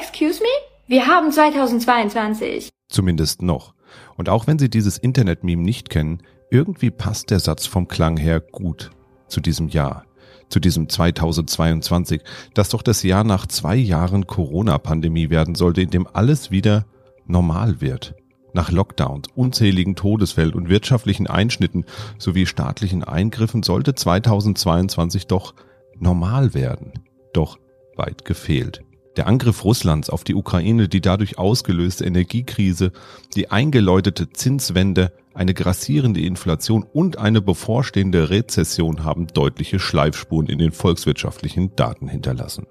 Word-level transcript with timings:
excuse 0.00 0.40
me? 0.40 0.48
Wir 0.86 1.06
haben 1.06 1.30
2022. 1.30 2.70
Zumindest 2.88 3.42
noch. 3.42 3.74
Und 4.16 4.28
auch 4.28 4.46
wenn 4.46 4.58
Sie 4.58 4.70
dieses 4.70 4.98
Internet-Meme 4.98 5.62
nicht 5.62 5.90
kennen, 5.90 6.22
irgendwie 6.50 6.90
passt 6.90 7.30
der 7.30 7.40
Satz 7.40 7.66
vom 7.66 7.86
Klang 7.86 8.16
her 8.16 8.40
gut 8.40 8.90
zu 9.28 9.40
diesem 9.40 9.68
Jahr, 9.68 10.04
zu 10.48 10.58
diesem 10.58 10.88
2022, 10.88 12.22
das 12.54 12.70
doch 12.70 12.82
das 12.82 13.02
Jahr 13.02 13.24
nach 13.24 13.46
zwei 13.46 13.76
Jahren 13.76 14.26
Corona-Pandemie 14.26 15.30
werden 15.30 15.54
sollte, 15.54 15.82
in 15.82 15.90
dem 15.90 16.08
alles 16.12 16.50
wieder 16.50 16.86
normal 17.26 17.80
wird. 17.80 18.14
Nach 18.52 18.72
Lockdowns, 18.72 19.28
unzähligen 19.36 19.94
Todesfällen 19.94 20.54
und 20.54 20.68
wirtschaftlichen 20.68 21.28
Einschnitten 21.28 21.84
sowie 22.18 22.46
staatlichen 22.46 23.04
Eingriffen 23.04 23.62
sollte 23.62 23.94
2022 23.94 25.28
doch 25.28 25.54
normal 25.98 26.52
werden. 26.52 26.94
Doch 27.32 27.58
weit 27.96 28.24
gefehlt. 28.24 28.82
Der 29.16 29.26
Angriff 29.26 29.64
Russlands 29.64 30.08
auf 30.08 30.22
die 30.22 30.34
Ukraine, 30.34 30.88
die 30.88 31.00
dadurch 31.00 31.36
ausgelöste 31.36 32.04
Energiekrise, 32.04 32.92
die 33.34 33.50
eingeläutete 33.50 34.30
Zinswende, 34.30 35.12
eine 35.34 35.52
grassierende 35.52 36.20
Inflation 36.20 36.84
und 36.84 37.18
eine 37.18 37.40
bevorstehende 37.40 38.30
Rezession 38.30 39.04
haben 39.04 39.26
deutliche 39.26 39.78
Schleifspuren 39.78 40.46
in 40.46 40.58
den 40.58 40.72
volkswirtschaftlichen 40.72 41.74
Daten 41.74 42.08
hinterlassen. 42.08 42.66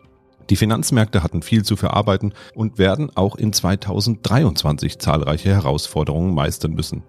Die 0.49 0.55
Finanzmärkte 0.55 1.23
hatten 1.23 1.41
viel 1.41 1.63
zu 1.63 1.75
verarbeiten 1.75 2.33
und 2.55 2.79
werden 2.79 3.11
auch 3.15 3.35
in 3.35 3.53
2023 3.53 4.97
zahlreiche 4.97 5.49
Herausforderungen 5.49 6.33
meistern 6.33 6.73
müssen. 6.73 7.03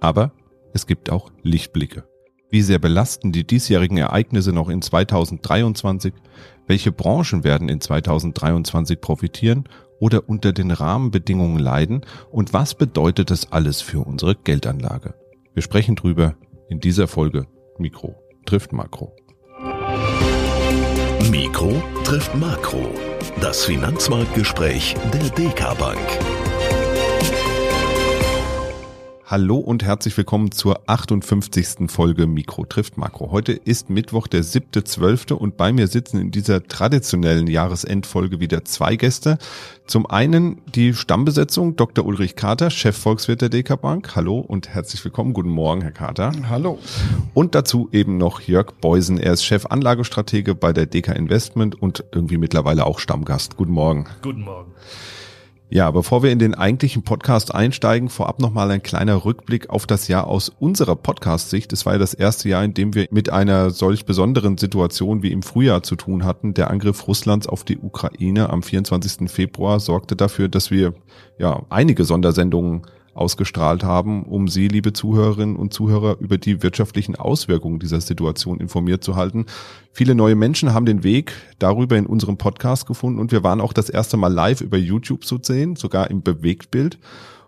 Aber 0.00 0.32
es 0.72 0.86
gibt 0.86 1.10
auch 1.10 1.32
Lichtblicke. 1.42 2.04
Wie 2.50 2.62
sehr 2.62 2.78
belasten 2.78 3.32
die 3.32 3.44
diesjährigen 3.44 3.96
Ereignisse 3.96 4.52
noch 4.52 4.68
in 4.68 4.80
2023? 4.80 6.12
Welche 6.66 6.92
Branchen 6.92 7.44
werden 7.44 7.68
in 7.68 7.80
2023 7.80 9.00
profitieren 9.00 9.64
oder 9.98 10.28
unter 10.28 10.52
den 10.52 10.70
Rahmenbedingungen 10.70 11.58
leiden? 11.58 12.02
Und 12.30 12.52
was 12.52 12.74
bedeutet 12.74 13.30
das 13.30 13.52
alles 13.52 13.82
für 13.82 14.00
unsere 14.00 14.34
Geldanlage? 14.34 15.14
Wir 15.52 15.62
sprechen 15.62 15.94
drüber 15.94 16.34
in 16.68 16.80
dieser 16.80 17.06
Folge 17.06 17.46
Mikro 17.78 18.16
trifft 18.46 18.72
Makro. 18.72 19.14
Mikro 21.30 21.82
trifft 22.04 22.34
Makro. 22.34 22.90
Das 23.40 23.64
Finanzmarktgespräch 23.64 24.94
der 25.12 25.30
DK 25.30 25.78
Bank. 25.78 25.98
Hallo 29.26 29.56
und 29.56 29.82
herzlich 29.82 30.14
willkommen 30.18 30.52
zur 30.52 30.82
58. 30.86 31.90
Folge 31.90 32.26
Mikro 32.26 32.66
trifft 32.66 32.98
Makro. 32.98 33.30
Heute 33.30 33.52
ist 33.52 33.88
Mittwoch, 33.88 34.26
der 34.26 34.44
7.12. 34.44 35.32
und 35.32 35.56
bei 35.56 35.72
mir 35.72 35.86
sitzen 35.86 36.20
in 36.20 36.30
dieser 36.30 36.62
traditionellen 36.62 37.46
Jahresendfolge 37.46 38.38
wieder 38.38 38.66
zwei 38.66 38.96
Gäste. 38.96 39.38
Zum 39.86 40.04
einen 40.04 40.60
die 40.74 40.92
Stammbesetzung 40.92 41.74
Dr. 41.74 42.04
Ulrich 42.04 42.36
Kater, 42.36 42.68
Chefvolkswirt 42.68 43.40
der 43.40 43.48
DK 43.48 43.80
Bank. 43.80 44.14
Hallo 44.14 44.40
und 44.40 44.68
herzlich 44.68 45.02
willkommen. 45.02 45.32
Guten 45.32 45.48
Morgen, 45.48 45.80
Herr 45.80 45.92
Kater. 45.92 46.32
Hallo. 46.50 46.78
Und 47.32 47.54
dazu 47.54 47.88
eben 47.92 48.18
noch 48.18 48.42
Jörg 48.42 48.72
Beusen. 48.82 49.18
Er 49.18 49.32
ist 49.32 49.42
Chef-Anlagestratege 49.42 50.54
bei 50.54 50.74
der 50.74 50.84
DK 50.84 51.16
Investment 51.16 51.80
und 51.80 52.04
irgendwie 52.12 52.36
mittlerweile 52.36 52.84
auch 52.84 52.98
Stammgast. 52.98 53.56
Guten 53.56 53.72
Morgen. 53.72 54.04
Guten 54.20 54.42
Morgen. 54.42 54.72
Ja, 55.70 55.90
bevor 55.90 56.22
wir 56.22 56.30
in 56.30 56.38
den 56.38 56.54
eigentlichen 56.54 57.02
Podcast 57.02 57.54
einsteigen, 57.54 58.10
vorab 58.10 58.38
nochmal 58.38 58.70
ein 58.70 58.82
kleiner 58.82 59.24
Rückblick 59.24 59.70
auf 59.70 59.86
das 59.86 60.08
Jahr 60.08 60.26
aus 60.26 60.50
unserer 60.50 60.94
Podcast-Sicht. 60.94 61.72
Es 61.72 61.86
war 61.86 61.94
ja 61.94 61.98
das 61.98 62.12
erste 62.12 62.48
Jahr, 62.50 62.62
in 62.62 62.74
dem 62.74 62.94
wir 62.94 63.08
mit 63.10 63.30
einer 63.30 63.70
solch 63.70 64.04
besonderen 64.04 64.58
Situation 64.58 65.22
wie 65.22 65.32
im 65.32 65.42
Frühjahr 65.42 65.82
zu 65.82 65.96
tun 65.96 66.24
hatten. 66.24 66.52
Der 66.52 66.70
Angriff 66.70 67.08
Russlands 67.08 67.46
auf 67.46 67.64
die 67.64 67.78
Ukraine 67.78 68.50
am 68.50 68.62
24. 68.62 69.30
Februar 69.30 69.80
sorgte 69.80 70.16
dafür, 70.16 70.48
dass 70.48 70.70
wir 70.70 70.94
ja 71.38 71.62
einige 71.70 72.04
Sondersendungen 72.04 72.82
ausgestrahlt 73.14 73.84
haben, 73.84 74.24
um 74.24 74.48
Sie, 74.48 74.68
liebe 74.68 74.92
Zuhörerinnen 74.92 75.56
und 75.56 75.72
Zuhörer, 75.72 76.16
über 76.20 76.38
die 76.38 76.62
wirtschaftlichen 76.62 77.16
Auswirkungen 77.16 77.78
dieser 77.78 78.00
Situation 78.00 78.60
informiert 78.60 79.04
zu 79.04 79.16
halten. 79.16 79.46
Viele 79.92 80.14
neue 80.14 80.34
Menschen 80.34 80.74
haben 80.74 80.86
den 80.86 81.04
Weg 81.04 81.32
darüber 81.58 81.96
in 81.96 82.06
unserem 82.06 82.36
Podcast 82.36 82.86
gefunden 82.86 83.20
und 83.20 83.32
wir 83.32 83.42
waren 83.44 83.60
auch 83.60 83.72
das 83.72 83.88
erste 83.88 84.16
Mal 84.16 84.32
live 84.32 84.60
über 84.60 84.76
YouTube 84.76 85.24
zu 85.24 85.38
sehen, 85.40 85.76
sogar 85.76 86.10
im 86.10 86.22
Bewegtbild. 86.22 86.98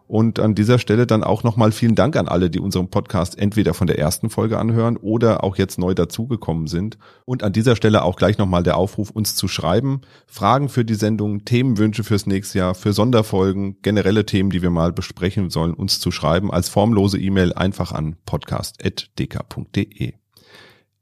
Und 0.09 0.39
an 0.39 0.55
dieser 0.55 0.79
Stelle 0.79 1.07
dann 1.07 1.25
auch 1.25 1.43
nochmal 1.43 1.73
vielen 1.73 1.95
Dank 1.95 2.17
an 2.17 2.29
alle, 2.29 2.51
die 2.51 2.61
unseren 2.61 2.89
Podcast 2.89 3.39
entweder 3.39 3.75
von 3.75 3.87
der 3.87 3.99
ersten 3.99 4.31
Folge 4.31 4.59
anhören 4.59 4.97
oder 4.97 5.43
auch 5.43 5.57
jetzt 5.57 5.79
neu 5.79 5.95
dazugekommen 5.95 6.67
sind. 6.67 6.99
Und 7.25 7.43
an 7.43 7.53
dieser 7.53 7.77
Stelle 7.77 8.03
auch 8.03 8.17
gleich 8.17 8.39
nochmal 8.39 8.63
der 8.63 8.77
Aufruf, 8.77 9.11
uns 9.11 9.35
zu 9.35 9.49
schreiben. 9.49 10.03
Fragen 10.27 10.69
für 10.69 10.85
die 10.85 10.95
Sendung, 10.95 11.45
Themenwünsche 11.45 12.05
fürs 12.05 12.27
nächste 12.27 12.59
Jahr, 12.59 12.75
für 12.75 12.93
Sonderfolgen, 12.93 13.79
generelle 13.83 14.27
Themen, 14.27 14.51
die 14.51 14.63
wir 14.63 14.71
mal 14.71 14.93
besprechen 14.93 15.51
sollen, 15.51 15.75
uns 15.75 16.01
zu 16.01 16.11
schreiben. 16.11 16.53
Als 16.53 16.69
formlose 16.69 17.19
E-Mail 17.19 17.53
einfach 17.53 17.93
an 17.93 18.17
podcast.dk.de. 18.27 20.26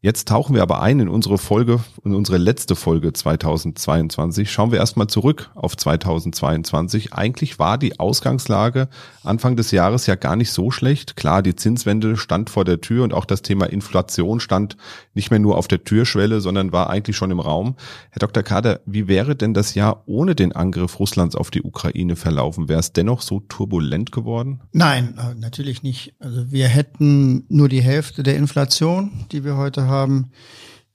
Jetzt 0.05 0.29
tauchen 0.29 0.55
wir 0.55 0.61
aber 0.61 0.83
ein 0.83 1.01
in 1.01 1.09
unsere 1.09 1.39
Folge, 1.39 1.81
in 2.05 2.15
unsere 2.15 2.37
letzte 2.37 2.77
Folge 2.77 3.15
2022. 3.15 4.53
Schauen 4.53 4.71
wir 4.71 4.79
erstmal 4.79 5.07
zurück 5.07 5.51
auf 5.55 5.79
2022. 5.79 7.15
Eigentlich 7.15 7.59
war 7.59 7.79
die 7.79 7.99
Ausgangslage 7.99 8.91
Anfang 9.23 9.57
des 9.57 9.71
Jahres 9.71 10.07
ja 10.07 10.15
gar 10.17 10.37
nicht 10.37 10.51
so 10.51 10.71
schlecht. 10.71 11.17
Klar, 11.17 11.41
die 11.41 11.57
Zinswende 11.57 12.19
stand 12.19 12.51
vor 12.51 12.67
der 12.67 12.83
Tür 12.83 13.03
und 13.03 13.15
auch 13.15 13.25
das 13.25 13.41
Thema 13.41 13.65
Inflation 13.65 14.41
stand 14.41 14.77
nicht 15.15 15.31
mehr 15.31 15.41
nur 15.41 15.57
auf 15.57 15.69
der 15.69 15.85
Türschwelle, 15.85 16.43
sondern 16.43 16.71
war 16.71 16.91
eigentlich 16.91 17.17
schon 17.17 17.31
im 17.31 17.41
Raum. 17.41 17.75
Herr 18.11 18.21
Dr. 18.21 18.43
Kader, 18.43 18.81
wie 18.85 19.09
wäre 19.09 19.37
denn 19.37 19.55
das 19.55 19.75
Jahr 19.75 20.03
ohne 20.05 20.35
den 20.35 20.53
Angriff 20.53 21.01
Russlands 21.01 21.35
auf 21.35 21.51
die 21.51 21.63
Ukraine 21.63 22.17
verlaufen? 22.17 22.69
Wäre 22.69 22.81
es 22.81 22.93
dennoch 22.93 23.23
so 23.23 23.41
turbulent 23.41 24.13
geworden? 24.13 24.61
Nein, 24.73 25.17
äh, 25.17 25.35
natürlich 25.35 25.83
nicht. 25.83 26.13
Also 26.19 26.53
wir 26.53 26.69
hätten 26.69 27.47
nur 27.49 27.71
die 27.71 27.81
Hälfte 27.81 28.23
der 28.23 28.37
Inflation, 28.37 29.11
die 29.33 29.45
wir 29.45 29.57
heute 29.57 29.87
haben 29.87 29.94
haben. 29.95 30.31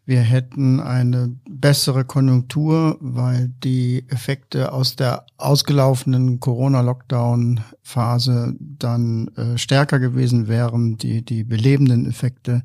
Wir 0.09 0.21
hätten 0.21 0.79
eine 0.79 1.37
bessere 1.47 2.03
Konjunktur, 2.03 2.97
weil 2.99 3.53
die 3.63 4.05
Effekte 4.07 4.71
aus 4.71 4.95
der 4.95 5.27
ausgelaufenen 5.37 6.39
Corona-Lockdown-Phase 6.39 8.55
dann 8.59 9.27
äh, 9.35 9.59
stärker 9.59 9.99
gewesen 9.99 10.47
wären, 10.47 10.97
die, 10.97 11.23
die 11.23 11.43
belebenden 11.43 12.07
Effekte. 12.07 12.63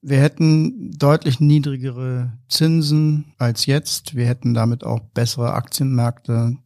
Wir 0.00 0.18
hätten 0.18 0.92
deutlich 0.92 1.40
niedrigere 1.40 2.32
Zinsen 2.48 3.34
als 3.36 3.66
jetzt. 3.66 4.16
Wir 4.16 4.26
hätten 4.26 4.54
damit 4.54 4.82
auch 4.82 5.00
bessere 5.00 5.52
Aktienmärkte. 5.52 6.56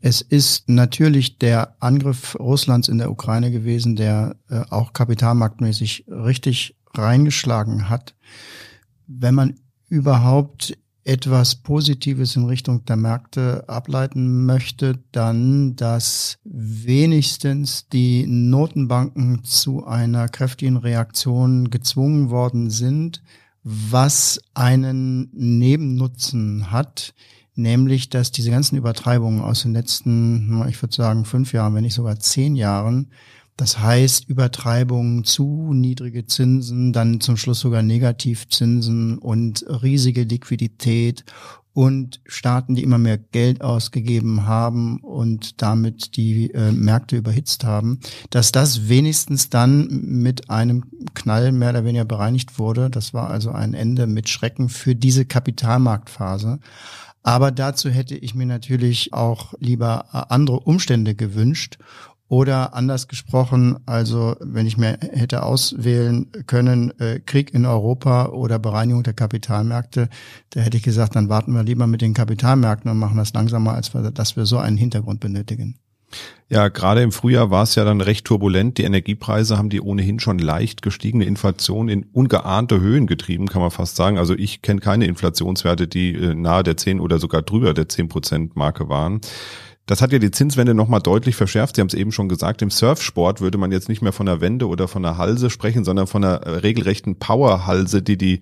Es 0.00 0.22
ist 0.22 0.68
natürlich 0.68 1.38
der 1.38 1.76
Angriff 1.78 2.36
Russlands 2.40 2.88
in 2.88 2.98
der 2.98 3.12
Ukraine 3.12 3.52
gewesen, 3.52 3.94
der 3.94 4.34
äh, 4.48 4.62
auch 4.70 4.92
kapitalmarktmäßig 4.92 6.06
richtig 6.08 6.74
reingeschlagen 6.94 7.88
hat. 7.88 8.14
Wenn 9.06 9.34
man 9.34 9.60
überhaupt 9.88 10.76
etwas 11.04 11.56
Positives 11.56 12.36
in 12.36 12.44
Richtung 12.44 12.84
der 12.84 12.96
Märkte 12.96 13.64
ableiten 13.68 14.44
möchte, 14.44 14.98
dann, 15.12 15.74
dass 15.74 16.38
wenigstens 16.44 17.88
die 17.88 18.26
Notenbanken 18.26 19.42
zu 19.44 19.86
einer 19.86 20.28
kräftigen 20.28 20.76
Reaktion 20.76 21.70
gezwungen 21.70 22.30
worden 22.30 22.70
sind, 22.70 23.22
was 23.62 24.40
einen 24.54 25.30
Nebennutzen 25.32 26.70
hat, 26.70 27.14
nämlich 27.54 28.10
dass 28.10 28.30
diese 28.30 28.50
ganzen 28.50 28.76
Übertreibungen 28.76 29.40
aus 29.40 29.62
den 29.62 29.72
letzten, 29.72 30.64
ich 30.68 30.80
würde 30.80 30.94
sagen, 30.94 31.24
fünf 31.24 31.52
Jahren, 31.52 31.74
wenn 31.74 31.82
nicht 31.82 31.94
sogar 31.94 32.18
zehn 32.18 32.56
Jahren, 32.56 33.10
das 33.60 33.78
heißt, 33.78 34.26
Übertreibungen 34.26 35.24
zu 35.24 35.74
niedrige 35.74 36.24
Zinsen, 36.24 36.94
dann 36.94 37.20
zum 37.20 37.36
Schluss 37.36 37.60
sogar 37.60 37.82
Negativzinsen 37.82 39.18
und 39.18 39.66
riesige 39.68 40.22
Liquidität 40.22 41.26
und 41.74 42.22
Staaten, 42.24 42.74
die 42.74 42.82
immer 42.82 42.96
mehr 42.96 43.18
Geld 43.18 43.60
ausgegeben 43.60 44.46
haben 44.46 45.00
und 45.00 45.60
damit 45.60 46.16
die 46.16 46.50
äh, 46.54 46.72
Märkte 46.72 47.18
überhitzt 47.18 47.64
haben, 47.64 48.00
dass 48.30 48.50
das 48.50 48.88
wenigstens 48.88 49.50
dann 49.50 49.88
mit 49.88 50.48
einem 50.48 50.84
Knall 51.12 51.52
mehr 51.52 51.70
oder 51.70 51.84
weniger 51.84 52.06
bereinigt 52.06 52.58
wurde. 52.58 52.88
Das 52.88 53.12
war 53.12 53.28
also 53.28 53.50
ein 53.50 53.74
Ende 53.74 54.06
mit 54.06 54.30
Schrecken 54.30 54.70
für 54.70 54.94
diese 54.94 55.26
Kapitalmarktphase. 55.26 56.60
Aber 57.22 57.50
dazu 57.50 57.90
hätte 57.90 58.16
ich 58.16 58.34
mir 58.34 58.46
natürlich 58.46 59.12
auch 59.12 59.52
lieber 59.58 60.06
äh, 60.12 60.22
andere 60.32 60.60
Umstände 60.60 61.14
gewünscht. 61.14 61.78
Oder 62.30 62.74
anders 62.74 63.08
gesprochen, 63.08 63.80
also 63.86 64.36
wenn 64.38 64.64
ich 64.64 64.78
mir 64.78 64.98
hätte 65.00 65.42
auswählen 65.42 66.28
können, 66.46 66.96
äh, 67.00 67.18
Krieg 67.18 67.52
in 67.52 67.66
Europa 67.66 68.26
oder 68.26 68.60
Bereinigung 68.60 69.02
der 69.02 69.14
Kapitalmärkte, 69.14 70.08
da 70.50 70.60
hätte 70.60 70.76
ich 70.76 70.84
gesagt, 70.84 71.16
dann 71.16 71.28
warten 71.28 71.52
wir 71.52 71.64
lieber 71.64 71.88
mit 71.88 72.02
den 72.02 72.14
Kapitalmärkten 72.14 72.88
und 72.88 72.98
machen 72.98 73.16
das 73.16 73.32
langsamer, 73.32 73.74
als 73.74 73.92
wir, 73.94 74.12
dass 74.12 74.36
wir 74.36 74.46
so 74.46 74.58
einen 74.58 74.76
Hintergrund 74.76 75.18
benötigen. 75.18 75.74
Ja, 76.48 76.68
gerade 76.68 77.02
im 77.02 77.10
Frühjahr 77.10 77.50
war 77.50 77.64
es 77.64 77.74
ja 77.74 77.84
dann 77.84 78.00
recht 78.00 78.24
turbulent. 78.26 78.78
Die 78.78 78.84
Energiepreise 78.84 79.58
haben 79.58 79.70
die 79.70 79.80
ohnehin 79.80 80.20
schon 80.20 80.38
leicht 80.38 80.82
gestiegene 80.82 81.24
Inflation 81.24 81.88
in 81.88 82.04
ungeahnte 82.12 82.80
Höhen 82.80 83.08
getrieben, 83.08 83.48
kann 83.48 83.62
man 83.62 83.72
fast 83.72 83.96
sagen. 83.96 84.18
Also 84.18 84.34
ich 84.34 84.62
kenne 84.62 84.80
keine 84.80 85.06
Inflationswerte, 85.06 85.88
die 85.88 86.14
äh, 86.14 86.34
nahe 86.34 86.62
der 86.62 86.76
10 86.76 87.00
oder 87.00 87.18
sogar 87.18 87.42
drüber 87.42 87.74
der 87.74 87.88
10 87.88 88.08
Prozent 88.08 88.56
Marke 88.56 88.88
waren. 88.88 89.20
Das 89.90 90.02
hat 90.02 90.12
ja 90.12 90.20
die 90.20 90.30
Zinswende 90.30 90.72
nochmal 90.72 91.00
deutlich 91.00 91.34
verschärft. 91.34 91.74
Sie 91.74 91.80
haben 91.80 91.88
es 91.88 91.94
eben 91.94 92.12
schon 92.12 92.28
gesagt, 92.28 92.62
im 92.62 92.70
Surfsport 92.70 93.40
würde 93.40 93.58
man 93.58 93.72
jetzt 93.72 93.88
nicht 93.88 94.02
mehr 94.02 94.12
von 94.12 94.28
einer 94.28 94.40
Wende 94.40 94.68
oder 94.68 94.86
von 94.86 95.04
einer 95.04 95.18
Halse 95.18 95.50
sprechen, 95.50 95.82
sondern 95.82 96.06
von 96.06 96.24
einer 96.24 96.42
äh, 96.42 96.50
regelrechten 96.58 97.16
Powerhalse, 97.18 98.00
die 98.00 98.16
die 98.16 98.40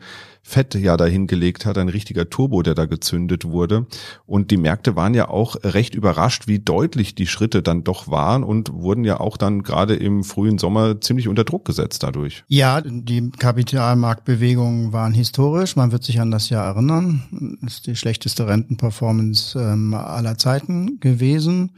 Fett 0.49 0.75
ja 0.75 0.97
dahin 0.97 1.27
gelegt 1.27 1.67
hat, 1.67 1.77
ein 1.77 1.91
richtiger 1.91 2.31
Turbo, 2.31 2.63
der 2.63 2.75
da 2.75 2.87
gezündet 2.87 3.45
wurde. 3.45 3.87
Und 4.25 4.51
die 4.51 4.57
Märkte 4.57 4.97
waren 4.97 5.13
ja 5.13 5.29
auch 5.29 5.57
recht 5.63 5.95
überrascht, 5.95 6.49
wie 6.49 6.59
deutlich 6.59 7.15
die 7.15 7.27
Schritte 7.27 7.63
dann 7.63 7.85
doch 7.85 8.09
waren 8.09 8.43
und 8.43 8.73
wurden 8.73 9.05
ja 9.05 9.21
auch 9.21 9.37
dann 9.37 9.63
gerade 9.63 9.95
im 9.95 10.25
frühen 10.25 10.57
Sommer 10.57 11.03
ziemlich 11.03 11.29
unter 11.29 11.45
Druck 11.45 11.67
gesetzt 11.67 12.03
dadurch. 12.03 12.45
Ja, 12.49 12.81
die 12.81 13.31
Kapitalmarktbewegungen 13.31 14.95
waren 14.95 15.13
historisch. 15.13 15.77
Man 15.77 15.93
wird 15.93 16.03
sich 16.03 16.19
an 16.19 16.31
das 16.31 16.49
Jahr 16.49 16.65
erinnern. 16.65 17.59
Das 17.61 17.75
ist 17.75 17.87
die 17.87 17.97
schlechteste 17.97 18.49
Rentenperformance 18.49 19.59
ähm, 19.59 19.93
aller 19.93 20.39
Zeiten 20.39 20.99
gewesen. 21.01 21.73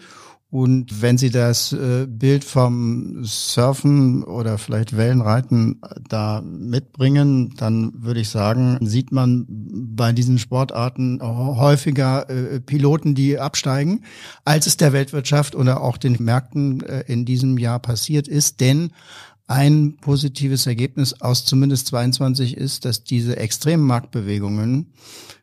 Und 0.51 1.01
wenn 1.01 1.17
Sie 1.17 1.31
das 1.31 1.73
äh, 1.73 2.09
Bild 2.09 2.43
vom 2.43 3.23
Surfen 3.23 4.25
oder 4.25 4.59
vielleicht 4.59 4.97
Wellenreiten 4.97 5.81
da 6.09 6.43
mitbringen, 6.43 7.55
dann 7.57 7.93
würde 8.03 8.21
ich 8.21 8.31
sagen, 8.31 8.79
sieht 8.81 9.13
man 9.13 9.47
bei 9.49 10.13
diesen 10.13 10.39
Sportarten 10.39 11.21
häufiger 11.23 12.29
äh, 12.29 12.59
Piloten, 12.59 13.15
die 13.15 13.39
absteigen, 13.39 14.03
als 14.45 14.67
es 14.67 14.77
der 14.77 14.93
Weltwirtschaft 14.93 15.55
oder 15.55 15.83
auch 15.83 15.97
den 15.97 16.17
Märkten 16.19 16.81
äh, 16.81 17.05
in 17.07 17.25
diesem 17.25 17.57
Jahr 17.57 17.79
passiert 17.79 18.27
ist. 18.27 18.61
Denn 18.61 18.91
ein 19.47 19.97
positives 20.01 20.67
Ergebnis 20.67 21.21
aus 21.21 21.45
zumindest 21.45 21.89
22 21.89 22.57
ist, 22.57 22.85
dass 22.85 23.05
diese 23.05 23.37
extremen 23.37 23.85
Marktbewegungen 23.85 24.93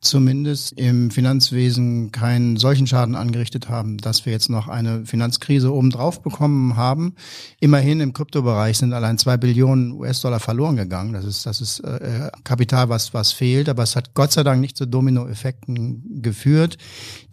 zumindest 0.01 0.73
im 0.73 1.11
Finanzwesen 1.11 2.11
keinen 2.11 2.57
solchen 2.57 2.87
Schaden 2.87 3.15
angerichtet 3.15 3.69
haben, 3.69 3.97
dass 3.97 4.25
wir 4.25 4.33
jetzt 4.33 4.49
noch 4.49 4.67
eine 4.67 5.05
Finanzkrise 5.05 5.73
obendrauf 5.73 6.21
bekommen 6.21 6.75
haben. 6.75 7.15
Immerhin 7.59 7.99
im 7.99 8.13
Kryptobereich 8.13 8.77
sind 8.77 8.93
allein 8.93 9.17
zwei 9.17 9.37
Billionen 9.37 9.91
US-Dollar 9.93 10.39
verloren 10.39 10.75
gegangen. 10.75 11.13
Das 11.13 11.25
ist, 11.25 11.45
das 11.45 11.61
ist 11.61 11.79
äh, 11.79 12.29
Kapital, 12.43 12.89
was, 12.89 13.13
was 13.13 13.31
fehlt, 13.31 13.69
aber 13.69 13.83
es 13.83 13.95
hat 13.95 14.13
Gott 14.13 14.31
sei 14.31 14.43
Dank 14.43 14.61
nicht 14.61 14.77
zu 14.77 14.85
Dominoeffekten 14.85 16.21
geführt. 16.21 16.77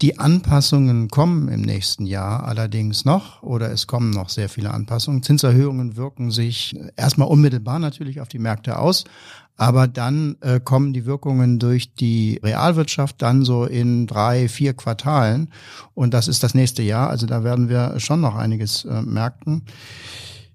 Die 0.03 0.19
Anpassungen 0.19 1.09
kommen 1.09 1.49
im 1.49 1.63
nächsten 1.63 2.07
Jahr 2.07 2.45
allerdings 2.45 3.05
noch 3.05 3.43
oder 3.43 3.71
es 3.71 3.87
kommen 3.87 4.11
noch 4.11 4.29
sehr 4.29 4.49
viele 4.49 4.73
Anpassungen. 4.73 5.23
Zinserhöhungen 5.23 5.97
wirken 5.97 6.31
sich 6.31 6.77
erstmal 6.97 7.29
unmittelbar 7.29 7.79
natürlich 7.79 8.21
auf 8.21 8.29
die 8.29 8.39
Märkte 8.39 8.79
aus, 8.79 9.05
aber 9.57 9.87
dann 9.87 10.37
äh, 10.41 10.61
kommen 10.61 10.93
die 10.93 11.07
Wirkungen 11.07 11.59
durch 11.59 11.95
die 11.95 12.41
Realwirtschaft 12.43 13.23
dann 13.23 13.45
so 13.45 13.65
in 13.65 14.07
drei, 14.07 14.49
vier 14.49 14.75
Quartalen 14.75 15.49
und 15.95 16.13
das 16.13 16.29
ist 16.29 16.43
das 16.43 16.55
nächste 16.55 16.83
Jahr. 16.83 17.11
Also 17.11 17.27
da 17.27 17.45
werden 17.45 17.69
wir 17.69 18.01
schon 18.01 18.21
noch 18.21 18.35
einiges 18.35 18.85
äh, 18.85 19.03
merken. 19.03 19.63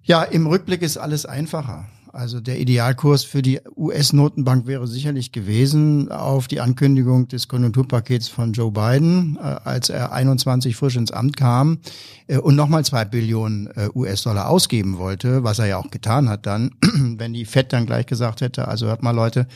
Ja, 0.04 0.24
im 0.24 0.48
Rückblick 0.48 0.82
ist 0.82 0.98
alles 0.98 1.26
einfacher. 1.26 1.88
Also 2.12 2.40
der 2.40 2.60
Idealkurs 2.60 3.24
für 3.24 3.44
die 3.44 3.60
US-Notenbank 3.76 4.66
wäre 4.66 4.88
sicherlich 4.88 5.32
gewesen 5.32 6.12
auf 6.12 6.48
die 6.48 6.60
Ankündigung 6.60 7.28
des 7.28 7.48
Konjunkturpakets 7.48 8.28
von 8.28 8.54
Joe 8.54 8.72
Biden, 8.72 9.38
äh, 9.38 9.42
als 9.42 9.90
er 9.90 10.12
21 10.12 10.76
frisch 10.76 10.96
ins 10.96 11.12
Amt 11.12 11.38
kam 11.38 11.80
äh, 12.28 12.38
und 12.38 12.56
nochmal 12.56 12.84
zwei 12.84 13.06
Billionen 13.06 13.68
äh, 13.76 13.90
US-Dollar 13.94 14.50
ausgeben 14.50 14.98
wollte, 14.98 15.44
was 15.44 15.60
er 15.60 15.68
ja 15.68 15.78
auch 15.78 15.92
getan 15.92 16.30
hat 16.30 16.48
dann, 16.48 16.72
wenn 16.82 17.34
die 17.34 17.46
Fed 17.46 17.72
dann 17.74 17.86
gleich 17.86 18.08
gesagt 18.08 18.42
hätte, 18.42 18.68
also 18.68 18.88
hört 18.88 19.04
mal 19.04 19.12
Leute, 19.12 19.48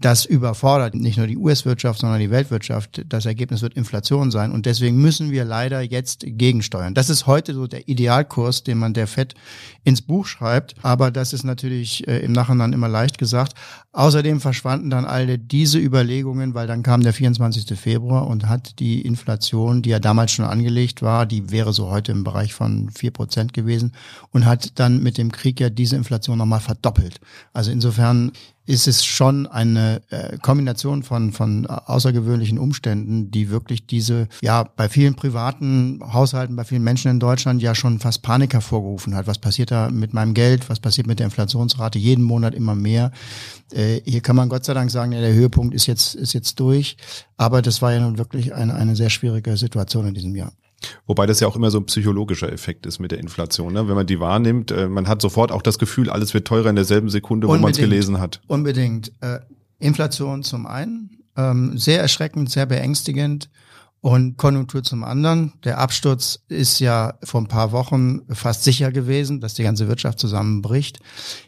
das 0.00 0.24
überfordert 0.24 0.94
nicht 0.94 1.18
nur 1.18 1.26
die 1.26 1.36
US-Wirtschaft, 1.36 2.00
sondern 2.00 2.20
die 2.20 2.30
Weltwirtschaft. 2.30 3.04
Das 3.08 3.26
Ergebnis 3.26 3.62
wird 3.62 3.74
Inflation 3.74 4.30
sein. 4.30 4.52
Und 4.52 4.64
deswegen 4.66 4.96
müssen 5.00 5.32
wir 5.32 5.44
leider 5.44 5.80
jetzt 5.80 6.24
gegensteuern. 6.24 6.94
Das 6.94 7.10
ist 7.10 7.26
heute 7.26 7.52
so 7.52 7.66
der 7.66 7.88
Idealkurs, 7.88 8.62
den 8.62 8.78
man 8.78 8.94
der 8.94 9.08
FED 9.08 9.34
ins 9.82 10.00
Buch 10.00 10.26
schreibt. 10.26 10.76
Aber 10.82 11.10
das 11.10 11.32
ist 11.32 11.42
natürlich 11.42 12.06
äh, 12.06 12.18
im 12.20 12.32
Nachhinein 12.32 12.72
immer 12.72 12.88
leicht 12.88 13.18
gesagt. 13.18 13.54
Außerdem 13.92 14.40
verschwanden 14.40 14.90
dann 14.90 15.04
alle 15.04 15.38
diese 15.38 15.80
Überlegungen, 15.80 16.54
weil 16.54 16.68
dann 16.68 16.84
kam 16.84 17.02
der 17.02 17.12
24. 17.12 17.76
Februar 17.76 18.28
und 18.28 18.48
hat 18.48 18.78
die 18.78 19.00
Inflation, 19.00 19.82
die 19.82 19.90
ja 19.90 19.98
damals 19.98 20.30
schon 20.30 20.44
angelegt 20.44 21.02
war, 21.02 21.26
die 21.26 21.50
wäre 21.50 21.72
so 21.72 21.90
heute 21.90 22.12
im 22.12 22.22
Bereich 22.22 22.54
von 22.54 22.90
vier 22.90 23.10
Prozent 23.10 23.52
gewesen 23.52 23.92
und 24.30 24.46
hat 24.46 24.78
dann 24.78 25.02
mit 25.02 25.18
dem 25.18 25.32
Krieg 25.32 25.58
ja 25.58 25.70
diese 25.70 25.96
Inflation 25.96 26.38
nochmal 26.38 26.60
verdoppelt. 26.60 27.18
Also 27.52 27.72
insofern 27.72 28.30
ist 28.68 28.86
es 28.86 29.02
schon 29.02 29.46
eine 29.46 30.02
äh, 30.10 30.36
Kombination 30.36 31.02
von, 31.02 31.32
von 31.32 31.66
außergewöhnlichen 31.66 32.58
Umständen, 32.58 33.30
die 33.30 33.48
wirklich 33.48 33.86
diese, 33.86 34.28
ja, 34.42 34.62
bei 34.62 34.90
vielen 34.90 35.14
privaten 35.14 36.00
Haushalten, 36.12 36.54
bei 36.54 36.64
vielen 36.64 36.82
Menschen 36.82 37.10
in 37.10 37.18
Deutschland 37.18 37.62
ja 37.62 37.74
schon 37.74 37.98
fast 37.98 38.20
Panik 38.20 38.52
hervorgerufen 38.52 39.14
hat. 39.14 39.26
Was 39.26 39.38
passiert 39.38 39.70
da 39.70 39.88
mit 39.88 40.12
meinem 40.12 40.34
Geld? 40.34 40.68
Was 40.68 40.80
passiert 40.80 41.06
mit 41.06 41.18
der 41.18 41.24
Inflationsrate? 41.24 41.98
Jeden 41.98 42.22
Monat 42.22 42.54
immer 42.54 42.74
mehr. 42.74 43.10
Äh, 43.72 44.02
hier 44.04 44.20
kann 44.20 44.36
man 44.36 44.50
Gott 44.50 44.66
sei 44.66 44.74
Dank 44.74 44.90
sagen, 44.90 45.12
ja, 45.12 45.20
der 45.22 45.32
Höhepunkt 45.32 45.74
ist 45.74 45.86
jetzt, 45.86 46.14
ist 46.14 46.34
jetzt 46.34 46.60
durch. 46.60 46.98
Aber 47.38 47.62
das 47.62 47.80
war 47.80 47.94
ja 47.94 48.00
nun 48.00 48.18
wirklich 48.18 48.52
eine, 48.54 48.74
eine 48.74 48.96
sehr 48.96 49.08
schwierige 49.08 49.56
Situation 49.56 50.06
in 50.06 50.12
diesem 50.12 50.36
Jahr. 50.36 50.52
Wobei 51.06 51.26
das 51.26 51.40
ja 51.40 51.48
auch 51.48 51.56
immer 51.56 51.70
so 51.70 51.78
ein 51.78 51.86
psychologischer 51.86 52.52
Effekt 52.52 52.86
ist 52.86 52.98
mit 52.98 53.10
der 53.10 53.18
Inflation. 53.18 53.72
Ne? 53.72 53.88
Wenn 53.88 53.94
man 53.94 54.06
die 54.06 54.20
wahrnimmt, 54.20 54.70
äh, 54.70 54.88
man 54.88 55.08
hat 55.08 55.20
sofort 55.20 55.50
auch 55.50 55.62
das 55.62 55.78
Gefühl, 55.78 56.10
alles 56.10 56.34
wird 56.34 56.46
teurer 56.46 56.70
in 56.70 56.76
derselben 56.76 57.08
Sekunde, 57.08 57.48
wo 57.48 57.56
man 57.56 57.72
es 57.72 57.78
gelesen 57.78 58.20
hat. 58.20 58.40
Unbedingt. 58.46 59.12
Äh, 59.20 59.40
Inflation 59.80 60.42
zum 60.42 60.66
einen, 60.66 61.22
ähm, 61.36 61.78
sehr 61.78 62.00
erschreckend, 62.00 62.50
sehr 62.50 62.66
beängstigend 62.66 63.48
und 64.00 64.36
Konjunktur 64.36 64.84
zum 64.84 65.02
anderen. 65.02 65.54
Der 65.64 65.78
Absturz 65.78 66.40
ist 66.48 66.78
ja 66.78 67.14
vor 67.24 67.40
ein 67.40 67.48
paar 67.48 67.72
Wochen 67.72 68.20
fast 68.30 68.62
sicher 68.62 68.92
gewesen, 68.92 69.40
dass 69.40 69.54
die 69.54 69.64
ganze 69.64 69.88
Wirtschaft 69.88 70.20
zusammenbricht. 70.20 71.00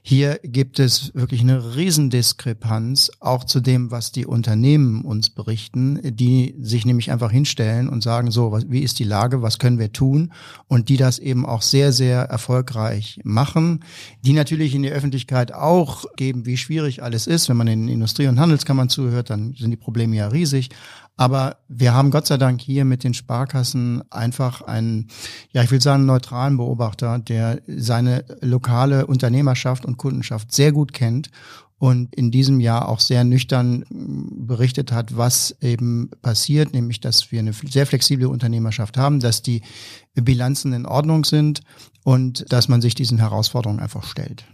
Hier 0.02 0.41
gibt 0.43 0.81
es 0.81 1.14
wirklich 1.14 1.43
eine 1.43 1.76
Riesendiskrepanz 1.76 3.12
auch 3.20 3.44
zu 3.44 3.61
dem, 3.61 3.93
was 3.93 4.11
die 4.11 4.26
Unternehmen 4.26 5.05
uns 5.05 5.31
berichten, 5.31 6.00
die 6.02 6.56
sich 6.61 6.85
nämlich 6.85 7.12
einfach 7.12 7.31
hinstellen 7.31 7.88
und 7.88 8.02
sagen, 8.02 8.32
so, 8.32 8.58
wie 8.67 8.81
ist 8.81 8.99
die 8.99 9.05
Lage, 9.05 9.43
was 9.43 9.58
können 9.58 9.79
wir 9.79 9.93
tun? 9.93 10.32
Und 10.67 10.88
die 10.88 10.96
das 10.96 11.20
eben 11.20 11.46
auch 11.46 11.62
sehr, 11.62 11.93
sehr 11.93 12.23
erfolgreich 12.23 13.20
machen, 13.23 13.85
die 14.23 14.32
natürlich 14.32 14.75
in 14.75 14.82
die 14.82 14.91
Öffentlichkeit 14.91 15.55
auch 15.55 16.05
geben, 16.17 16.46
wie 16.46 16.56
schwierig 16.56 17.03
alles 17.03 17.29
ist. 17.29 17.49
Wenn 17.49 17.56
man 17.56 17.69
in 17.69 17.87
Industrie- 17.87 18.26
und 18.26 18.41
Handelskammern 18.41 18.88
zuhört, 18.88 19.31
dann 19.31 19.55
sind 19.55 19.70
die 19.70 19.76
Probleme 19.76 20.17
ja 20.17 20.29
riesig. 20.29 20.70
Aber 21.16 21.58
wir 21.68 21.92
haben 21.92 22.10
Gott 22.10 22.26
sei 22.26 22.38
Dank 22.38 22.60
hier 22.60 22.84
mit 22.84 23.04
den 23.04 23.12
Sparkassen 23.12 24.02
einfach 24.10 24.62
einen, 24.62 25.08
ja, 25.50 25.62
ich 25.62 25.70
will 25.70 25.80
sagen, 25.80 26.06
neutralen 26.06 26.56
Beobachter, 26.56 27.19
der 27.19 27.60
seine 27.67 28.24
lokale 28.40 29.06
Unternehmerschaft 29.06 29.84
und 29.84 29.98
Kundenschaft 29.98 30.52
sehr 30.52 30.72
gut 30.72 30.93
kennt 30.94 31.31
und 31.81 32.14
in 32.14 32.31
diesem 32.31 32.60
Jahr 32.60 32.88
auch 32.88 33.00
sehr 33.00 33.24
nüchtern 33.24 33.84
berichtet 33.90 34.93
hat, 34.93 35.17
was 35.17 35.56
eben 35.62 36.10
passiert, 36.20 36.74
nämlich 36.74 37.00
dass 37.00 37.32
wir 37.32 37.40
eine 37.40 37.55
sehr 37.55 37.86
flexible 37.86 38.26
Unternehmerschaft 38.26 38.98
haben, 38.98 39.19
dass 39.19 39.40
die 39.40 39.62
Bilanzen 40.14 40.74
in 40.74 40.84
Ordnung 40.84 41.24
sind 41.24 41.62
und 42.05 42.44
dass 42.52 42.69
man 42.69 42.82
sich 42.82 42.94
diesen 42.94 43.19
Herausforderungen 43.19 43.81
einfach 43.81 44.05
stellt. 44.05 44.44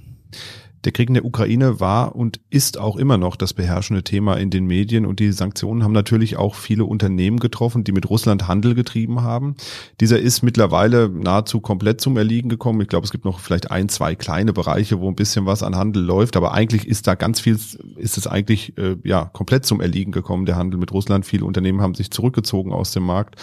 Der 0.85 0.93
Krieg 0.93 1.09
in 1.09 1.15
der 1.15 1.25
Ukraine 1.25 1.81
war 1.81 2.15
und 2.15 2.41
ist 2.51 2.79
auch 2.79 2.97
immer 2.97 3.19
noch 3.19 3.37
das 3.37 3.55
beherrschende 3.55 4.05
Thema 4.05 4.35
in 4.37 4.51
den 4.51 4.67
Medien 4.67 5.07
und 5.07 5.21
die 5.21 5.33
Sanktionen 5.33 5.83
haben 5.83 5.93
natürlich 5.93 6.37
auch 6.37 6.55
viele 6.55 6.85
Unternehmen 6.85 7.41
getroffen, 7.41 7.85
die 7.85 7.93
mit 7.93 8.09
Russland 8.09 8.47
Handel 8.47 8.75
getrieben 8.75 9.23
haben. 9.23 9.57
Dieser 10.01 10.19
ist 10.19 10.43
mittlerweile 10.43 11.09
nahezu 11.09 11.61
komplett 11.61 12.01
zum 12.01 12.17
Erliegen 12.17 12.49
gekommen. 12.49 12.81
Ich 12.81 12.89
glaube, 12.89 13.05
es 13.05 13.13
gibt 13.13 13.25
noch 13.25 13.41
vielleicht 13.41 13.71
ein, 13.71 13.89
zwei 13.89 14.15
kleine 14.15 14.53
Bereiche, 14.53 15.01
wo 15.01 15.09
ein 15.09 15.17
bisschen 15.17 15.47
was 15.47 15.63
an 15.63 15.77
Handel 15.77 16.03
läuft, 16.03 16.37
aber 16.37 16.53
eigentlich 16.53 16.87
ist 16.87 17.07
da 17.07 17.15
ganz 17.15 17.41
viel, 17.41 17.59
ist 17.97 18.17
es 18.17 18.27
eigentlich 18.27 18.77
äh, 18.79 18.97
ja 19.03 19.25
komplett 19.33 19.67
zum 19.67 19.81
Erliegen 19.81 20.13
gekommen, 20.13 20.47
der 20.47 20.57
Handel 20.57 20.79
mit 20.79 20.93
Russland. 20.93 21.27
Viele 21.27 21.45
Unternehmen 21.45 21.81
haben 21.81 21.95
sich 21.95 22.11
zurückgezogen 22.11 22.73
aus 22.73 22.93
dem 22.93 23.05
Markt. 23.05 23.37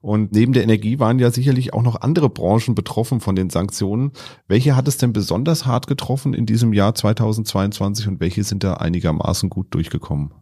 Und 0.00 0.32
neben 0.32 0.52
der 0.52 0.62
Energie 0.62 0.98
waren 0.98 1.18
ja 1.18 1.30
sicherlich 1.30 1.74
auch 1.74 1.82
noch 1.82 2.00
andere 2.00 2.28
Branchen 2.28 2.74
betroffen 2.74 3.20
von 3.20 3.34
den 3.34 3.50
Sanktionen. 3.50 4.12
Welche 4.46 4.76
hat 4.76 4.88
es 4.88 4.96
denn 4.96 5.12
besonders 5.12 5.66
hart 5.66 5.86
getroffen 5.86 6.34
in 6.34 6.46
diesem 6.46 6.72
Jahr 6.72 6.94
2022 6.94 8.08
und 8.08 8.20
welche 8.20 8.44
sind 8.44 8.62
da 8.62 8.74
einigermaßen 8.74 9.50
gut 9.50 9.66
durchgekommen? 9.70 10.32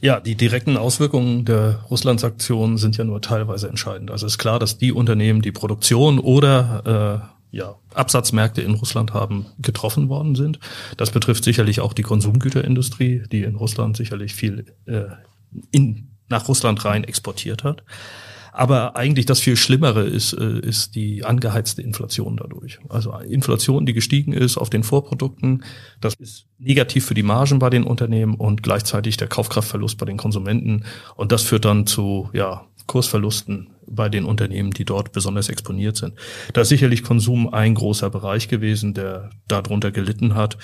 Ja, 0.00 0.18
die 0.18 0.34
direkten 0.34 0.76
Auswirkungen 0.76 1.44
der 1.44 1.84
Russland-Sanktionen 1.90 2.76
sind 2.76 2.96
ja 2.96 3.04
nur 3.04 3.22
teilweise 3.22 3.68
entscheidend. 3.68 4.10
Also 4.10 4.26
ist 4.26 4.38
klar, 4.38 4.58
dass 4.58 4.78
die 4.78 4.92
Unternehmen, 4.92 5.42
die 5.42 5.52
Produktion 5.52 6.18
oder 6.18 7.30
äh, 7.52 7.56
ja, 7.56 7.76
Absatzmärkte 7.94 8.62
in 8.62 8.74
Russland 8.74 9.14
haben, 9.14 9.46
getroffen 9.60 10.08
worden 10.08 10.34
sind. 10.34 10.58
Das 10.96 11.12
betrifft 11.12 11.44
sicherlich 11.44 11.80
auch 11.80 11.92
die 11.92 12.02
Konsumgüterindustrie, 12.02 13.22
die 13.30 13.44
in 13.44 13.54
Russland 13.54 13.96
sicherlich 13.96 14.34
viel 14.34 14.64
äh, 14.86 15.04
in, 15.70 16.08
nach 16.28 16.48
Russland 16.48 16.84
rein 16.84 17.04
exportiert 17.04 17.62
hat. 17.62 17.84
Aber 18.56 18.94
eigentlich 18.94 19.26
das 19.26 19.40
viel 19.40 19.56
Schlimmere 19.56 20.04
ist, 20.04 20.32
äh, 20.32 20.60
ist 20.60 20.94
die 20.94 21.24
angeheizte 21.24 21.82
Inflation 21.82 22.36
dadurch. 22.36 22.78
Also 22.88 23.12
Inflation, 23.18 23.84
die 23.84 23.92
gestiegen 23.92 24.32
ist 24.32 24.56
auf 24.56 24.70
den 24.70 24.84
Vorprodukten, 24.84 25.64
das 26.00 26.14
ist 26.20 26.46
negativ 26.58 27.04
für 27.04 27.14
die 27.14 27.24
Margen 27.24 27.58
bei 27.58 27.68
den 27.68 27.82
Unternehmen 27.82 28.36
und 28.36 28.62
gleichzeitig 28.62 29.16
der 29.16 29.26
Kaufkraftverlust 29.26 29.98
bei 29.98 30.06
den 30.06 30.18
Konsumenten. 30.18 30.84
Und 31.16 31.32
das 31.32 31.42
führt 31.42 31.64
dann 31.64 31.88
zu, 31.88 32.30
ja, 32.32 32.64
Kursverlusten 32.86 33.70
bei 33.86 34.08
den 34.08 34.24
Unternehmen, 34.24 34.70
die 34.70 34.84
dort 34.84 35.10
besonders 35.10 35.48
exponiert 35.48 35.96
sind. 35.96 36.14
Da 36.52 36.60
ist 36.60 36.68
sicherlich 36.68 37.02
Konsum 37.02 37.52
ein 37.52 37.74
großer 37.74 38.08
Bereich 38.08 38.46
gewesen, 38.46 38.94
der 38.94 39.30
darunter 39.48 39.90
gelitten 39.90 40.34
hat. 40.34 40.58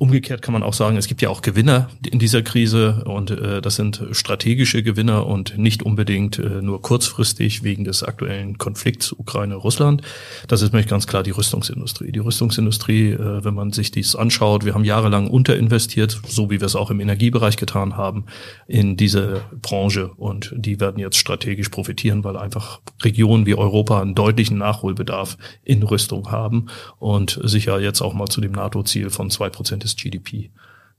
Umgekehrt 0.00 0.40
kann 0.40 0.54
man 0.54 0.62
auch 0.62 0.72
sagen, 0.72 0.96
es 0.96 1.08
gibt 1.08 1.20
ja 1.20 1.28
auch 1.28 1.42
Gewinner 1.42 1.90
in 2.10 2.18
dieser 2.18 2.40
Krise 2.40 3.04
und 3.04 3.30
äh, 3.32 3.60
das 3.60 3.76
sind 3.76 4.02
strategische 4.12 4.82
Gewinner 4.82 5.26
und 5.26 5.58
nicht 5.58 5.82
unbedingt 5.82 6.38
äh, 6.38 6.62
nur 6.62 6.80
kurzfristig 6.80 7.64
wegen 7.64 7.84
des 7.84 8.02
aktuellen 8.02 8.56
Konflikts 8.56 9.12
Ukraine-Russland. 9.12 10.00
Das 10.48 10.62
ist 10.62 10.72
nämlich 10.72 10.88
ganz 10.88 11.06
klar 11.06 11.22
die 11.22 11.32
Rüstungsindustrie. 11.32 12.12
Die 12.12 12.18
Rüstungsindustrie, 12.18 13.10
äh, 13.10 13.44
wenn 13.44 13.52
man 13.52 13.72
sich 13.72 13.90
dies 13.90 14.16
anschaut, 14.16 14.64
wir 14.64 14.72
haben 14.72 14.84
jahrelang 14.84 15.28
unterinvestiert, 15.28 16.18
so 16.26 16.48
wie 16.48 16.60
wir 16.60 16.66
es 16.66 16.76
auch 16.76 16.90
im 16.90 17.00
Energiebereich 17.00 17.58
getan 17.58 17.98
haben, 17.98 18.24
in 18.66 18.96
diese 18.96 19.42
Branche 19.60 20.12
und 20.16 20.54
die 20.56 20.80
werden 20.80 20.98
jetzt 20.98 21.18
strategisch 21.18 21.68
profitieren, 21.68 22.24
weil 22.24 22.38
einfach 22.38 22.80
Regionen 23.02 23.44
wie 23.44 23.54
Europa 23.54 24.00
einen 24.00 24.14
deutlichen 24.14 24.56
Nachholbedarf 24.56 25.36
in 25.62 25.82
Rüstung 25.82 26.30
haben 26.30 26.68
und 26.98 27.38
sicher 27.44 27.78
jetzt 27.80 28.00
auch 28.00 28.14
mal 28.14 28.28
zu 28.28 28.40
dem 28.40 28.52
NATO-Ziel 28.52 29.10
von 29.10 29.28
zwei 29.28 29.50
Prozent 29.50 29.89
des 29.90 29.96
GDP 29.96 30.50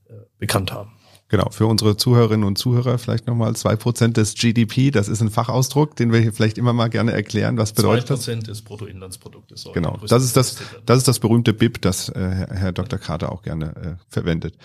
äh, 0.08 0.14
bekannt 0.38 0.72
haben. 0.72 0.92
Genau, 1.32 1.48
für 1.48 1.66
unsere 1.66 1.96
Zuhörerinnen 1.96 2.46
und 2.46 2.58
Zuhörer 2.58 2.98
vielleicht 2.98 3.26
nochmal 3.26 3.56
zwei 3.56 3.74
Prozent 3.74 4.18
des 4.18 4.34
GDP, 4.34 4.90
das 4.90 5.08
ist 5.08 5.22
ein 5.22 5.30
Fachausdruck, 5.30 5.96
den 5.96 6.12
wir 6.12 6.20
hier 6.20 6.34
vielleicht 6.34 6.58
immer 6.58 6.74
mal 6.74 6.88
gerne 6.88 7.12
erklären. 7.12 7.56
Was 7.56 7.72
bedeutet 7.72 8.10
das? 8.10 8.20
Zwei 8.20 8.32
Prozent 8.32 8.48
des 8.48 8.60
Bruttoinlandsproduktes. 8.60 9.66
Genau, 9.72 9.96
das 10.06 10.24
ist 10.24 10.36
das, 10.36 10.58
das 10.84 10.98
ist 10.98 11.08
das 11.08 11.20
berühmte 11.20 11.54
BIP, 11.54 11.80
das 11.80 12.10
äh, 12.10 12.46
Herr 12.50 12.72
Dr. 12.72 12.98
Krater 12.98 13.32
auch 13.32 13.40
gerne 13.40 13.74
äh, 13.76 13.94
verwendet. 14.10 14.58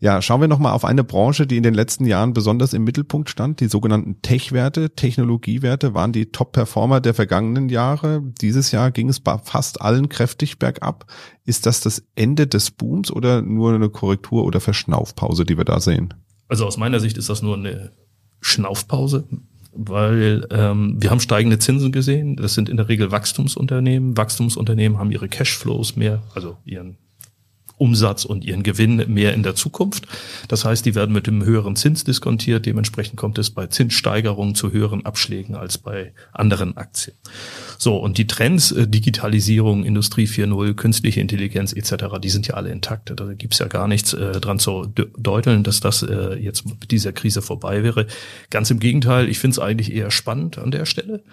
Ja, 0.00 0.20
schauen 0.20 0.42
wir 0.42 0.48
nochmal 0.48 0.72
auf 0.72 0.84
eine 0.84 1.02
Branche, 1.02 1.46
die 1.46 1.56
in 1.56 1.62
den 1.62 1.72
letzten 1.72 2.04
Jahren 2.04 2.34
besonders 2.34 2.74
im 2.74 2.84
Mittelpunkt 2.84 3.30
stand. 3.30 3.60
Die 3.60 3.68
sogenannten 3.68 4.20
Tech-Werte, 4.20 4.90
Technologiewerte 4.90 5.94
waren 5.94 6.12
die 6.12 6.26
Top-Performer 6.26 7.00
der 7.00 7.14
vergangenen 7.14 7.70
Jahre. 7.70 8.20
Dieses 8.42 8.70
Jahr 8.70 8.90
ging 8.90 9.08
es 9.08 9.18
bei 9.18 9.38
fast 9.38 9.80
allen 9.80 10.10
kräftig 10.10 10.58
bergab. 10.58 11.06
Ist 11.44 11.66
das 11.66 11.80
das 11.80 12.04
Ende 12.14 12.46
des 12.46 12.70
Booms 12.70 13.10
oder 13.10 13.42
nur 13.42 13.74
eine 13.74 13.88
Korrektur 13.88 14.44
oder 14.44 14.60
Verschnaufpause, 14.60 15.44
die 15.44 15.56
wir 15.56 15.64
da 15.64 15.80
sehen? 15.80 16.14
Also 16.48 16.66
aus 16.66 16.76
meiner 16.76 17.00
Sicht 17.00 17.16
ist 17.18 17.28
das 17.28 17.42
nur 17.42 17.56
eine 17.56 17.92
Schnaufpause, 18.40 19.24
weil 19.72 20.46
ähm, 20.50 20.96
wir 21.00 21.10
haben 21.10 21.20
steigende 21.20 21.58
Zinsen 21.58 21.92
gesehen. 21.92 22.36
Das 22.36 22.54
sind 22.54 22.68
in 22.68 22.76
der 22.76 22.88
Regel 22.88 23.10
Wachstumsunternehmen. 23.10 24.16
Wachstumsunternehmen 24.16 24.98
haben 24.98 25.10
ihre 25.10 25.28
Cashflows 25.28 25.96
mehr, 25.96 26.22
also 26.34 26.58
ihren 26.64 26.98
Umsatz 27.82 28.24
und 28.24 28.44
ihren 28.44 28.62
Gewinn 28.62 29.04
mehr 29.08 29.34
in 29.34 29.42
der 29.42 29.56
Zukunft. 29.56 30.06
Das 30.46 30.64
heißt, 30.64 30.86
die 30.86 30.94
werden 30.94 31.12
mit 31.12 31.26
dem 31.26 31.44
höheren 31.44 31.74
Zins 31.74 32.04
diskontiert. 32.04 32.64
Dementsprechend 32.64 33.16
kommt 33.16 33.38
es 33.38 33.50
bei 33.50 33.66
Zinssteigerungen 33.66 34.54
zu 34.54 34.70
höheren 34.70 35.04
Abschlägen 35.04 35.56
als 35.56 35.78
bei 35.78 36.12
anderen 36.32 36.76
Aktien. 36.76 37.16
So, 37.78 37.96
und 37.96 38.18
die 38.18 38.28
Trends, 38.28 38.70
äh, 38.70 38.86
Digitalisierung, 38.86 39.84
Industrie 39.84 40.26
4.0, 40.26 40.74
künstliche 40.74 41.20
Intelligenz 41.20 41.72
etc., 41.72 42.20
die 42.22 42.30
sind 42.30 42.46
ja 42.46 42.54
alle 42.54 42.70
intakt. 42.70 43.12
Da 43.16 43.32
gibt's 43.34 43.58
ja 43.58 43.66
gar 43.66 43.88
nichts 43.88 44.12
äh, 44.12 44.40
dran 44.40 44.60
zu 44.60 44.86
deuteln, 45.18 45.64
dass 45.64 45.80
das 45.80 46.04
äh, 46.04 46.36
jetzt 46.36 46.64
mit 46.64 46.92
dieser 46.92 47.12
Krise 47.12 47.42
vorbei 47.42 47.82
wäre. 47.82 48.06
Ganz 48.50 48.70
im 48.70 48.78
Gegenteil, 48.78 49.28
ich 49.28 49.40
finde 49.40 49.54
es 49.54 49.58
eigentlich 49.58 49.92
eher 49.92 50.12
spannend 50.12 50.56
an 50.58 50.70
der 50.70 50.86
Stelle. 50.86 51.24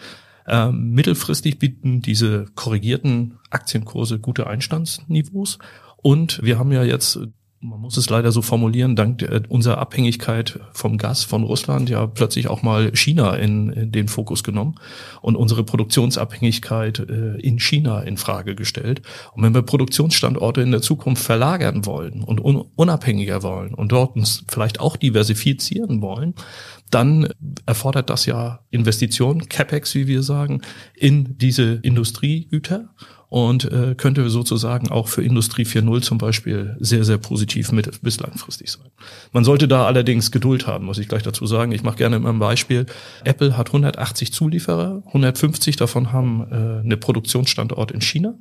Ähm, 0.47 0.93
mittelfristig 0.93 1.59
bieten 1.59 2.01
diese 2.01 2.45
korrigierten 2.55 3.37
Aktienkurse 3.51 4.17
gute 4.17 4.47
Einstandsniveaus 4.47 5.59
und 6.01 6.41
wir 6.43 6.57
haben 6.59 6.71
ja 6.71 6.83
jetzt 6.83 7.19
man 7.61 7.79
muss 7.81 7.97
es 7.97 8.09
leider 8.09 8.31
so 8.31 8.41
formulieren, 8.41 8.95
dank 8.95 9.27
unserer 9.49 9.79
Abhängigkeit 9.79 10.59
vom 10.71 10.97
Gas 10.97 11.23
von 11.23 11.43
Russland 11.43 11.89
ja 11.89 12.07
plötzlich 12.07 12.47
auch 12.47 12.61
mal 12.61 12.95
China 12.95 13.35
in, 13.35 13.69
in 13.71 13.91
den 13.91 14.07
Fokus 14.07 14.43
genommen 14.43 14.75
und 15.21 15.35
unsere 15.35 15.63
Produktionsabhängigkeit 15.63 16.99
äh, 16.99 17.37
in 17.39 17.59
China 17.59 18.01
in 18.01 18.17
Frage 18.17 18.55
gestellt. 18.55 19.01
Und 19.33 19.43
wenn 19.43 19.53
wir 19.53 19.61
Produktionsstandorte 19.61 20.61
in 20.61 20.71
der 20.71 20.81
Zukunft 20.81 21.23
verlagern 21.23 21.85
wollen 21.85 22.23
und 22.23 22.39
un 22.39 22.63
unabhängiger 22.75 23.43
wollen 23.43 23.73
und 23.73 23.91
dort 23.91 24.15
uns 24.15 24.45
vielleicht 24.47 24.79
auch 24.79 24.95
diversifizieren 24.95 26.01
wollen, 26.01 26.35
dann 26.91 27.29
erfordert 27.65 28.09
das 28.09 28.25
ja 28.25 28.61
Investitionen, 28.69 29.49
CapEx, 29.49 29.95
wie 29.95 30.07
wir 30.07 30.23
sagen, 30.23 30.61
in 30.95 31.37
diese 31.37 31.79
Industriegüter 31.83 32.89
und 33.29 33.71
äh, 33.71 33.93
könnte 33.95 34.27
sozusagen 34.29 34.89
auch 34.89 35.07
für 35.07 35.23
Industrie 35.23 35.63
4.0 35.63 36.01
zum 36.01 36.17
Beispiel 36.17 36.75
sehr, 36.79 37.03
sehr 37.03 37.19
positiv 37.19 37.71
mit 37.71 38.01
bis 38.01 38.19
langfristig 38.19 38.71
sein. 38.71 38.87
Man 39.31 39.43
sollte 39.43 39.67
da 39.67 39.85
allerdings 39.85 40.31
Geduld 40.31 40.65
haben, 40.65 40.85
muss 40.85 40.97
ich 40.97 41.07
gleich 41.07 41.21
dazu 41.21 41.45
sagen. 41.45 41.71
Ich 41.71 41.83
mache 41.83 41.97
gerne 41.97 42.15
immer 42.15 42.29
ein 42.29 42.39
Beispiel. 42.39 42.87
Apple 43.23 43.55
hat 43.55 43.67
180 43.67 44.33
Zulieferer, 44.33 45.03
150 45.05 45.75
davon 45.75 46.11
haben 46.11 46.47
äh, 46.51 46.83
eine 46.83 46.97
Produktionsstandort 46.97 47.91
in 47.91 48.01
China. 48.01 48.33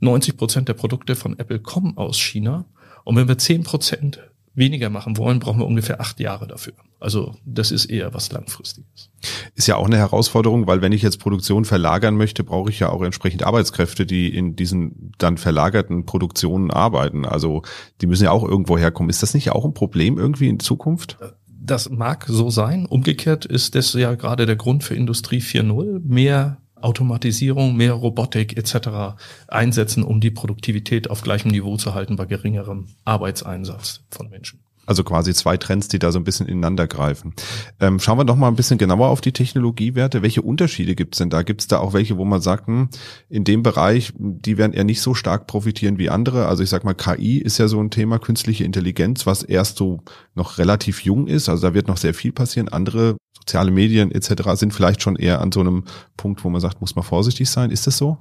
90 0.00 0.36
Prozent 0.36 0.68
der 0.68 0.74
Produkte 0.74 1.14
von 1.14 1.38
Apple 1.38 1.60
kommen 1.60 1.96
aus 1.96 2.18
China. 2.18 2.64
Und 3.04 3.16
wenn 3.16 3.28
wir 3.28 3.38
10 3.38 3.62
Prozent 3.62 4.20
weniger 4.58 4.90
machen 4.90 5.16
wollen, 5.16 5.38
brauchen 5.38 5.60
wir 5.60 5.66
ungefähr 5.66 6.00
acht 6.00 6.20
Jahre 6.20 6.46
dafür. 6.46 6.74
Also 7.00 7.36
das 7.44 7.70
ist 7.70 7.86
eher 7.86 8.12
was 8.12 8.30
langfristiges. 8.32 9.10
Ist 9.54 9.68
ja 9.68 9.76
auch 9.76 9.86
eine 9.86 9.96
Herausforderung, 9.96 10.66
weil 10.66 10.82
wenn 10.82 10.92
ich 10.92 11.02
jetzt 11.02 11.18
Produktion 11.18 11.64
verlagern 11.64 12.16
möchte, 12.16 12.44
brauche 12.44 12.70
ich 12.70 12.80
ja 12.80 12.90
auch 12.90 13.02
entsprechend 13.02 13.44
Arbeitskräfte, 13.44 14.04
die 14.04 14.34
in 14.34 14.56
diesen 14.56 15.12
dann 15.18 15.38
verlagerten 15.38 16.04
Produktionen 16.04 16.70
arbeiten. 16.70 17.24
Also 17.24 17.62
die 18.00 18.06
müssen 18.06 18.24
ja 18.24 18.32
auch 18.32 18.46
irgendwo 18.46 18.76
herkommen. 18.76 19.10
Ist 19.10 19.22
das 19.22 19.34
nicht 19.34 19.50
auch 19.50 19.64
ein 19.64 19.74
Problem 19.74 20.18
irgendwie 20.18 20.48
in 20.48 20.60
Zukunft? 20.60 21.18
Das 21.46 21.90
mag 21.90 22.26
so 22.28 22.50
sein. 22.50 22.86
Umgekehrt 22.86 23.44
ist 23.44 23.74
das 23.74 23.92
ja 23.92 24.14
gerade 24.14 24.46
der 24.46 24.56
Grund 24.56 24.84
für 24.84 24.94
Industrie 24.94 25.40
4.0, 25.40 26.00
mehr 26.04 26.58
Automatisierung, 26.82 27.76
mehr 27.76 27.92
Robotik 27.92 28.56
etc. 28.56 29.20
einsetzen, 29.48 30.02
um 30.02 30.20
die 30.20 30.30
Produktivität 30.30 31.10
auf 31.10 31.22
gleichem 31.22 31.50
Niveau 31.50 31.76
zu 31.76 31.94
halten 31.94 32.16
bei 32.16 32.26
geringerem 32.26 32.88
Arbeitseinsatz 33.04 34.00
von 34.10 34.30
Menschen. 34.30 34.60
Also 34.88 35.04
quasi 35.04 35.34
zwei 35.34 35.58
Trends, 35.58 35.88
die 35.88 35.98
da 35.98 36.10
so 36.10 36.18
ein 36.18 36.24
bisschen 36.24 36.48
ineinander 36.48 36.86
greifen. 36.86 37.34
Ähm, 37.78 38.00
schauen 38.00 38.16
wir 38.16 38.24
doch 38.24 38.36
mal 38.36 38.48
ein 38.48 38.56
bisschen 38.56 38.78
genauer 38.78 39.08
auf 39.08 39.20
die 39.20 39.32
Technologiewerte. 39.32 40.22
Welche 40.22 40.40
Unterschiede 40.40 40.94
gibt 40.94 41.14
es 41.14 41.18
denn 41.18 41.28
da? 41.28 41.42
Gibt 41.42 41.60
es 41.60 41.66
da 41.66 41.78
auch 41.78 41.92
welche, 41.92 42.16
wo 42.16 42.24
man 42.24 42.40
sagt, 42.40 42.68
hm, 42.68 42.88
in 43.28 43.44
dem 43.44 43.62
Bereich, 43.62 44.14
die 44.16 44.56
werden 44.56 44.72
eher 44.72 44.84
nicht 44.84 45.02
so 45.02 45.12
stark 45.12 45.46
profitieren 45.46 45.98
wie 45.98 46.08
andere? 46.08 46.46
Also 46.46 46.62
ich 46.62 46.70
sag 46.70 46.84
mal, 46.84 46.94
KI 46.94 47.36
ist 47.36 47.58
ja 47.58 47.68
so 47.68 47.78
ein 47.80 47.90
Thema, 47.90 48.18
künstliche 48.18 48.64
Intelligenz, 48.64 49.26
was 49.26 49.42
erst 49.42 49.76
so 49.76 50.00
noch 50.34 50.56
relativ 50.56 51.04
jung 51.04 51.26
ist. 51.26 51.50
Also 51.50 51.68
da 51.68 51.74
wird 51.74 51.86
noch 51.86 51.98
sehr 51.98 52.14
viel 52.14 52.32
passieren. 52.32 52.68
Andere 52.68 53.18
soziale 53.48 53.70
Medien 53.70 54.12
etc. 54.12 54.50
sind 54.54 54.74
vielleicht 54.74 55.02
schon 55.02 55.16
eher 55.16 55.40
an 55.40 55.50
so 55.52 55.60
einem 55.60 55.84
Punkt, 56.16 56.44
wo 56.44 56.50
man 56.50 56.60
sagt, 56.60 56.80
muss 56.80 56.94
man 56.94 57.04
vorsichtig 57.04 57.48
sein. 57.48 57.70
Ist 57.70 57.86
das 57.86 57.96
so? 57.96 58.18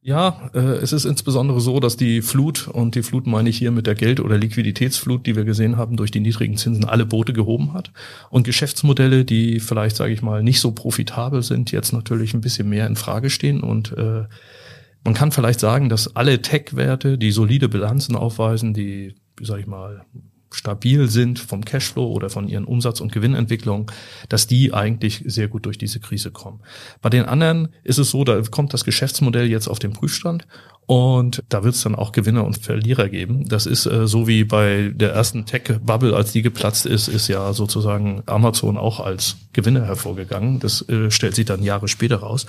Ja, 0.00 0.50
äh, 0.54 0.58
es 0.58 0.92
ist 0.92 1.04
insbesondere 1.04 1.60
so, 1.60 1.80
dass 1.80 1.96
die 1.96 2.22
Flut, 2.22 2.66
und 2.66 2.94
die 2.94 3.02
Flut 3.02 3.26
meine 3.26 3.50
ich 3.50 3.58
hier 3.58 3.70
mit 3.70 3.86
der 3.86 3.94
Geld- 3.94 4.20
oder 4.20 4.38
Liquiditätsflut, 4.38 5.26
die 5.26 5.36
wir 5.36 5.44
gesehen 5.44 5.76
haben, 5.76 5.96
durch 5.96 6.10
die 6.10 6.20
niedrigen 6.20 6.56
Zinsen 6.56 6.84
alle 6.84 7.06
Boote 7.06 7.32
gehoben 7.32 7.72
hat. 7.72 7.92
Und 8.30 8.44
Geschäftsmodelle, 8.44 9.24
die 9.24 9.60
vielleicht, 9.60 9.96
sage 9.96 10.12
ich 10.12 10.22
mal, 10.22 10.42
nicht 10.42 10.60
so 10.60 10.72
profitabel 10.72 11.42
sind, 11.42 11.70
jetzt 11.72 11.92
natürlich 11.92 12.34
ein 12.34 12.40
bisschen 12.40 12.68
mehr 12.68 12.86
in 12.86 12.96
Frage 12.96 13.30
stehen. 13.30 13.60
Und 13.60 13.92
äh, 13.96 14.24
man 15.04 15.14
kann 15.14 15.30
vielleicht 15.30 15.60
sagen, 15.60 15.88
dass 15.88 16.16
alle 16.16 16.42
Tech-Werte, 16.42 17.18
die 17.18 17.30
solide 17.30 17.68
Bilanzen 17.68 18.16
aufweisen, 18.16 18.74
die, 18.74 19.14
sage 19.40 19.60
ich 19.60 19.66
mal, 19.66 20.04
stabil 20.50 21.08
sind 21.08 21.38
vom 21.38 21.64
Cashflow 21.64 22.06
oder 22.06 22.30
von 22.30 22.48
ihren 22.48 22.64
Umsatz- 22.64 23.00
und 23.00 23.12
Gewinnentwicklungen, 23.12 23.86
dass 24.28 24.46
die 24.46 24.72
eigentlich 24.72 25.22
sehr 25.26 25.48
gut 25.48 25.66
durch 25.66 25.78
diese 25.78 26.00
Krise 26.00 26.30
kommen. 26.30 26.60
Bei 27.02 27.10
den 27.10 27.24
anderen 27.24 27.68
ist 27.84 27.98
es 27.98 28.10
so, 28.10 28.24
da 28.24 28.40
kommt 28.42 28.72
das 28.74 28.84
Geschäftsmodell 28.84 29.46
jetzt 29.46 29.68
auf 29.68 29.78
den 29.78 29.92
Prüfstand 29.92 30.46
und 30.88 31.44
da 31.50 31.64
wird 31.64 31.74
es 31.74 31.82
dann 31.82 31.94
auch 31.94 32.12
Gewinner 32.12 32.46
und 32.46 32.56
Verlierer 32.56 33.10
geben. 33.10 33.46
Das 33.46 33.66
ist 33.66 33.84
äh, 33.84 34.06
so 34.06 34.26
wie 34.26 34.44
bei 34.44 34.90
der 34.94 35.12
ersten 35.12 35.44
Tech-Bubble, 35.44 36.16
als 36.16 36.32
die 36.32 36.40
geplatzt 36.40 36.86
ist, 36.86 37.08
ist 37.08 37.28
ja 37.28 37.52
sozusagen 37.52 38.22
Amazon 38.24 38.78
auch 38.78 38.98
als 38.98 39.36
Gewinner 39.52 39.84
hervorgegangen. 39.84 40.60
Das 40.60 40.88
äh, 40.88 41.10
stellt 41.10 41.34
sich 41.34 41.44
dann 41.44 41.62
Jahre 41.62 41.88
später 41.88 42.16
raus. 42.16 42.46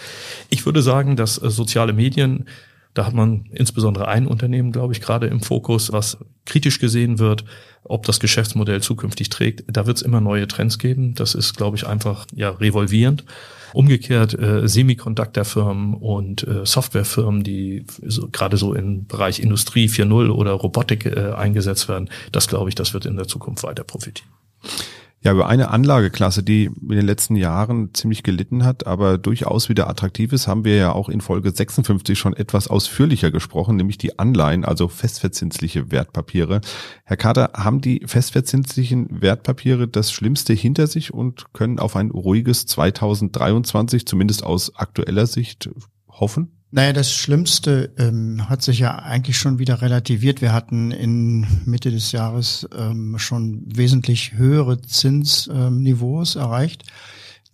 Ich 0.49 0.65
würde 0.65 0.81
sagen, 0.81 1.17
dass 1.17 1.41
äh, 1.41 1.49
soziale 1.49 1.91
Medien 1.91 2.45
da 2.93 3.05
hat 3.05 3.13
man 3.13 3.45
insbesondere 3.51 4.07
ein 4.07 4.27
Unternehmen, 4.27 4.71
glaube 4.71 4.93
ich, 4.93 5.01
gerade 5.01 5.27
im 5.27 5.41
Fokus, 5.41 5.91
was 5.91 6.17
kritisch 6.45 6.79
gesehen 6.79 7.19
wird, 7.19 7.45
ob 7.83 8.05
das 8.05 8.19
Geschäftsmodell 8.19 8.81
zukünftig 8.81 9.29
trägt. 9.29 9.63
Da 9.67 9.85
wird 9.85 9.97
es 9.97 10.03
immer 10.03 10.21
neue 10.21 10.47
Trends 10.47 10.79
geben. 10.79 11.13
Das 11.13 11.35
ist, 11.35 11.55
glaube 11.55 11.77
ich, 11.77 11.87
einfach 11.87 12.25
ja 12.35 12.49
revolvierend. 12.49 13.23
Umgekehrt 13.73 14.33
äh, 14.33 14.67
Semiconductor-Firmen 14.67 15.93
und 15.93 16.47
äh, 16.47 16.65
Softwarefirmen, 16.65 17.43
die 17.43 17.85
so, 18.05 18.27
gerade 18.31 18.57
so 18.57 18.73
im 18.73 19.05
Bereich 19.05 19.39
Industrie 19.39 19.87
4.0 19.87 20.29
oder 20.31 20.51
Robotik 20.53 21.05
äh, 21.05 21.33
eingesetzt 21.33 21.87
werden, 21.87 22.09
das 22.31 22.47
glaube 22.47 22.69
ich, 22.69 22.75
das 22.75 22.93
wird 22.95 23.05
in 23.05 23.15
der 23.15 23.27
Zukunft 23.27 23.63
weiter 23.63 23.83
profitieren. 23.83 24.29
Ja, 25.21 25.33
über 25.33 25.49
eine 25.49 25.69
Anlageklasse, 25.69 26.43
die 26.43 26.65
in 26.65 26.89
den 26.89 27.05
letzten 27.05 27.35
Jahren 27.35 27.93
ziemlich 27.93 28.23
gelitten 28.23 28.63
hat, 28.63 28.87
aber 28.87 29.17
durchaus 29.17 29.67
wieder 29.67 29.89
attraktiv 29.89 30.31
ist, 30.31 30.47
haben 30.47 30.63
wir 30.63 30.77
ja 30.77 30.93
auch 30.93 31.09
in 31.09 31.19
Folge 31.19 31.51
56 31.51 32.17
schon 32.17 32.33
etwas 32.33 32.69
ausführlicher 32.69 33.29
gesprochen, 33.29 33.75
nämlich 33.75 33.97
die 33.97 34.17
Anleihen, 34.17 34.63
also 34.63 34.87
festverzinsliche 34.87 35.91
Wertpapiere. 35.91 36.61
Herr 37.03 37.17
Kater, 37.17 37.51
haben 37.53 37.81
die 37.81 38.01
festverzinslichen 38.05 39.21
Wertpapiere 39.21 39.89
das 39.89 40.13
Schlimmste 40.13 40.53
hinter 40.53 40.87
sich 40.87 41.13
und 41.13 41.51
können 41.51 41.79
auf 41.79 41.97
ein 41.97 42.11
ruhiges 42.11 42.65
2023, 42.67 44.05
zumindest 44.05 44.43
aus 44.43 44.73
aktueller 44.77 45.27
Sicht, 45.27 45.69
hoffen? 46.07 46.58
Naja, 46.71 46.93
das 46.93 47.11
Schlimmste 47.11 47.93
ähm, 47.97 48.47
hat 48.47 48.61
sich 48.61 48.79
ja 48.79 48.95
eigentlich 48.99 49.37
schon 49.37 49.57
wieder 49.57 49.81
relativiert. 49.81 50.39
Wir 50.41 50.53
hatten 50.53 50.91
in 50.91 51.47
Mitte 51.65 51.89
des 51.89 52.11
Jahres 52.11 52.67
ähm, 52.77 53.17
schon 53.17 53.63
wesentlich 53.65 54.33
höhere 54.33 54.79
Zinsniveaus 54.79 56.35
ähm, 56.35 56.41
erreicht. 56.41 56.83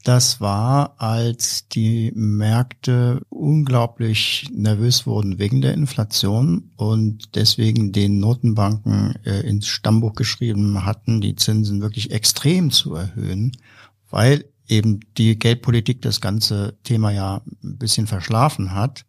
Das 0.04 0.42
war, 0.42 1.02
als 1.02 1.68
die 1.70 2.12
Märkte 2.14 3.22
unglaublich 3.30 4.50
nervös 4.54 5.08
wurden 5.08 5.40
wegen 5.40 5.62
der 5.62 5.74
Inflation 5.74 6.72
und 6.76 7.36
deswegen 7.36 7.94
den 7.94 8.20
Notenbanken 8.20 9.16
äh, 9.24 9.48
ins 9.48 9.68
Stammbuch 9.68 10.14
geschrieben 10.14 10.86
hatten, 10.86 11.22
die 11.22 11.36
Zinsen 11.38 11.82
wirklich 11.82 12.12
extrem 12.12 12.70
zu 12.70 12.94
erhöhen, 12.96 13.54
weil 14.12 14.46
eben 14.68 15.00
die 15.18 15.38
Geldpolitik 15.38 16.02
das 16.02 16.22
ganze 16.22 16.78
Thema 16.84 17.12
ja 17.12 17.42
ein 17.64 17.78
bisschen 17.78 18.08
verschlafen 18.08 18.74
hat. 18.74 19.06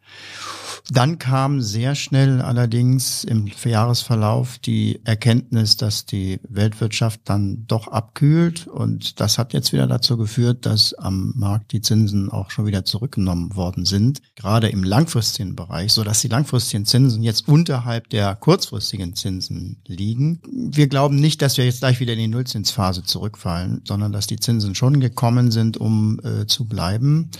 Dann 0.90 1.18
kam 1.18 1.60
sehr 1.60 1.94
schnell 1.94 2.40
allerdings 2.40 3.24
im 3.24 3.46
Jahresverlauf 3.64 4.58
die 4.58 5.00
Erkenntnis, 5.04 5.76
dass 5.76 6.06
die 6.06 6.40
Weltwirtschaft 6.48 7.20
dann 7.24 7.66
doch 7.66 7.88
abkühlt 7.88 8.66
und 8.66 9.20
das 9.20 9.38
hat 9.38 9.52
jetzt 9.52 9.72
wieder 9.72 9.86
dazu 9.86 10.16
geführt, 10.16 10.66
dass 10.66 10.94
am 10.94 11.32
Markt 11.36 11.72
die 11.72 11.80
Zinsen 11.80 12.30
auch 12.30 12.50
schon 12.50 12.66
wieder 12.66 12.84
zurückgenommen 12.84 13.56
worden 13.56 13.84
sind, 13.84 14.20
gerade 14.34 14.68
im 14.68 14.84
langfristigen 14.84 15.56
Bereich, 15.56 15.92
so 15.92 16.04
dass 16.04 16.20
die 16.20 16.28
langfristigen 16.28 16.86
Zinsen 16.86 17.22
jetzt 17.22 17.48
unterhalb 17.48 18.08
der 18.10 18.34
kurzfristigen 18.34 19.14
Zinsen 19.14 19.78
liegen. 19.86 20.40
Wir 20.52 20.88
glauben 20.88 21.16
nicht, 21.16 21.42
dass 21.42 21.56
wir 21.56 21.64
jetzt 21.64 21.80
gleich 21.80 22.00
wieder 22.00 22.12
in 22.12 22.18
die 22.18 22.28
Nullzinsphase 22.28 23.04
zurückfallen, 23.04 23.82
sondern 23.84 24.12
dass 24.12 24.26
die 24.26 24.38
Zinsen 24.38 24.74
schon 24.74 25.00
gekommen 25.00 25.50
sind, 25.50 25.76
um 25.76 26.20
äh, 26.22 26.46
zu 26.46 26.66
bleiben 26.66 27.30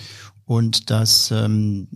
und 0.45 0.91
dass 0.91 1.31
ähm, 1.31 1.89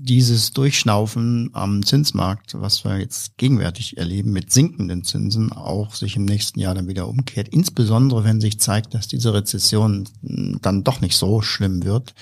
dieses 0.00 0.52
Durchschnaufen 0.52 1.50
am 1.54 1.84
Zinsmarkt, 1.84 2.54
was 2.54 2.84
wir 2.84 2.98
jetzt 2.98 3.36
gegenwärtig 3.36 3.98
erleben 3.98 4.30
mit 4.30 4.52
sinkenden 4.52 5.02
Zinsen, 5.02 5.52
auch 5.52 5.92
sich 5.92 6.14
im 6.14 6.24
nächsten 6.24 6.60
Jahr 6.60 6.74
dann 6.74 6.86
wieder 6.86 7.08
umkehrt. 7.08 7.48
Insbesondere 7.48 8.22
wenn 8.22 8.40
sich 8.40 8.60
zeigt, 8.60 8.94
dass 8.94 9.08
diese 9.08 9.34
Rezession 9.34 10.08
dann 10.22 10.84
doch 10.84 11.00
nicht 11.00 11.16
so 11.16 11.42
schlimm 11.42 11.84
wird, 11.84 12.14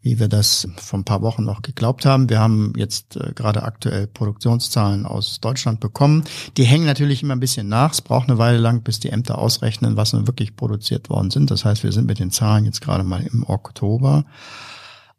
wie 0.00 0.20
wir 0.20 0.28
das 0.28 0.68
vor 0.76 1.00
ein 1.00 1.04
paar 1.04 1.22
Wochen 1.22 1.42
noch 1.42 1.62
geglaubt 1.62 2.06
haben. 2.06 2.30
Wir 2.30 2.38
haben 2.38 2.72
jetzt 2.76 3.16
äh, 3.16 3.32
gerade 3.34 3.64
aktuell 3.64 4.06
Produktionszahlen 4.06 5.04
aus 5.04 5.40
Deutschland 5.40 5.80
bekommen. 5.80 6.22
Die 6.56 6.64
hängen 6.64 6.86
natürlich 6.86 7.24
immer 7.24 7.34
ein 7.34 7.40
bisschen 7.40 7.68
nach. 7.68 7.92
Es 7.92 8.00
braucht 8.00 8.28
eine 8.28 8.38
Weile 8.38 8.58
lang, 8.58 8.82
bis 8.82 9.00
die 9.00 9.10
Ämter 9.10 9.38
ausrechnen, 9.38 9.96
was 9.96 10.12
nun 10.12 10.28
wirklich 10.28 10.54
produziert 10.54 11.10
worden 11.10 11.32
sind. 11.32 11.50
Das 11.50 11.64
heißt, 11.64 11.82
wir 11.82 11.90
sind 11.90 12.06
mit 12.06 12.20
den 12.20 12.30
Zahlen 12.30 12.64
jetzt 12.64 12.80
gerade 12.80 13.02
mal 13.02 13.26
im 13.26 13.42
Oktober. 13.42 14.24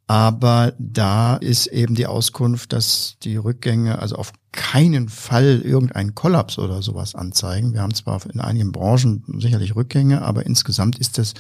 Aber 0.09 0.73
da 0.79 1.35
ist 1.35 1.67
eben 1.67 1.93
die 1.93 2.07
Auskunft, 2.07 2.73
dass 2.73 3.17
die 3.21 3.35
Rückgänge 3.35 3.99
also 3.99 4.15
auf 4.15 4.33
keinen 4.51 5.07
Fall 5.07 5.61
irgendeinen 5.63 6.15
Kollaps 6.15 6.57
oder 6.57 6.81
sowas 6.81 7.13
anzeigen. 7.13 7.73
Wir 7.73 7.83
haben 7.83 7.93
zwar 7.93 8.19
in 8.25 8.39
einigen 8.39 8.71
Branchen 8.71 9.23
sicherlich 9.37 9.75
Rückgänge, 9.75 10.23
aber 10.23 10.47
insgesamt 10.47 10.97
ist 10.97 11.19
das 11.19 11.35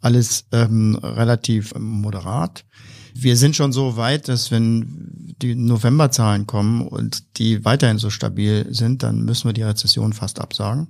alles 0.00 0.46
ähm, 0.50 0.98
relativ 1.00 1.74
moderat. 1.78 2.64
Wir 3.14 3.36
sind 3.36 3.54
schon 3.54 3.72
so 3.72 3.96
weit, 3.96 4.26
dass 4.26 4.50
wenn 4.50 5.36
die 5.40 5.54
Novemberzahlen 5.54 6.48
kommen 6.48 6.84
und 6.84 7.38
die 7.38 7.64
weiterhin 7.64 7.98
so 7.98 8.10
stabil 8.10 8.66
sind, 8.74 9.04
dann 9.04 9.22
müssen 9.22 9.48
wir 9.48 9.52
die 9.52 9.62
Rezession 9.62 10.12
fast 10.12 10.40
absagen. 10.40 10.88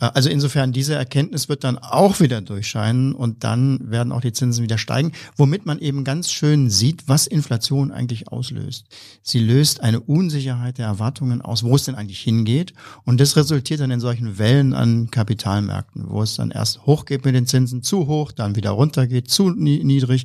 Äh, 0.00 0.10
also 0.14 0.28
insofern, 0.28 0.72
diese 0.72 0.94
Erkenntnis 0.94 1.48
wird 1.48 1.64
dann 1.64 1.78
auch 1.78 2.20
wieder 2.20 2.40
durchscheinen 2.40 3.14
und 3.14 3.44
dann 3.44 3.90
werden 3.90 4.12
auch 4.12 4.20
die 4.20 4.32
Zinsen 4.32 4.64
wieder 4.64 4.78
steigen, 4.78 5.12
womit 5.36 5.66
man 5.66 5.78
eben 5.78 6.04
ganz 6.04 6.32
schön 6.32 6.70
sieht, 6.70 7.04
was 7.06 7.26
Inflation 7.26 7.92
eigentlich 7.92 8.28
auslöst. 8.28 8.86
Sie 9.22 9.38
löst 9.38 9.80
eine 9.80 10.00
Unsicherheit 10.00 10.78
der 10.78 10.86
Erwartungen 10.86 11.42
aus, 11.42 11.62
wo 11.62 11.76
es 11.76 11.84
denn 11.84 11.94
eigentlich 11.94 12.20
hingeht 12.20 12.72
und 13.04 13.20
das 13.20 13.36
resultiert 13.36 13.80
dann 13.80 13.90
in 13.90 14.00
solchen 14.00 14.38
Wellen 14.38 14.74
an 14.74 15.10
Kapitalmärkten, 15.10 16.08
wo 16.08 16.22
es 16.22 16.34
dann 16.36 16.50
erst 16.50 16.86
hochgeht 16.86 17.24
mit 17.24 17.34
den 17.34 17.46
Zinsen, 17.46 17.82
zu 17.82 18.06
hoch, 18.06 18.32
dann 18.32 18.56
wieder 18.56 18.70
runtergeht, 18.70 19.30
zu 19.30 19.50
niedrig. 19.50 20.24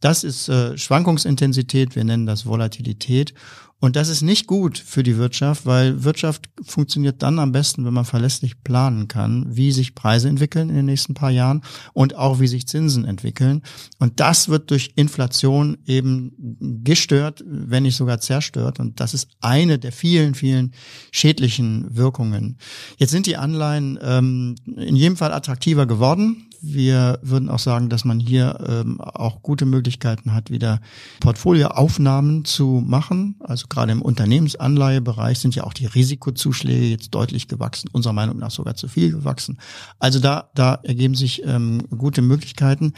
Das 0.00 0.24
ist 0.24 0.48
äh, 0.48 0.76
Schwankungsintensität, 0.76 1.96
wir 1.96 2.04
nennen 2.04 2.26
das 2.26 2.46
Volatilität 2.46 3.34
und 3.84 3.96
das 3.96 4.08
ist 4.08 4.22
nicht 4.22 4.46
gut 4.46 4.78
für 4.78 5.02
die 5.02 5.18
Wirtschaft, 5.18 5.66
weil 5.66 6.04
Wirtschaft 6.04 6.48
funktioniert 6.62 7.22
dann 7.22 7.38
am 7.38 7.52
besten, 7.52 7.84
wenn 7.84 7.92
man 7.92 8.06
verlässlich 8.06 8.64
planen 8.64 9.08
kann, 9.08 9.44
wie 9.54 9.72
sich 9.72 9.94
Preise 9.94 10.26
entwickeln 10.30 10.70
in 10.70 10.76
den 10.76 10.86
nächsten 10.86 11.12
paar 11.12 11.30
Jahren 11.30 11.60
und 11.92 12.16
auch 12.16 12.40
wie 12.40 12.46
sich 12.46 12.66
Zinsen 12.66 13.04
entwickeln. 13.04 13.60
Und 13.98 14.20
das 14.20 14.48
wird 14.48 14.70
durch 14.70 14.92
Inflation 14.96 15.76
eben 15.84 16.32
gestört, 16.82 17.44
wenn 17.46 17.82
nicht 17.82 17.96
sogar 17.96 18.20
zerstört. 18.20 18.80
Und 18.80 19.00
das 19.00 19.12
ist 19.12 19.28
eine 19.42 19.78
der 19.78 19.92
vielen, 19.92 20.34
vielen 20.34 20.72
schädlichen 21.10 21.94
Wirkungen. 21.94 22.56
Jetzt 22.96 23.10
sind 23.10 23.26
die 23.26 23.36
Anleihen 23.36 23.98
ähm, 24.00 24.54
in 24.64 24.96
jedem 24.96 25.18
Fall 25.18 25.34
attraktiver 25.34 25.84
geworden. 25.84 26.46
Wir 26.66 27.18
würden 27.22 27.50
auch 27.50 27.58
sagen, 27.58 27.90
dass 27.90 28.04
man 28.06 28.18
hier 28.18 28.58
ähm, 28.66 29.00
auch 29.00 29.42
gute 29.42 29.66
Möglichkeiten 29.66 30.32
hat, 30.32 30.50
wieder 30.50 30.80
Portfolioaufnahmen 31.20 32.46
zu 32.46 32.82
machen. 32.84 33.36
Also 33.40 33.66
gerade 33.68 33.92
im 33.92 34.00
Unternehmensanleihebereich 34.00 35.38
sind 35.38 35.54
ja 35.54 35.64
auch 35.64 35.74
die 35.74 35.86
Risikozuschläge 35.86 36.86
jetzt 36.86 37.14
deutlich 37.14 37.48
gewachsen, 37.48 37.90
unserer 37.92 38.14
Meinung 38.14 38.38
nach 38.38 38.50
sogar 38.50 38.76
zu 38.76 38.88
viel 38.88 39.10
gewachsen. 39.10 39.58
Also 39.98 40.20
da, 40.20 40.48
da 40.54 40.78
ergeben 40.82 41.14
sich 41.14 41.42
ähm, 41.44 41.82
gute 41.96 42.22
Möglichkeiten. 42.22 42.94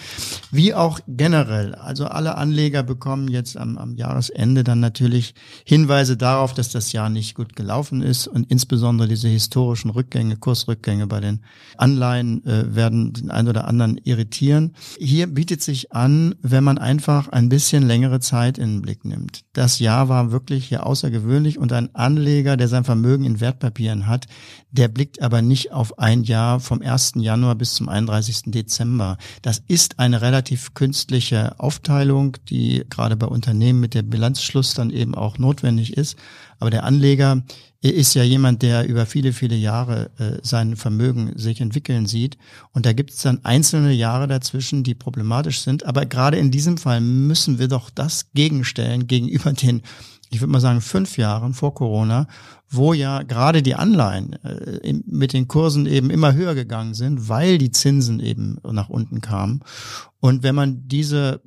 Wie 0.53 0.73
auch 0.73 1.01
generell, 1.09 1.75
also 1.75 2.07
alle 2.07 2.37
Anleger 2.37 2.85
bekommen 2.85 3.27
jetzt 3.29 3.57
am, 3.57 3.79
am 3.79 3.97
Jahresende 3.97 4.63
dann 4.63 4.79
natürlich 4.79 5.35
Hinweise 5.65 6.17
darauf, 6.17 6.55
dass 6.55 6.69
das 6.69 6.93
Jahr 6.93 7.11
nicht 7.11 7.35
gut 7.35 7.57
gelaufen 7.57 8.01
ist 8.01 8.29
und 8.29 8.49
insbesondere 8.51 9.09
diese 9.09 9.29
historischen 9.29 9.91
Rückgänge, 9.91 10.37
Kursrückgänge 10.37 11.09
bei 11.09 11.21
den 11.21 11.41
Anleihen 11.77 12.45
äh, 12.47 12.75
werden 12.75 13.13
den 13.13 13.31
ein 13.31 13.49
oder 13.49 13.56
anderen 13.65 13.99
irritieren. 14.05 14.75
Hier 14.99 15.27
bietet 15.27 15.63
sich 15.63 15.93
an, 15.93 16.35
wenn 16.43 16.65
man 16.65 16.79
einfach 16.79 17.29
ein 17.29 17.49
bisschen 17.49 17.87
längere 17.87 18.21
Zeit 18.21 18.59
in 18.59 18.77
den 18.77 18.83
Blick 18.83 19.05
nimmt. 19.05 19.45
Das 19.53 19.79
Jahr 19.79 20.09
war 20.09 20.31
wirklich 20.33 20.67
hier 20.67 20.87
außergewöhnlich 20.87 21.59
und 21.59 21.73
ein 21.73 21.95
Anleger, 21.95 22.57
der 22.57 22.69
sein 22.69 22.85
Vermögen 22.85 23.25
in 23.25 23.41
Wertpapieren 23.41 24.07
hat, 24.07 24.27
der 24.71 24.89
blickt 24.89 25.23
aber 25.23 25.43
nicht 25.43 25.73
auf 25.73 25.99
ein 25.99 26.23
Jahr 26.23 26.61
vom 26.61 26.83
1. 26.83 27.13
Januar 27.17 27.55
bis 27.55 27.75
zum 27.75 27.89
31. 27.89 28.43
Dezember. 28.47 29.17
Das 29.43 29.63
ist 29.67 29.99
eine 29.99 30.21
relativ 30.21 30.75
künstliche 30.75 31.59
Aufteilung, 31.59 32.37
die 32.49 32.85
gerade 32.91 33.17
bei 33.17 33.27
Unternehmen 33.27 33.81
mit 33.81 33.95
der 33.95 34.03
Bilanzschluss 34.03 34.75
dann 34.75 34.91
eben 34.91 35.15
auch 35.15 35.39
notwendig 35.39 35.97
ist. 35.97 36.17
Aber 36.59 36.71
der 36.71 36.85
Anleger 36.85 37.43
ist 37.91 38.15
ja 38.15 38.23
jemand, 38.23 38.63
der 38.63 38.89
über 38.89 39.07
viele, 39.07 39.33
viele 39.33 39.57
Jahre 39.57 40.11
äh, 40.19 40.39
sein 40.43 40.77
Vermögen 40.77 41.33
sich 41.37 41.61
entwickeln 41.61 42.07
sieht. 42.07 42.39
Und 42.73 42.87
da 42.87 42.93
gibt 42.93 43.11
es 43.11 43.23
dann 43.23 43.45
einzelne 43.45 43.93
Jahre 43.93 44.27
dazwischen, 44.27 44.85
die 44.85 44.95
problematisch 44.95 45.61
sind. 45.61 45.85
Aber 45.85 46.07
gerade 46.07 46.39
in 46.39 46.51
diesem 46.51 46.79
Fall 46.79 47.01
müssen 47.01 47.59
wir 47.59 47.69
doch 47.69 47.91
das 47.91 48.33
gegenstellen 48.35 49.07
gegenüber 49.07 49.53
den 49.53 49.83
ich 50.31 50.41
würde 50.41 50.53
mal 50.53 50.61
sagen, 50.61 50.81
fünf 50.81 51.17
Jahren 51.19 51.55
vor 51.55 51.75
Corona, 51.75 52.27
wo 52.69 52.93
ja 52.93 53.23
gerade 53.23 53.63
die 53.63 53.77
Anleihen 53.77 54.33
äh, 54.45 54.93
mit 55.07 55.33
den 55.33 55.47
Kursen 55.47 55.87
eben 55.87 56.11
immer 56.11 56.35
höher 56.35 56.55
gegangen 56.55 56.95
sind, 56.95 57.29
weil 57.29 57.59
die 57.59 57.71
Zinsen 57.71 58.21
eben 58.21 58.59
nach 58.65 58.89
unten 58.89 59.21
kamen. 59.21 59.61
Und 60.19 60.43
wenn 60.43 60.55
man 60.55 60.89
diese 60.89 61.41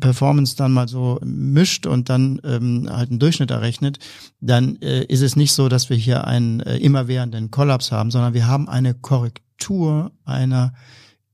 Performance 0.00 0.56
dann 0.56 0.72
mal 0.72 0.88
so 0.88 1.18
mischt 1.24 1.86
und 1.86 2.10
dann 2.10 2.40
ähm, 2.44 2.88
halt 2.90 3.10
einen 3.10 3.18
Durchschnitt 3.18 3.50
errechnet, 3.50 3.98
dann 4.40 4.76
äh, 4.82 5.04
ist 5.04 5.22
es 5.22 5.36
nicht 5.36 5.52
so, 5.52 5.68
dass 5.68 5.88
wir 5.88 5.96
hier 5.96 6.26
einen 6.26 6.60
äh, 6.60 6.76
immerwährenden 6.76 7.50
Kollaps 7.50 7.90
haben, 7.90 8.10
sondern 8.10 8.34
wir 8.34 8.46
haben 8.46 8.68
eine 8.68 8.92
Korrektur 8.92 10.12
einer 10.24 10.74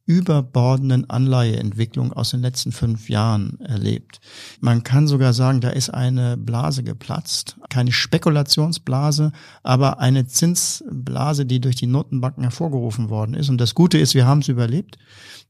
überbordenden 0.06 1.08
Anleiheentwicklung 1.08 2.12
aus 2.12 2.30
den 2.30 2.42
letzten 2.42 2.72
fünf 2.72 3.08
Jahren 3.08 3.58
erlebt. 3.60 4.20
Man 4.60 4.84
kann 4.84 5.08
sogar 5.08 5.32
sagen, 5.32 5.60
da 5.60 5.70
ist 5.70 5.90
eine 5.90 6.36
Blase 6.36 6.82
geplatzt. 6.82 7.56
Keine 7.70 7.90
Spekulationsblase, 7.90 9.32
aber 9.62 10.00
eine 10.00 10.26
Zinsblase, 10.26 11.46
die 11.46 11.60
durch 11.60 11.76
die 11.76 11.86
Notenbanken 11.86 12.42
hervorgerufen 12.42 13.08
worden 13.08 13.34
ist. 13.34 13.48
Und 13.48 13.60
das 13.60 13.74
Gute 13.74 13.98
ist, 13.98 14.14
wir 14.14 14.26
haben 14.26 14.40
es 14.40 14.48
überlebt. 14.48 14.98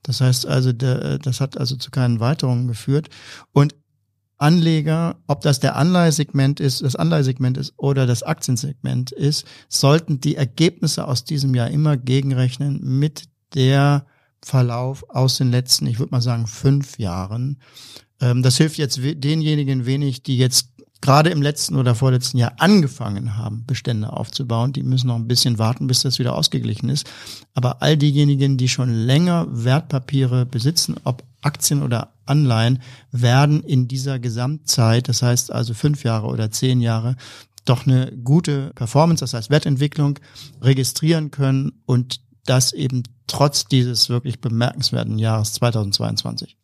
Das 0.03 0.21
heißt 0.21 0.47
also, 0.47 0.73
der, 0.73 1.19
das 1.19 1.41
hat 1.41 1.59
also 1.59 1.77
zu 1.77 1.91
keinen 1.91 2.21
Weiterungen 2.21 2.69
geführt. 2.69 3.09
Und 3.53 3.75
Anleger, 4.37 5.17
ob 5.27 5.41
das 5.41 5.61
der 5.61 5.77
Anleihesegment 5.77 6.61
ist, 6.61 6.83
das 6.83 6.97
Anleihesegment 6.97 7.57
ist 7.57 7.73
oder 7.77 8.07
das 8.07 8.23
Aktiensegment 8.23 9.11
ist, 9.11 9.47
sollten 9.69 10.21
die 10.21 10.37
Ergebnisse 10.37 11.07
aus 11.09 11.25
diesem 11.25 11.55
Jahr 11.55 11.71
immer 11.71 11.97
gegenrechnen 11.97 12.81
mit 12.83 13.25
der 13.55 14.07
Verlauf 14.45 15.09
aus 15.09 15.39
den 15.39 15.51
letzten, 15.51 15.87
ich 15.87 15.99
würde 15.99 16.13
mal 16.13 16.21
sagen, 16.21 16.47
fünf 16.47 16.99
Jahren. 16.99 17.59
Ähm, 18.21 18.43
das 18.43 18.59
hilft 18.59 18.77
jetzt 18.77 19.01
denjenigen 19.03 19.87
wenig, 19.87 20.23
die 20.23 20.37
jetzt 20.37 20.69
gerade 21.01 21.31
im 21.31 21.43
letzten 21.43 21.77
oder 21.77 21.95
vorletzten 21.95 22.39
Jahr 22.39 22.55
angefangen 22.59 23.37
haben, 23.37 23.65
Bestände 23.67 24.13
aufzubauen. 24.13 24.73
Die 24.73 24.83
müssen 24.83 25.09
noch 25.09 25.17
ein 25.17 25.29
bisschen 25.29 25.59
warten, 25.59 25.87
bis 25.87 26.01
das 26.01 26.19
wieder 26.19 26.35
ausgeglichen 26.35 26.89
ist. 26.89 27.07
Aber 27.53 27.83
all 27.83 27.97
diejenigen, 27.97 28.57
die 28.57 28.69
schon 28.69 28.91
länger 28.91 29.47
Wertpapiere 29.51 30.47
besitzen, 30.47 30.97
ob 31.05 31.23
Aktien 31.43 31.83
oder 31.83 32.15
Anleihen, 32.25 32.81
werden 33.13 33.63
in 33.63 33.87
dieser 33.87 34.19
Gesamtzeit, 34.19 35.09
das 35.09 35.23
heißt 35.23 35.53
also 35.53 35.75
fünf 35.75 36.05
Jahre 36.05 36.27
oder 36.27 36.51
zehn 36.51 36.81
Jahre, 36.81 37.17
doch 37.67 37.87
eine 37.87 38.13
gute 38.13 38.73
Performance, 38.75 39.21
das 39.21 39.35
heißt 39.35 39.51
Wertentwicklung, 39.51 40.19
registrieren 40.61 41.31
können 41.31 41.73
und 41.87 42.21
das 42.47 42.73
eben 42.73 43.03
trotz 43.27 43.67
dieses 43.67 44.09
wirklich 44.09 44.41
bemerkenswerten 44.41 45.19
Jahres 45.19 45.53
2022. 45.55 46.57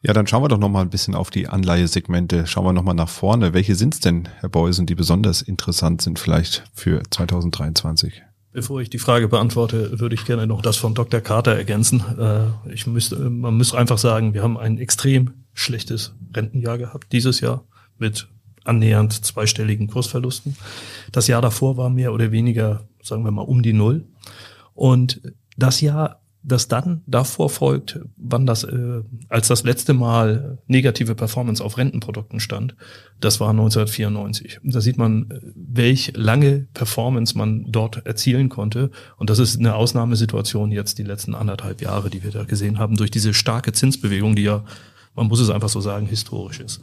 Ja, 0.00 0.12
dann 0.12 0.26
schauen 0.28 0.44
wir 0.44 0.48
doch 0.48 0.58
noch 0.58 0.68
mal 0.68 0.82
ein 0.82 0.90
bisschen 0.90 1.16
auf 1.16 1.30
die 1.30 1.48
Anleihesegmente. 1.48 2.46
Schauen 2.46 2.64
wir 2.64 2.72
noch 2.72 2.84
mal 2.84 2.94
nach 2.94 3.08
vorne. 3.08 3.52
Welche 3.52 3.74
sind 3.74 3.94
es 3.94 4.00
denn, 4.00 4.28
Herr 4.38 4.48
Beusen, 4.48 4.86
die 4.86 4.94
besonders 4.94 5.42
interessant 5.42 6.02
sind 6.02 6.20
vielleicht 6.20 6.62
für 6.72 7.02
2023? 7.10 8.22
Bevor 8.52 8.80
ich 8.80 8.90
die 8.90 8.98
Frage 8.98 9.28
beantworte, 9.28 9.98
würde 9.98 10.14
ich 10.14 10.24
gerne 10.24 10.46
noch 10.46 10.62
das 10.62 10.76
von 10.76 10.94
Dr. 10.94 11.20
Carter 11.20 11.54
ergänzen. 11.54 12.02
Äh, 12.18 12.72
ich 12.72 12.86
müsste, 12.86 13.16
man 13.28 13.56
müsste 13.56 13.76
einfach 13.76 13.98
sagen, 13.98 14.34
wir 14.34 14.42
haben 14.42 14.56
ein 14.56 14.78
extrem 14.78 15.44
schlechtes 15.52 16.14
Rentenjahr 16.34 16.78
gehabt 16.78 17.12
dieses 17.12 17.40
Jahr 17.40 17.64
mit 17.98 18.28
annähernd 18.64 19.24
zweistelligen 19.24 19.88
Kursverlusten. 19.88 20.56
Das 21.10 21.26
Jahr 21.26 21.42
davor 21.42 21.76
war 21.76 21.90
mehr 21.90 22.12
oder 22.12 22.30
weniger, 22.30 22.88
sagen 23.02 23.24
wir 23.24 23.30
mal, 23.32 23.42
um 23.42 23.62
die 23.62 23.72
Null. 23.72 24.06
Und 24.78 25.20
das 25.56 25.80
Jahr 25.80 26.20
das 26.44 26.68
dann 26.68 27.02
davor 27.08 27.50
folgt, 27.50 27.98
wann 28.16 28.46
das, 28.46 28.62
äh, 28.62 29.02
als 29.28 29.48
das 29.48 29.64
letzte 29.64 29.92
Mal 29.92 30.58
negative 30.68 31.16
Performance 31.16 31.62
auf 31.62 31.76
Rentenprodukten 31.76 32.38
stand, 32.38 32.76
das 33.20 33.40
war 33.40 33.50
1994. 33.50 34.60
Da 34.62 34.80
sieht 34.80 34.96
man, 34.96 35.40
welch 35.56 36.12
lange 36.14 36.68
Performance 36.74 37.36
man 37.36 37.64
dort 37.68 38.06
erzielen 38.06 38.48
konnte. 38.50 38.92
Und 39.16 39.30
das 39.30 39.40
ist 39.40 39.58
eine 39.58 39.74
Ausnahmesituation 39.74 40.70
jetzt 40.70 40.98
die 40.98 41.02
letzten 41.02 41.34
anderthalb 41.34 41.82
Jahre, 41.82 42.08
die 42.08 42.22
wir 42.22 42.30
da 42.30 42.44
gesehen 42.44 42.78
haben, 42.78 42.96
durch 42.96 43.10
diese 43.10 43.34
starke 43.34 43.72
Zinsbewegung, 43.72 44.36
die 44.36 44.44
ja 44.44 44.64
man 45.16 45.26
muss 45.26 45.40
es 45.40 45.50
einfach 45.50 45.68
so 45.68 45.80
sagen, 45.80 46.06
historisch 46.06 46.60
ist. 46.60 46.80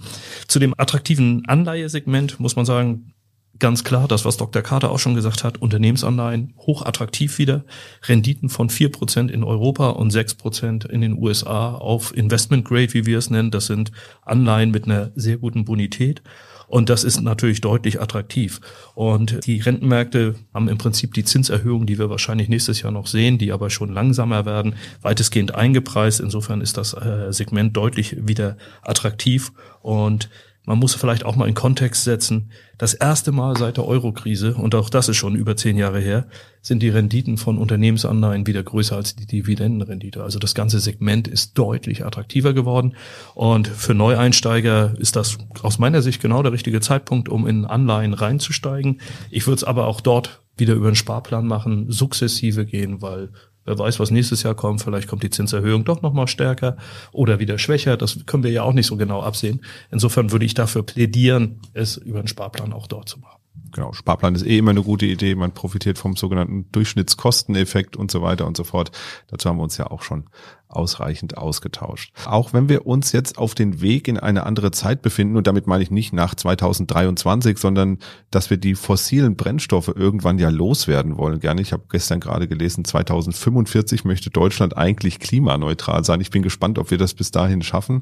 Zu 0.47 0.59
dem 0.59 0.73
attraktiven 0.77 1.45
Anleihesegment 1.47 2.37
muss 2.37 2.57
man 2.57 2.65
sagen, 2.65 3.13
ganz 3.59 3.83
klar, 3.83 4.07
das, 4.07 4.25
was 4.25 4.37
Dr. 4.37 4.61
Carter 4.61 4.91
auch 4.91 4.99
schon 4.99 5.15
gesagt 5.15 5.43
hat, 5.43 5.61
Unternehmensanleihen 5.61 6.53
hochattraktiv 6.57 7.37
wieder, 7.37 7.63
Renditen 8.03 8.49
von 8.49 8.69
vier 8.69 8.91
Prozent 8.91 9.31
in 9.31 9.43
Europa 9.43 9.89
und 9.89 10.11
sechs 10.11 10.33
Prozent 10.33 10.85
in 10.85 11.01
den 11.01 11.17
USA 11.17 11.73
auf 11.73 12.15
Investment 12.15 12.65
Grade, 12.65 12.93
wie 12.93 13.05
wir 13.05 13.17
es 13.17 13.29
nennen. 13.29 13.51
Das 13.51 13.67
sind 13.67 13.91
Anleihen 14.23 14.71
mit 14.71 14.85
einer 14.85 15.11
sehr 15.15 15.37
guten 15.37 15.65
Bonität. 15.65 16.21
Und 16.67 16.89
das 16.89 17.03
ist 17.03 17.21
natürlich 17.21 17.61
deutlich 17.61 18.01
attraktiv. 18.01 18.59
Und 18.95 19.45
die 19.45 19.59
Rentenmärkte 19.59 20.35
haben 20.53 20.67
im 20.67 20.77
Prinzip 20.77 21.13
die 21.13 21.23
Zinserhöhung, 21.23 21.85
die 21.85 21.99
wir 21.99 22.09
wahrscheinlich 22.09 22.49
nächstes 22.49 22.81
Jahr 22.81 22.91
noch 22.91 23.07
sehen, 23.07 23.37
die 23.37 23.51
aber 23.51 23.69
schon 23.69 23.93
langsamer 23.93 24.45
werden, 24.45 24.75
weitestgehend 25.01 25.53
eingepreist. 25.53 26.19
Insofern 26.19 26.61
ist 26.61 26.77
das 26.77 26.93
äh, 26.93 27.31
Segment 27.31 27.77
deutlich 27.77 28.27
wieder 28.27 28.57
attraktiv. 28.81 29.51
Und 29.81 30.29
man 30.65 30.79
muss 30.79 30.95
vielleicht 30.95 31.25
auch 31.25 31.35
mal 31.35 31.47
in 31.47 31.53
Kontext 31.53 32.03
setzen, 32.03 32.51
das 32.77 32.93
erste 32.93 33.31
Mal 33.31 33.55
seit 33.57 33.77
der 33.77 33.87
Eurokrise, 33.87 34.55
und 34.55 34.75
auch 34.75 34.89
das 34.89 35.09
ist 35.09 35.17
schon 35.17 35.35
über 35.35 35.55
zehn 35.55 35.77
Jahre 35.77 35.99
her, 35.99 36.27
sind 36.61 36.81
die 36.81 36.89
Renditen 36.89 37.37
von 37.37 37.57
Unternehmensanleihen 37.57 38.47
wieder 38.47 38.63
größer 38.63 38.95
als 38.95 39.15
die 39.15 39.25
Dividendenrendite. 39.25 40.23
Also 40.23 40.39
das 40.39 40.55
ganze 40.55 40.79
Segment 40.79 41.27
ist 41.27 41.57
deutlich 41.57 42.05
attraktiver 42.05 42.53
geworden. 42.53 42.95
Und 43.35 43.67
für 43.67 43.93
Neueinsteiger 43.93 44.95
ist 44.97 45.15
das 45.15 45.37
aus 45.61 45.79
meiner 45.79 46.01
Sicht 46.01 46.21
genau 46.21 46.41
der 46.43 46.51
richtige 46.51 46.81
Zeitpunkt, 46.81 47.29
um 47.29 47.47
in 47.47 47.65
Anleihen 47.65 48.13
reinzusteigen. 48.13 48.99
Ich 49.29 49.45
würde 49.47 49.57
es 49.57 49.63
aber 49.63 49.87
auch 49.87 50.01
dort 50.01 50.41
wieder 50.57 50.73
über 50.73 50.87
einen 50.87 50.95
Sparplan 50.95 51.45
machen, 51.47 51.91
sukzessive 51.91 52.65
gehen, 52.65 53.01
weil 53.01 53.29
Wer 53.65 53.77
weiß, 53.77 53.99
was 53.99 54.11
nächstes 54.11 54.43
Jahr 54.43 54.55
kommt. 54.55 54.81
Vielleicht 54.81 55.07
kommt 55.07 55.23
die 55.23 55.29
Zinserhöhung 55.29 55.83
doch 55.83 56.01
nochmal 56.01 56.27
stärker 56.27 56.77
oder 57.11 57.39
wieder 57.39 57.57
schwächer. 57.57 57.97
Das 57.97 58.25
können 58.25 58.43
wir 58.43 58.51
ja 58.51 58.63
auch 58.63 58.73
nicht 58.73 58.87
so 58.87 58.95
genau 58.95 59.21
absehen. 59.21 59.61
Insofern 59.91 60.31
würde 60.31 60.45
ich 60.45 60.53
dafür 60.53 60.83
plädieren, 60.83 61.59
es 61.73 61.97
über 61.97 62.19
einen 62.19 62.27
Sparplan 62.27 62.73
auch 62.73 62.87
dort 62.87 63.09
zu 63.09 63.19
machen. 63.19 63.41
Genau, 63.71 63.91
Sparplan 63.91 64.35
ist 64.35 64.45
eh 64.45 64.57
immer 64.57 64.71
eine 64.71 64.83
gute 64.83 65.05
Idee. 65.05 65.35
Man 65.35 65.51
profitiert 65.51 65.97
vom 65.97 66.15
sogenannten 66.15 66.71
Durchschnittskosteneffekt 66.71 67.97
und 67.97 68.09
so 68.09 68.21
weiter 68.21 68.47
und 68.47 68.55
so 68.55 68.63
fort. 68.63 68.91
Dazu 69.27 69.49
haben 69.49 69.57
wir 69.57 69.63
uns 69.63 69.77
ja 69.77 69.91
auch 69.91 70.01
schon 70.01 70.29
ausreichend 70.67 71.37
ausgetauscht. 71.37 72.13
Auch 72.25 72.53
wenn 72.53 72.69
wir 72.69 72.85
uns 72.85 73.11
jetzt 73.11 73.37
auf 73.37 73.55
den 73.55 73.81
Weg 73.81 74.07
in 74.07 74.17
eine 74.17 74.45
andere 74.45 74.71
Zeit 74.71 75.01
befinden, 75.01 75.37
und 75.37 75.47
damit 75.47 75.67
meine 75.67 75.83
ich 75.83 75.91
nicht 75.91 76.13
nach 76.13 76.35
2023, 76.35 77.57
sondern 77.57 77.99
dass 78.31 78.49
wir 78.49 78.57
die 78.57 78.75
fossilen 78.75 79.35
Brennstoffe 79.35 79.87
irgendwann 79.95 80.39
ja 80.39 80.49
loswerden 80.49 81.17
wollen. 81.17 81.39
Gerne. 81.39 81.61
Ich 81.61 81.73
habe 81.73 81.83
gestern 81.89 82.19
gerade 82.19 82.47
gelesen, 82.47 82.85
2045 82.85 84.05
möchte 84.05 84.29
Deutschland 84.29 84.75
eigentlich 84.77 85.19
klimaneutral 85.19 86.03
sein. 86.03 86.21
Ich 86.21 86.31
bin 86.31 86.41
gespannt, 86.41 86.79
ob 86.79 86.91
wir 86.91 86.97
das 86.97 87.13
bis 87.13 87.31
dahin 87.31 87.61
schaffen. 87.61 88.01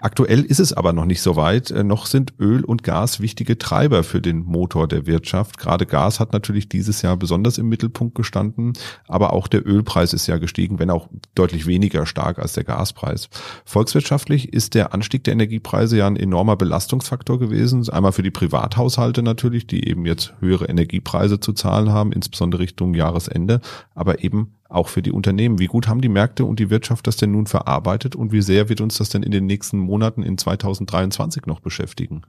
Aktuell 0.00 0.42
ist 0.42 0.60
es 0.60 0.72
aber 0.72 0.92
noch 0.92 1.06
nicht 1.06 1.22
so 1.22 1.36
weit. 1.36 1.70
Äh, 1.70 1.84
noch 1.84 2.06
sind 2.06 2.34
Öl 2.38 2.64
und 2.64 2.82
Gas 2.82 3.20
wichtige 3.20 3.58
Treiber 3.58 4.04
für 4.04 4.20
den 4.20 4.42
Motor 4.44 4.88
der 4.88 5.06
Wirtschaft. 5.06 5.58
Gerade 5.58 5.86
Gas 5.86 6.20
hat 6.20 6.32
natürlich 6.32 6.68
dieses 6.68 7.02
Jahr 7.02 7.16
besonders 7.16 7.58
im 7.58 7.68
Mittelpunkt 7.68 8.14
gestanden, 8.14 8.72
aber 9.06 9.32
auch 9.32 9.48
der 9.48 9.66
Ölpreis 9.66 10.12
ist 10.12 10.26
ja 10.26 10.38
gestiegen, 10.38 10.78
wenn 10.78 10.90
auch 10.90 11.08
deutlich 11.34 11.66
weniger 11.66 11.99
stark 12.06 12.38
als 12.38 12.52
der 12.52 12.64
Gaspreis. 12.64 13.28
Volkswirtschaftlich 13.64 14.52
ist 14.52 14.74
der 14.74 14.94
Anstieg 14.94 15.24
der 15.24 15.32
Energiepreise 15.32 15.98
ja 15.98 16.06
ein 16.06 16.16
enormer 16.16 16.56
Belastungsfaktor 16.56 17.38
gewesen. 17.38 17.88
Einmal 17.88 18.12
für 18.12 18.22
die 18.22 18.30
Privathaushalte 18.30 19.22
natürlich, 19.22 19.66
die 19.66 19.88
eben 19.88 20.06
jetzt 20.06 20.34
höhere 20.40 20.66
Energiepreise 20.66 21.40
zu 21.40 21.52
zahlen 21.52 21.90
haben, 21.90 22.12
insbesondere 22.12 22.62
Richtung 22.62 22.94
Jahresende, 22.94 23.60
aber 23.94 24.22
eben 24.24 24.54
auch 24.68 24.88
für 24.88 25.02
die 25.02 25.12
Unternehmen. 25.12 25.58
Wie 25.58 25.66
gut 25.66 25.88
haben 25.88 26.00
die 26.00 26.08
Märkte 26.08 26.44
und 26.44 26.58
die 26.58 26.70
Wirtschaft 26.70 27.06
das 27.06 27.16
denn 27.16 27.32
nun 27.32 27.46
verarbeitet 27.46 28.14
und 28.14 28.32
wie 28.32 28.42
sehr 28.42 28.68
wird 28.68 28.80
uns 28.80 28.98
das 28.98 29.08
denn 29.08 29.22
in 29.22 29.32
den 29.32 29.46
nächsten 29.46 29.78
Monaten 29.78 30.22
in 30.22 30.38
2023 30.38 31.46
noch 31.46 31.60
beschäftigen? 31.60 32.22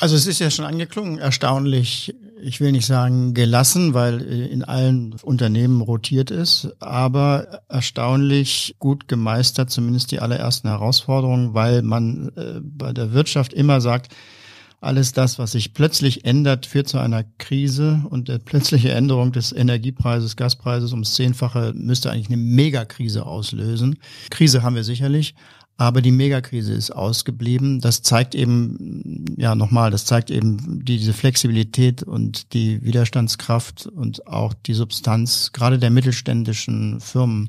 Also 0.00 0.16
es 0.16 0.26
ist 0.26 0.38
ja 0.38 0.50
schon 0.50 0.64
angeklungen, 0.64 1.18
erstaunlich, 1.18 2.14
ich 2.40 2.58
will 2.58 2.72
nicht 2.72 2.86
sagen 2.86 3.34
gelassen, 3.34 3.92
weil 3.92 4.22
in 4.22 4.64
allen 4.64 5.14
Unternehmen 5.22 5.82
rotiert 5.82 6.30
ist, 6.30 6.70
aber 6.80 7.60
erstaunlich 7.68 8.76
gut 8.78 9.08
gemeistert, 9.08 9.68
zumindest 9.68 10.10
die 10.10 10.20
allerersten 10.20 10.68
Herausforderungen, 10.68 11.52
weil 11.52 11.82
man 11.82 12.32
äh, 12.34 12.60
bei 12.62 12.94
der 12.94 13.12
Wirtschaft 13.12 13.52
immer 13.52 13.82
sagt, 13.82 14.14
alles 14.80 15.12
das, 15.12 15.38
was 15.38 15.52
sich 15.52 15.74
plötzlich 15.74 16.24
ändert, 16.24 16.64
führt 16.64 16.88
zu 16.88 16.96
einer 16.96 17.22
Krise 17.36 18.02
und 18.08 18.28
der 18.28 18.38
plötzliche 18.38 18.92
Änderung 18.92 19.32
des 19.32 19.52
Energiepreises, 19.52 20.36
Gaspreises 20.36 20.92
ums 20.92 21.12
Zehnfache 21.12 21.74
müsste 21.76 22.10
eigentlich 22.10 22.28
eine 22.28 22.38
Megakrise 22.38 23.26
auslösen. 23.26 23.98
Krise 24.30 24.62
haben 24.62 24.76
wir 24.76 24.84
sicherlich, 24.84 25.34
aber 25.80 26.02
die 26.02 26.10
Megakrise 26.10 26.74
ist 26.74 26.90
ausgeblieben. 26.90 27.80
Das 27.80 28.02
zeigt 28.02 28.34
eben, 28.34 29.24
ja 29.38 29.54
nochmal, 29.54 29.90
das 29.90 30.04
zeigt 30.04 30.30
eben 30.30 30.84
die, 30.84 30.98
diese 30.98 31.14
Flexibilität 31.14 32.02
und 32.02 32.52
die 32.52 32.84
Widerstandskraft 32.84 33.86
und 33.86 34.26
auch 34.26 34.52
die 34.52 34.74
Substanz 34.74 35.52
gerade 35.52 35.78
der 35.78 35.88
mittelständischen 35.88 37.00
Firmen. 37.00 37.48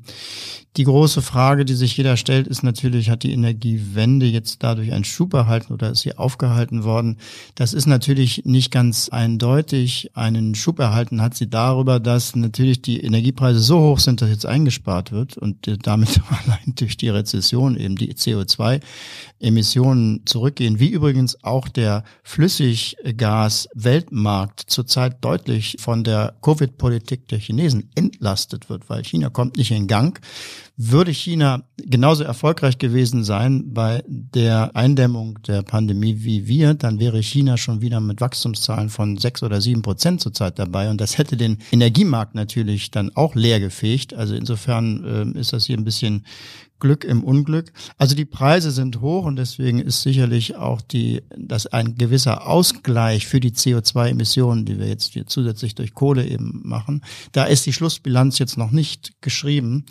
Die 0.78 0.86
große 0.86 1.22
Frage, 1.22 1.66
die 1.66 1.74
sich 1.74 1.98
jeder 1.98 2.16
stellt, 2.16 2.48
ist 2.48 2.64
natürlich, 2.64 3.10
hat 3.10 3.24
die 3.24 3.34
Energiewende 3.34 4.26
jetzt 4.26 4.64
dadurch 4.64 4.94
einen 4.94 5.04
Schub 5.04 5.34
erhalten 5.34 5.74
oder 5.74 5.90
ist 5.90 6.00
sie 6.00 6.18
aufgehalten 6.18 6.86
worden? 6.86 7.18
Das 7.56 7.74
ist 7.74 7.88
natürlich 7.88 8.46
nicht 8.46 8.72
ganz 8.72 9.10
eindeutig. 9.10 10.12
Einen 10.14 10.56
Schub 10.56 10.80
erhalten 10.80 11.22
hat 11.22 11.36
sie 11.36 11.50
darüber, 11.50 12.00
dass 12.00 12.38
natürlich 12.38 12.82
die 12.82 13.02
Energiepreise 13.02 13.60
so 13.60 13.82
hoch 13.82 14.00
sind, 14.00 14.22
dass 14.22 14.30
jetzt 14.30 14.46
eingespart 14.46 15.12
wird 15.12 15.38
und 15.38 15.58
damit 15.86 16.22
allein 16.46 16.74
durch 16.76 16.96
die 16.96 17.10
Rezession 17.10 17.76
eben 17.76 17.98
die 17.98 18.10
CO2-Emissionen 18.22 20.22
zurückgehen, 20.26 20.80
wie 20.80 20.90
übrigens 20.90 21.44
auch 21.44 21.68
der 21.68 22.04
Flüssiggas-Weltmarkt 22.24 24.64
zurzeit 24.68 25.24
deutlich 25.24 25.78
von 25.80 26.04
der 26.04 26.36
Covid-Politik 26.42 27.28
der 27.28 27.40
Chinesen 27.40 27.90
entlastet 27.96 28.70
wird, 28.70 28.90
weil 28.90 29.04
China 29.04 29.30
kommt 29.30 29.58
nicht 29.58 29.72
in 29.72 29.88
Gang. 29.88 30.20
Würde 30.78 31.12
China 31.12 31.64
genauso 31.78 32.24
erfolgreich 32.24 32.78
gewesen 32.78 33.24
sein 33.24 33.74
bei 33.74 34.04
der 34.08 34.76
Eindämmung 34.76 35.40
der 35.44 35.64
Pandemie 35.64 36.24
wie 36.24 36.48
wir, 36.48 36.74
dann 36.74 37.00
wäre 37.00 37.22
China 37.22 37.58
schon 37.58 37.82
wieder 37.82 38.00
mit 38.00 38.22
Wachstumszahlen 38.22 38.90
von 38.90 39.18
sechs 39.18 39.44
oder 39.44 39.62
sieben 39.62 39.82
Prozent 39.82 40.22
zurzeit 40.22 40.58
dabei. 40.58 40.90
Und 40.90 41.02
das 41.02 41.18
hätte 41.18 41.38
den 41.38 41.58
Energiemarkt 41.72 42.36
natürlich 42.36 42.92
dann 42.92 43.12
auch 43.16 43.36
leer 43.36 43.60
gefegt. 43.60 44.14
Also 44.14 44.36
insofern 44.36 45.36
äh, 45.36 45.40
ist 45.40 45.54
das 45.54 45.66
hier 45.66 45.78
ein 45.78 45.84
bisschen 45.84 46.26
Glück 46.82 47.06
im 47.06 47.24
Unglück. 47.24 47.72
Also 47.98 48.14
die 48.14 48.26
Preise 48.26 48.72
sind 48.72 49.00
hoch 49.00 49.24
und 49.24 49.38
deswegen 49.38 49.80
ist 49.80 50.02
sicherlich 50.02 50.58
auch 50.58 50.82
die, 50.82 51.22
dass 51.38 51.68
ein 51.68 51.96
gewisser 51.96 52.46
Ausgleich 52.48 53.28
für 53.28 53.40
die 53.40 53.52
CO2-Emissionen, 53.52 54.66
die 54.66 54.78
wir 54.78 54.88
jetzt 54.88 55.14
hier 55.14 55.26
zusätzlich 55.26 55.76
durch 55.76 55.94
Kohle 55.94 56.28
eben 56.28 56.62
machen, 56.66 57.02
da 57.32 57.46
ist 57.46 57.66
die 57.66 57.74
Schlussbilanz 57.74 58.40
jetzt 58.40 58.58
noch 58.58 58.72
nicht 58.72 59.14
geschrieben. 59.22 59.86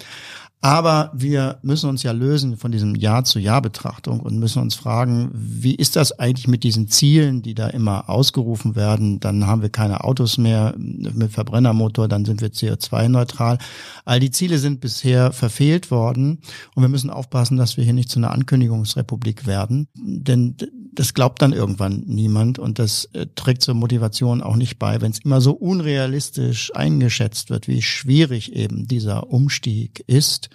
Aber 0.63 1.11
wir 1.15 1.59
müssen 1.63 1.89
uns 1.89 2.03
ja 2.03 2.13
lösen 2.13 2.59
von 2.59 2.71
diesem 2.71 2.95
Jahr-zu-Jahr-Betrachtung 2.95 4.21
und 4.21 4.39
müssen 4.39 4.61
uns 4.61 4.75
fragen, 4.75 5.31
wie 5.33 5.75
ist 5.75 5.97
das 5.97 6.19
eigentlich 6.19 6.49
mit 6.49 6.65
diesen 6.65 6.87
Zielen, 6.87 7.41
die 7.41 7.55
da 7.55 7.69
immer 7.69 8.11
ausgerufen 8.11 8.77
werden? 8.77 9.21
Dann 9.21 9.47
haben 9.47 9.63
wir 9.63 9.71
keine 9.71 10.05
Autos 10.05 10.37
mehr 10.37 10.75
mit 10.77 11.33
Verbrennermotor, 11.33 12.09
dann 12.09 12.27
sind 12.27 12.43
wir 12.43 12.51
CO2-neutral. 12.51 13.57
All 14.05 14.21
die 14.21 14.31
Ziele 14.31 14.59
sind 14.59 14.83
bisher 14.83 15.33
verfehlt 15.33 15.91
worden 15.91 16.41
wir 16.81 16.89
müssen 16.89 17.11
aufpassen, 17.11 17.57
dass 17.57 17.77
wir 17.77 17.85
hier 17.85 17.93
nicht 17.93 18.11
zu 18.11 18.19
einer 18.19 18.33
Ankündigungsrepublik 18.33 19.47
werden, 19.47 19.89
denn 19.95 20.57
das 20.93 21.15
glaubt 21.15 21.41
dann 21.43 21.53
irgendwann 21.53 22.03
niemand 22.07 22.59
und 22.59 22.79
das 22.79 23.07
äh, 23.13 23.27
trägt 23.35 23.63
zur 23.63 23.75
Motivation 23.75 24.43
auch 24.43 24.57
nicht 24.57 24.79
bei, 24.79 25.01
wenn 25.01 25.13
es 25.13 25.21
immer 25.21 25.41
so 25.41 25.53
unrealistisch 25.53 26.75
eingeschätzt 26.75 27.51
wird, 27.51 27.69
wie 27.69 27.83
schwierig 27.83 28.53
eben 28.53 28.87
dieser 28.87 29.31
Umstieg 29.31 30.05
ist 30.07 30.51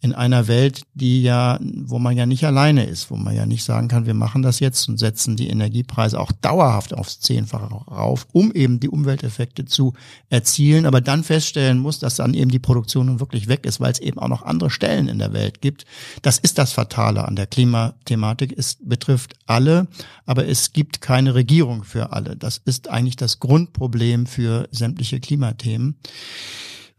in 0.00 0.12
einer 0.12 0.46
Welt, 0.46 0.82
die 0.94 1.22
ja, 1.22 1.58
wo 1.60 1.98
man 1.98 2.16
ja 2.16 2.24
nicht 2.24 2.44
alleine 2.44 2.84
ist, 2.84 3.10
wo 3.10 3.16
man 3.16 3.34
ja 3.34 3.46
nicht 3.46 3.64
sagen 3.64 3.88
kann, 3.88 4.06
wir 4.06 4.14
machen 4.14 4.42
das 4.42 4.60
jetzt 4.60 4.88
und 4.88 4.98
setzen 4.98 5.36
die 5.36 5.48
Energiepreise 5.48 6.20
auch 6.20 6.30
dauerhaft 6.30 6.94
aufs 6.94 7.18
Zehnfache 7.18 7.66
rauf, 7.66 8.26
um 8.32 8.52
eben 8.52 8.78
die 8.78 8.88
Umwelteffekte 8.88 9.64
zu 9.64 9.94
erzielen, 10.30 10.86
aber 10.86 11.00
dann 11.00 11.24
feststellen 11.24 11.78
muss, 11.78 11.98
dass 11.98 12.16
dann 12.16 12.34
eben 12.34 12.50
die 12.50 12.60
Produktion 12.60 13.06
nun 13.06 13.18
wirklich 13.18 13.48
weg 13.48 13.66
ist, 13.66 13.80
weil 13.80 13.90
es 13.90 13.98
eben 13.98 14.20
auch 14.20 14.28
noch 14.28 14.42
andere 14.42 14.70
Stellen 14.70 15.08
in 15.08 15.18
der 15.18 15.32
Welt 15.32 15.60
gibt. 15.60 15.84
Das 16.22 16.38
ist 16.38 16.58
das 16.58 16.72
Fatale 16.72 17.26
an 17.26 17.34
der 17.34 17.48
Klimathematik. 17.48 18.54
Es 18.56 18.76
betrifft 18.80 19.34
alle, 19.46 19.88
aber 20.26 20.46
es 20.46 20.72
gibt 20.72 21.00
keine 21.00 21.34
Regierung 21.34 21.82
für 21.82 22.12
alle. 22.12 22.36
Das 22.36 22.60
ist 22.64 22.88
eigentlich 22.88 23.16
das 23.16 23.40
Grundproblem 23.40 24.26
für 24.26 24.68
sämtliche 24.70 25.18
Klimathemen. 25.18 25.96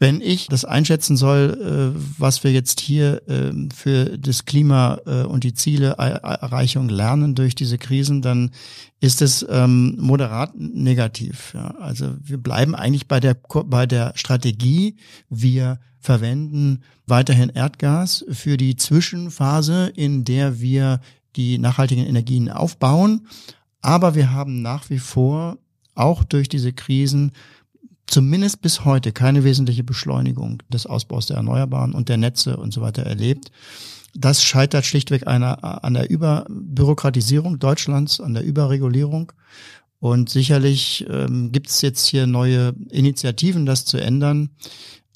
Wenn 0.02 0.22
ich 0.22 0.48
das 0.48 0.64
einschätzen 0.64 1.18
soll, 1.18 1.94
äh, 1.96 2.00
was 2.18 2.46
wir 2.46 2.54
jetzt 2.54 2.80
hier 2.80 3.22
äh, 3.28 3.52
für 3.76 4.18
das 4.18 4.46
Klima 4.46 5.00
äh, 5.06 5.24
und 5.24 5.44
die 5.44 5.54
Zieleerreichung 5.54 6.88
lernen 6.88 7.36
durch 7.36 7.54
diese 7.54 7.78
Krisen, 7.78 8.22
dann 8.22 8.52
ist 9.02 9.22
es 9.22 9.46
ähm, 9.50 9.98
moderat 10.00 10.56
negativ. 10.56 11.54
Also 11.80 12.16
wir 12.24 12.38
bleiben 12.38 12.76
eigentlich 12.76 13.10
bei 13.10 13.20
der 13.20 13.36
bei 13.66 13.86
der 13.86 14.14
Strategie. 14.16 14.96
Wir 15.30 15.80
verwenden 16.00 16.82
weiterhin 17.06 17.50
Erdgas 17.50 18.26
für 18.30 18.56
die 18.56 18.78
Zwischenphase, 18.78 19.92
in 19.96 20.24
der 20.24 20.62
wir 20.62 21.02
die 21.36 21.58
nachhaltigen 21.58 22.06
Energien 22.06 22.50
aufbauen. 22.50 23.28
Aber 23.82 24.16
wir 24.16 24.32
haben 24.32 24.62
nach 24.62 24.90
wie 24.90 25.00
vor 25.00 25.58
auch 25.94 26.24
durch 26.24 26.48
diese 26.48 26.72
Krisen 26.72 27.34
zumindest 28.10 28.62
bis 28.62 28.86
heute 28.86 29.12
keine 29.12 29.44
wesentliche 29.44 29.84
Beschleunigung 29.84 30.62
des 30.70 30.86
Ausbaus 30.86 31.28
der 31.28 31.38
Erneuerbaren 31.38 31.94
und 31.94 32.10
der 32.10 32.18
Netze 32.18 32.58
und 32.58 32.74
so 32.74 32.82
weiter 32.82 33.04
erlebt. 33.04 33.52
Das 34.16 34.44
scheitert 34.44 34.86
schlichtweg 34.86 35.28
einer, 35.28 35.84
an 35.84 35.94
der 35.94 36.10
Überbürokratisierung 36.10 37.60
Deutschlands, 37.60 38.20
an 38.20 38.34
der 38.34 38.44
Überregulierung. 38.44 39.32
Und 40.00 40.30
sicherlich 40.30 41.06
ähm, 41.10 41.52
gibt 41.52 41.70
es 41.70 41.82
jetzt 41.82 42.08
hier 42.08 42.26
neue 42.26 42.74
Initiativen, 42.90 43.66
das 43.66 43.86
zu 43.86 43.98
ändern. 43.98 44.50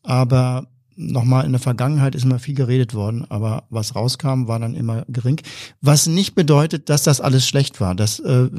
Aber 0.04 0.68
nochmal 0.96 1.46
in 1.46 1.52
der 1.52 1.62
Vergangenheit 1.62 2.16
ist 2.16 2.24
immer 2.24 2.40
viel 2.40 2.56
geredet 2.56 2.94
worden, 2.94 3.26
aber 3.30 3.64
was 3.70 3.96
rauskam, 3.96 4.48
war 4.48 4.60
dann 4.60 4.76
immer 4.76 5.06
gering. 5.08 5.40
Was 5.82 6.08
nicht 6.08 6.36
bedeutet, 6.36 6.90
dass 6.90 7.04
das 7.04 7.22
alles 7.22 7.48
schlecht 7.48 7.82
war. 7.82 7.96
Das 7.96 8.20
äh, 8.20 8.50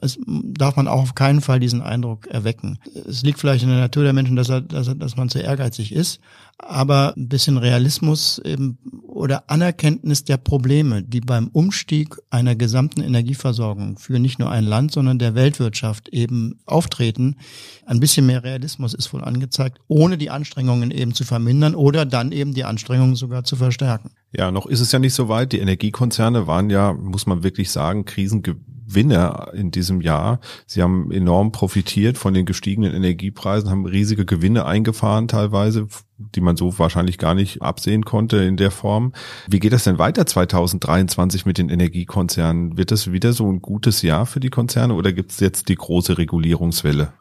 es 0.00 0.18
darf 0.26 0.76
man 0.76 0.88
auch 0.88 1.02
auf 1.02 1.14
keinen 1.14 1.40
Fall 1.40 1.60
diesen 1.60 1.82
Eindruck 1.82 2.26
erwecken. 2.26 2.78
Es 3.08 3.22
liegt 3.22 3.38
vielleicht 3.38 3.62
in 3.62 3.70
der 3.70 3.78
Natur 3.78 4.04
der 4.04 4.12
Menschen, 4.12 4.36
dass, 4.36 4.48
er, 4.48 4.60
dass, 4.60 4.88
er, 4.88 4.94
dass 4.94 5.16
man 5.16 5.28
zu 5.28 5.38
ehrgeizig 5.38 5.92
ist 5.92 6.20
aber 6.62 7.14
ein 7.16 7.28
bisschen 7.28 7.58
Realismus 7.58 8.40
eben 8.44 8.78
oder 9.02 9.50
Anerkenntnis 9.50 10.24
der 10.24 10.36
Probleme, 10.36 11.02
die 11.02 11.20
beim 11.20 11.48
Umstieg 11.48 12.16
einer 12.30 12.54
gesamten 12.54 13.02
Energieversorgung 13.02 13.98
für 13.98 14.18
nicht 14.18 14.38
nur 14.38 14.50
ein 14.50 14.64
Land, 14.64 14.92
sondern 14.92 15.18
der 15.18 15.34
Weltwirtschaft 15.34 16.08
eben 16.08 16.60
auftreten. 16.66 17.36
Ein 17.86 18.00
bisschen 18.00 18.26
mehr 18.26 18.42
Realismus 18.42 18.94
ist 18.94 19.12
wohl 19.12 19.22
angezeigt, 19.22 19.78
ohne 19.88 20.18
die 20.18 20.30
Anstrengungen 20.30 20.90
eben 20.90 21.14
zu 21.14 21.24
vermindern 21.24 21.74
oder 21.74 22.06
dann 22.06 22.32
eben 22.32 22.54
die 22.54 22.64
Anstrengungen 22.64 23.16
sogar 23.16 23.44
zu 23.44 23.56
verstärken. 23.56 24.10
Ja, 24.32 24.50
noch 24.50 24.66
ist 24.66 24.80
es 24.80 24.92
ja 24.92 24.98
nicht 24.98 25.14
so 25.14 25.28
weit. 25.28 25.52
Die 25.52 25.58
Energiekonzerne 25.58 26.46
waren 26.46 26.70
ja, 26.70 26.92
muss 26.92 27.26
man 27.26 27.42
wirklich 27.42 27.70
sagen, 27.70 28.04
Krisengewinner 28.92 29.52
in 29.54 29.70
diesem 29.70 30.00
Jahr. 30.00 30.40
Sie 30.66 30.82
haben 30.82 31.10
enorm 31.10 31.52
profitiert 31.52 32.18
von 32.18 32.34
den 32.34 32.46
gestiegenen 32.46 32.94
Energiepreisen, 32.94 33.70
haben 33.70 33.86
riesige 33.86 34.24
Gewinne 34.24 34.64
eingefahren 34.66 35.28
teilweise, 35.28 35.88
die 36.18 36.40
man 36.40 36.56
so 36.56 36.78
wahrscheinlich 36.78 37.18
gar 37.18 37.34
nicht 37.34 37.62
absehen 37.62 38.04
konnte 38.04 38.38
in 38.38 38.56
der 38.56 38.70
Form. 38.70 39.12
Wie 39.48 39.58
geht 39.58 39.72
das 39.72 39.84
denn 39.84 39.98
weiter 39.98 40.26
2023 40.26 41.46
mit 41.46 41.58
den 41.58 41.68
Energiekonzernen? 41.68 42.76
Wird 42.76 42.90
das 42.90 43.12
wieder 43.12 43.32
so 43.32 43.50
ein 43.50 43.60
gutes 43.60 44.02
Jahr 44.02 44.26
für 44.26 44.40
die 44.40 44.50
Konzerne 44.50 44.94
oder 44.94 45.12
gibt 45.12 45.32
es 45.32 45.40
jetzt 45.40 45.68
die 45.68 45.76
große 45.76 46.18
Regulierungswelle? 46.18 47.12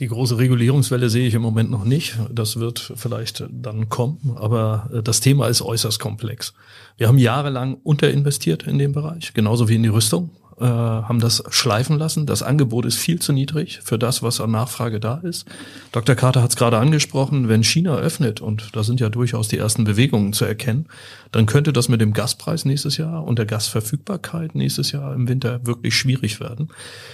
Die 0.00 0.06
große 0.06 0.38
Regulierungswelle 0.38 1.10
sehe 1.10 1.26
ich 1.26 1.34
im 1.34 1.42
Moment 1.42 1.72
noch 1.72 1.84
nicht. 1.84 2.16
Das 2.30 2.60
wird 2.60 2.92
vielleicht 2.94 3.44
dann 3.50 3.88
kommen, 3.88 4.36
aber 4.36 4.88
äh, 4.94 5.02
das 5.02 5.20
Thema 5.20 5.48
ist 5.48 5.60
äußerst 5.60 5.98
komplex. 5.98 6.54
Wir 6.96 7.08
haben 7.08 7.18
jahrelang 7.18 7.74
unterinvestiert 7.82 8.62
in 8.62 8.78
dem 8.78 8.92
Bereich, 8.92 9.34
genauso 9.34 9.68
wie 9.68 9.74
in 9.74 9.82
die 9.82 9.88
Rüstung 9.88 10.30
äh, 10.60 10.64
haben 10.64 11.20
das 11.20 11.42
schleifen 11.50 11.98
lassen. 11.98 12.26
Das 12.26 12.42
Angebot 12.42 12.84
ist 12.84 12.96
viel 12.96 13.20
zu 13.20 13.32
niedrig 13.32 13.80
für 13.82 13.98
das, 13.98 14.22
was 14.22 14.40
an 14.40 14.50
Nachfrage 14.50 15.00
da 15.00 15.16
ist. 15.18 15.46
Dr. 15.92 16.14
Carter 16.14 16.42
hat 16.42 16.50
es 16.50 16.56
gerade 16.56 16.78
angesprochen, 16.78 17.48
wenn 17.48 17.62
China 17.62 17.96
öffnet, 17.96 18.40
und 18.40 18.76
da 18.76 18.82
sind 18.82 19.00
ja 19.00 19.08
durchaus 19.08 19.48
die 19.48 19.58
ersten 19.58 19.84
Bewegungen 19.84 20.32
zu 20.32 20.44
erkennen, 20.44 20.86
dann 21.32 21.46
könnte 21.46 21.72
das 21.72 21.88
mit 21.88 22.00
dem 22.00 22.12
Gaspreis 22.12 22.64
nächstes 22.64 22.96
Jahr 22.96 23.24
und 23.24 23.38
der 23.38 23.46
Gasverfügbarkeit 23.46 24.54
nächstes 24.54 24.92
Jahr 24.92 25.14
im 25.14 25.28
Winter 25.28 25.66
wirklich 25.66 25.94
schwierig 25.94 26.40
werden. 26.40 26.68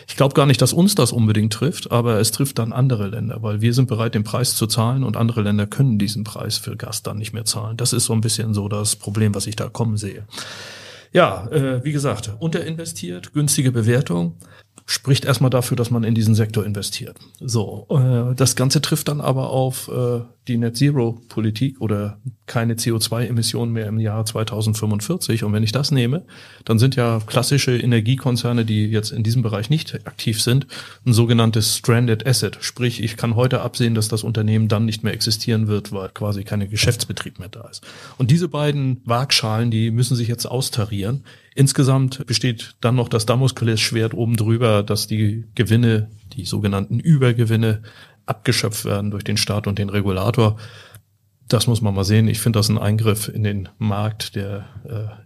Ich 0.09 0.16
glaube 0.16 0.35
gar 0.35 0.46
nicht, 0.46 0.62
dass 0.62 0.72
uns 0.72 0.94
das 0.94 1.12
unbedingt 1.12 1.52
trifft, 1.52 1.90
aber 1.90 2.20
es 2.20 2.30
trifft 2.30 2.59
dann 2.59 2.72
andere 2.72 3.09
Länder, 3.09 3.42
weil 3.42 3.61
wir 3.61 3.74
sind 3.74 3.88
bereit, 3.88 4.14
den 4.14 4.24
Preis 4.24 4.54
zu 4.57 4.66
zahlen 4.66 5.04
und 5.04 5.16
andere 5.16 5.42
Länder 5.42 5.66
können 5.66 5.98
diesen 5.98 6.24
Preis 6.24 6.59
für 6.59 6.76
Gas 6.76 7.02
dann 7.02 7.18
nicht 7.18 7.33
mehr 7.33 7.44
zahlen. 7.44 7.76
Das 7.76 7.92
ist 7.92 8.04
so 8.04 8.12
ein 8.12 8.20
bisschen 8.20 8.54
so 8.54 8.68
das 8.68 8.96
Problem, 8.96 9.35
was 9.35 9.46
ich 9.46 9.57
da 9.57 9.68
kommen 9.68 9.96
sehe. 9.96 10.24
Ja, 11.14 11.46
äh, 11.50 11.85
wie 11.85 11.92
gesagt, 11.92 12.33
unterinvestiert, 12.40 13.33
günstige 13.33 13.70
Bewertung 13.70 14.35
spricht 14.85 15.24
erstmal 15.24 15.48
dafür, 15.48 15.77
dass 15.77 15.90
man 15.90 16.03
in 16.03 16.14
diesen 16.14 16.35
Sektor 16.35 16.66
investiert. 16.66 17.16
So, 17.40 17.87
äh, 17.88 18.35
das 18.35 18.57
Ganze 18.57 18.83
trifft 18.83 19.09
dann 19.09 19.20
aber 19.20 19.50
auf 19.50 19.88
äh, 19.88 20.20
die 20.48 20.59
Net 20.59 20.76
Zero 20.76 21.20
Politik 21.28 21.80
oder 21.80 22.18
keine 22.46 22.74
CO2-Emissionen 22.74 23.72
mehr 23.72 23.87
im 23.87 23.98
Jahr 23.98 24.26
2045. 24.26 25.44
Und 25.44 25.52
wenn 25.54 25.62
ich 25.62 25.72
das 25.72 25.90
nehme, 25.90 26.24
dann 26.64 26.78
sind 26.78 26.96
ja 26.96 27.20
klassische 27.26 27.76
Energiekonzerne, 27.76 28.66
die 28.66 28.87
jetzt 28.87 29.11
in 29.11 29.22
diesem 29.22 29.42
Bereich 29.42 29.70
nicht 29.70 30.07
aktiv 30.07 30.42
sind, 30.42 30.66
ein 31.07 31.14
sogenanntes 31.14 31.78
Stranded 31.78 32.26
Asset. 32.26 32.59
Sprich, 32.61 33.02
ich 33.02 33.16
kann 33.16 33.37
heute 33.37 33.62
absehen, 33.62 33.94
dass 33.94 34.09
das 34.09 34.22
Unternehmen 34.22 34.68
dann 34.68 34.85
nicht 34.85 35.02
mehr 35.02 35.14
existieren 35.14 35.66
wird, 35.66 35.92
weil 35.92 36.11
quasi 36.11 36.44
keine 36.44 36.68
Geschäftsbetrieb 36.68 37.38
mehr 37.38 37.48
da 37.48 37.66
ist. 37.68 37.83
Und 38.18 38.30
diese 38.30 38.48
beiden 38.48 39.00
Waagschalen, 39.07 39.70
die 39.70 39.90
müssen 39.90 40.16
sich 40.16 40.28
jetzt 40.28 40.44
austarieren. 40.44 41.24
Insgesamt 41.54 42.26
besteht 42.26 42.74
dann 42.80 42.96
noch 42.96 43.09
das 43.09 43.26
Damoklesschwert 43.26 44.12
oben 44.12 44.37
drüber, 44.37 44.83
dass 44.83 45.07
die 45.07 45.44
Gewinne, 45.54 46.11
die 46.35 46.44
sogenannten 46.44 46.98
Übergewinne, 46.98 47.83
abgeschöpft 48.26 48.84
werden 48.84 49.10
durch 49.10 49.24
den 49.24 49.37
Staat 49.37 49.66
und 49.66 49.78
den 49.78 49.88
Regulator. 49.88 50.56
Das 51.46 51.66
muss 51.66 51.82
man 51.82 51.94
mal 51.94 52.04
sehen. 52.04 52.26
Ich 52.26 52.40
finde 52.40 52.58
das 52.58 52.70
ein 52.70 52.78
Eingriff 52.78 53.28
in 53.28 53.44
den 53.44 53.68
Markt, 53.78 54.34
der 54.34 54.64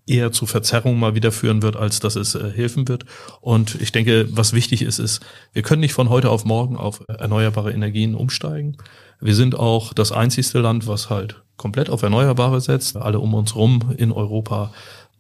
äh, 0.06 0.12
eher 0.12 0.32
zu 0.32 0.46
Verzerrung 0.46 0.98
mal 0.98 1.14
wieder 1.14 1.30
führen 1.30 1.62
wird, 1.62 1.76
als 1.76 2.00
dass 2.00 2.16
es 2.16 2.34
äh, 2.34 2.50
helfen 2.50 2.88
wird. 2.88 3.04
Und 3.40 3.80
ich 3.80 3.92
denke, 3.92 4.26
was 4.30 4.52
wichtig 4.52 4.82
ist, 4.82 4.98
ist, 4.98 5.24
wir 5.52 5.62
können 5.62 5.80
nicht 5.80 5.92
von 5.92 6.08
heute 6.08 6.30
auf 6.30 6.44
morgen 6.44 6.76
auf 6.76 7.04
erneuerbare 7.06 7.72
Energien 7.72 8.16
umsteigen. 8.16 8.78
Wir 9.20 9.36
sind 9.36 9.56
auch 9.56 9.92
das 9.92 10.10
einzigste 10.10 10.58
Land, 10.58 10.88
was 10.88 11.08
halt 11.08 11.42
komplett 11.56 11.88
auf 11.88 12.02
Erneuerbare 12.02 12.60
setzt. 12.60 12.96
Alle 12.96 13.20
um 13.20 13.34
uns 13.34 13.54
rum 13.54 13.94
in 13.96 14.10
Europa 14.10 14.72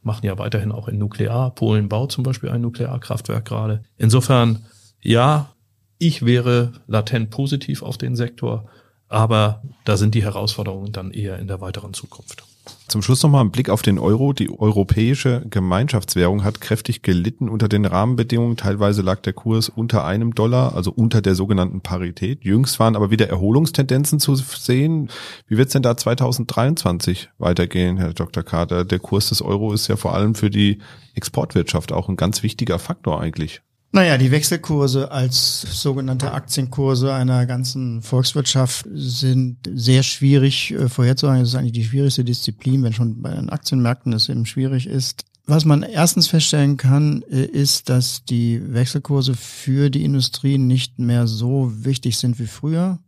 machen 0.02 0.26
ja 0.26 0.36
weiterhin 0.38 0.72
auch 0.72 0.88
in 0.88 0.98
Nuklear. 0.98 1.54
Polen 1.54 1.88
baut 1.88 2.10
zum 2.10 2.24
Beispiel 2.24 2.50
ein 2.50 2.60
Nuklearkraftwerk 2.60 3.44
gerade. 3.44 3.82
Insofern, 3.96 4.64
ja, 5.00 5.50
ich 5.98 6.24
wäre 6.24 6.72
latent 6.86 7.30
positiv 7.30 7.82
auf 7.82 7.98
den 7.98 8.16
Sektor, 8.16 8.68
aber 9.08 9.62
da 9.84 9.96
sind 9.96 10.14
die 10.14 10.22
Herausforderungen 10.22 10.92
dann 10.92 11.10
eher 11.10 11.38
in 11.38 11.48
der 11.48 11.60
weiteren 11.60 11.94
Zukunft. 11.94 12.44
Zum 12.86 13.02
Schluss 13.02 13.22
nochmal 13.22 13.44
ein 13.44 13.50
Blick 13.50 13.70
auf 13.70 13.82
den 13.82 13.98
Euro. 13.98 14.32
Die 14.32 14.50
europäische 14.50 15.44
Gemeinschaftswährung 15.48 16.44
hat 16.44 16.60
kräftig 16.60 17.02
gelitten 17.02 17.48
unter 17.48 17.68
den 17.68 17.84
Rahmenbedingungen. 17.84 18.56
Teilweise 18.56 19.02
lag 19.02 19.20
der 19.20 19.32
Kurs 19.32 19.68
unter 19.68 20.04
einem 20.04 20.34
Dollar, 20.34 20.74
also 20.74 20.90
unter 20.90 21.22
der 21.22 21.34
sogenannten 21.34 21.80
Parität. 21.80 22.44
Jüngst 22.44 22.78
waren 22.78 22.96
aber 22.96 23.10
wieder 23.10 23.28
Erholungstendenzen 23.28 24.20
zu 24.20 24.34
sehen. 24.34 25.08
Wie 25.46 25.56
wird 25.56 25.68
es 25.68 25.72
denn 25.72 25.82
da 25.82 25.96
2023 25.96 27.30
weitergehen, 27.38 27.96
Herr 27.96 28.14
Dr. 28.14 28.42
Kater? 28.42 28.84
Der 28.84 28.98
Kurs 28.98 29.30
des 29.30 29.42
Euro 29.42 29.72
ist 29.72 29.88
ja 29.88 29.96
vor 29.96 30.14
allem 30.14 30.34
für 30.34 30.50
die 30.50 30.78
Exportwirtschaft 31.14 31.92
auch 31.92 32.08
ein 32.08 32.16
ganz 32.16 32.42
wichtiger 32.42 32.78
Faktor 32.78 33.20
eigentlich. 33.20 33.62
Naja, 33.90 34.18
die 34.18 34.30
Wechselkurse 34.30 35.10
als 35.10 35.62
sogenannte 35.62 36.32
Aktienkurse 36.32 37.12
einer 37.14 37.46
ganzen 37.46 38.02
Volkswirtschaft 38.02 38.86
sind 38.92 39.58
sehr 39.72 40.02
schwierig 40.02 40.72
äh, 40.72 40.88
vorherzusagen. 40.88 41.40
Das 41.40 41.50
ist 41.50 41.54
eigentlich 41.54 41.72
die 41.72 41.84
schwierigste 41.84 42.24
Disziplin, 42.24 42.82
wenn 42.82 42.92
schon 42.92 43.22
bei 43.22 43.30
den 43.30 43.48
Aktienmärkten 43.48 44.12
es 44.12 44.28
eben 44.28 44.44
schwierig 44.44 44.86
ist. 44.86 45.24
Was 45.46 45.64
man 45.64 45.82
erstens 45.82 46.28
feststellen 46.28 46.76
kann, 46.76 47.22
äh, 47.30 47.44
ist, 47.44 47.88
dass 47.88 48.24
die 48.24 48.60
Wechselkurse 48.74 49.34
für 49.34 49.88
die 49.88 50.04
Industrie 50.04 50.58
nicht 50.58 50.98
mehr 50.98 51.26
so 51.26 51.72
wichtig 51.72 52.18
sind 52.18 52.38
wie 52.38 52.46
früher. 52.46 52.98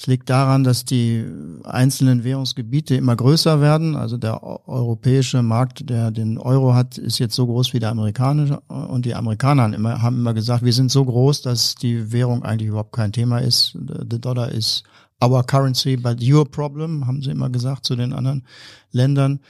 Es 0.00 0.06
liegt 0.06 0.30
daran, 0.30 0.64
dass 0.64 0.86
die 0.86 1.26
einzelnen 1.62 2.24
Währungsgebiete 2.24 2.94
immer 2.94 3.14
größer 3.14 3.60
werden. 3.60 3.96
Also 3.96 4.16
der 4.16 4.42
europäische 4.66 5.42
Markt, 5.42 5.90
der 5.90 6.10
den 6.10 6.38
Euro 6.38 6.72
hat, 6.72 6.96
ist 6.96 7.18
jetzt 7.18 7.34
so 7.34 7.46
groß 7.46 7.74
wie 7.74 7.80
der 7.80 7.90
amerikanische. 7.90 8.60
Und 8.60 9.04
die 9.04 9.14
Amerikaner 9.14 9.64
haben 9.64 9.74
immer, 9.74 10.00
haben 10.00 10.16
immer 10.16 10.32
gesagt, 10.32 10.64
wir 10.64 10.72
sind 10.72 10.90
so 10.90 11.04
groß, 11.04 11.42
dass 11.42 11.74
die 11.74 12.12
Währung 12.12 12.42
eigentlich 12.44 12.70
überhaupt 12.70 12.92
kein 12.92 13.12
Thema 13.12 13.40
ist. 13.40 13.76
The 14.10 14.18
dollar 14.18 14.50
is 14.50 14.84
our 15.22 15.44
currency, 15.44 15.98
but 15.98 16.26
your 16.26 16.50
problem, 16.50 17.06
haben 17.06 17.20
sie 17.20 17.32
immer 17.32 17.50
gesagt 17.50 17.84
zu 17.84 17.94
den 17.94 18.14
anderen 18.14 18.44
Ländern. 18.92 19.40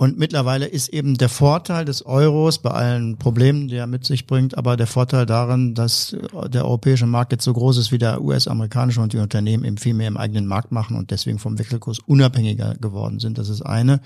Und 0.00 0.16
mittlerweile 0.16 0.66
ist 0.66 0.90
eben 0.90 1.18
der 1.18 1.28
Vorteil 1.28 1.84
des 1.84 2.06
Euros 2.06 2.58
bei 2.58 2.70
allen 2.70 3.18
Problemen, 3.18 3.66
die 3.66 3.74
er 3.74 3.88
mit 3.88 4.04
sich 4.04 4.28
bringt, 4.28 4.56
aber 4.56 4.76
der 4.76 4.86
Vorteil 4.86 5.26
darin, 5.26 5.74
dass 5.74 6.16
der 6.52 6.64
europäische 6.66 7.06
Markt 7.06 7.32
jetzt 7.32 7.42
so 7.42 7.52
groß 7.52 7.78
ist 7.78 7.90
wie 7.90 7.98
der 7.98 8.22
US-amerikanische 8.22 9.00
und 9.00 9.12
die 9.12 9.18
Unternehmen 9.18 9.64
eben 9.64 9.76
viel 9.76 9.94
mehr 9.94 10.06
im 10.06 10.16
eigenen 10.16 10.46
Markt 10.46 10.70
machen 10.70 10.96
und 10.96 11.10
deswegen 11.10 11.40
vom 11.40 11.58
Wechselkurs 11.58 11.98
unabhängiger 11.98 12.76
geworden 12.76 13.18
sind. 13.18 13.38
Das 13.38 13.48
ist 13.48 13.62
eine. 13.62 14.00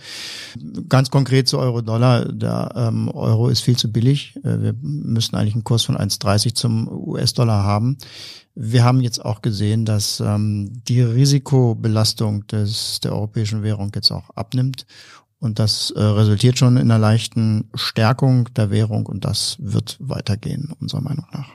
Ganz 0.88 1.10
konkret 1.10 1.46
zu 1.46 1.58
Euro-Dollar. 1.58 2.24
Der 2.24 2.72
ähm, 2.74 3.10
Euro 3.10 3.50
ist 3.50 3.60
viel 3.60 3.76
zu 3.76 3.92
billig. 3.92 4.34
Äh, 4.44 4.62
wir 4.62 4.74
müssen 4.80 5.36
eigentlich 5.36 5.54
einen 5.54 5.64
Kurs 5.64 5.84
von 5.84 5.98
1,30 5.98 6.54
zum 6.54 6.88
US-Dollar 6.88 7.64
haben. 7.64 7.98
Wir 8.54 8.84
haben 8.84 9.00
jetzt 9.00 9.22
auch 9.22 9.42
gesehen, 9.42 9.84
dass 9.84 10.20
ähm, 10.20 10.82
die 10.88 11.02
Risikobelastung 11.02 12.46
des, 12.46 13.00
der 13.00 13.12
europäischen 13.12 13.62
Währung 13.62 13.92
jetzt 13.94 14.10
auch 14.10 14.30
abnimmt 14.34 14.86
und 15.42 15.58
das 15.58 15.90
äh, 15.90 16.00
resultiert 16.00 16.56
schon 16.56 16.76
in 16.76 16.90
einer 16.90 17.00
leichten 17.00 17.68
Stärkung 17.74 18.48
der 18.54 18.70
Währung 18.70 19.06
und 19.06 19.24
das 19.24 19.56
wird 19.58 19.96
weitergehen, 20.00 20.72
unserer 20.80 21.00
Meinung 21.00 21.26
nach. 21.32 21.48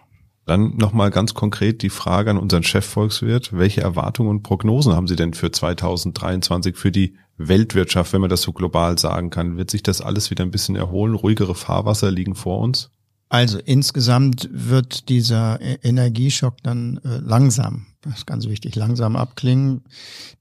Dann 0.46 0.76
nochmal 0.76 1.10
ganz 1.10 1.34
konkret 1.34 1.82
die 1.82 1.90
Frage 1.90 2.32
an 2.32 2.38
unseren 2.38 2.64
Chefvolkswirt. 2.64 3.58
Welche 3.58 3.82
Erwartungen 3.82 4.30
und 4.30 4.44
Prognosen 4.44 4.94
haben 4.94 5.08
Sie 5.08 5.16
denn 5.16 5.34
für 5.34 5.52
2023 5.52 6.76
für 6.76 6.92
die 6.92 7.16
Weltwirtschaft, 7.38 8.12
wenn 8.12 8.22
man 8.22 8.30
das 8.30 8.42
so 8.42 8.52
global 8.52 8.98
sagen 8.98 9.30
kann? 9.30 9.58
Wird 9.58 9.72
sich 9.72 9.84
das 9.84 10.02
alles 10.02 10.32
wieder 10.32 10.44
ein 10.44 10.52
bisschen 10.52 10.76
erholen? 10.76 11.16
Ruhigere 11.16 11.56
Fahrwasser 11.56 12.12
liegen 12.12 12.36
vor 12.36 12.60
uns? 12.60 12.90
Also 13.30 13.60
insgesamt 13.60 14.50
wird 14.52 15.10
dieser 15.10 15.62
e- 15.62 15.80
Energieschock 15.84 16.64
dann 16.64 17.00
äh, 17.04 17.18
langsam, 17.18 17.86
das 18.08 18.20
ist 18.20 18.28
ganz 18.28 18.48
wichtig, 18.48 18.76
langsam 18.76 19.16
abklingen. 19.16 19.82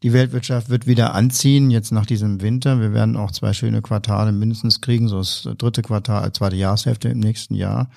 Die 0.02 0.12
Weltwirtschaft 0.12 0.70
wird 0.70 0.86
wieder 0.86 1.14
anziehen, 1.14 1.70
jetzt 1.70 1.92
nach 1.92 2.06
diesem 2.06 2.40
Winter. 2.40 2.80
Wir 2.80 2.92
werden 2.92 3.16
auch 3.16 3.30
zwei 3.32 3.52
schöne 3.52 3.82
Quartale 3.82 4.32
mindestens 4.32 4.80
kriegen, 4.80 5.08
so 5.08 5.18
das 5.18 5.48
dritte 5.58 5.82
Quartal, 5.82 6.32
zweite 6.32 6.56
Jahreshälfte 6.56 7.08
im 7.08 7.20
nächsten 7.20 7.54
Jahr. 7.54 7.90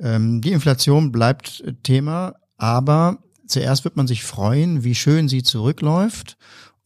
Ähm, 0.00 0.40
die 0.40 0.52
Inflation 0.52 1.12
bleibt 1.12 1.64
Thema, 1.82 2.34
aber 2.56 3.18
zuerst 3.46 3.84
wird 3.84 3.96
man 3.96 4.06
sich 4.06 4.24
freuen, 4.24 4.84
wie 4.84 4.94
schön 4.94 5.28
sie 5.28 5.42
zurückläuft 5.42 6.36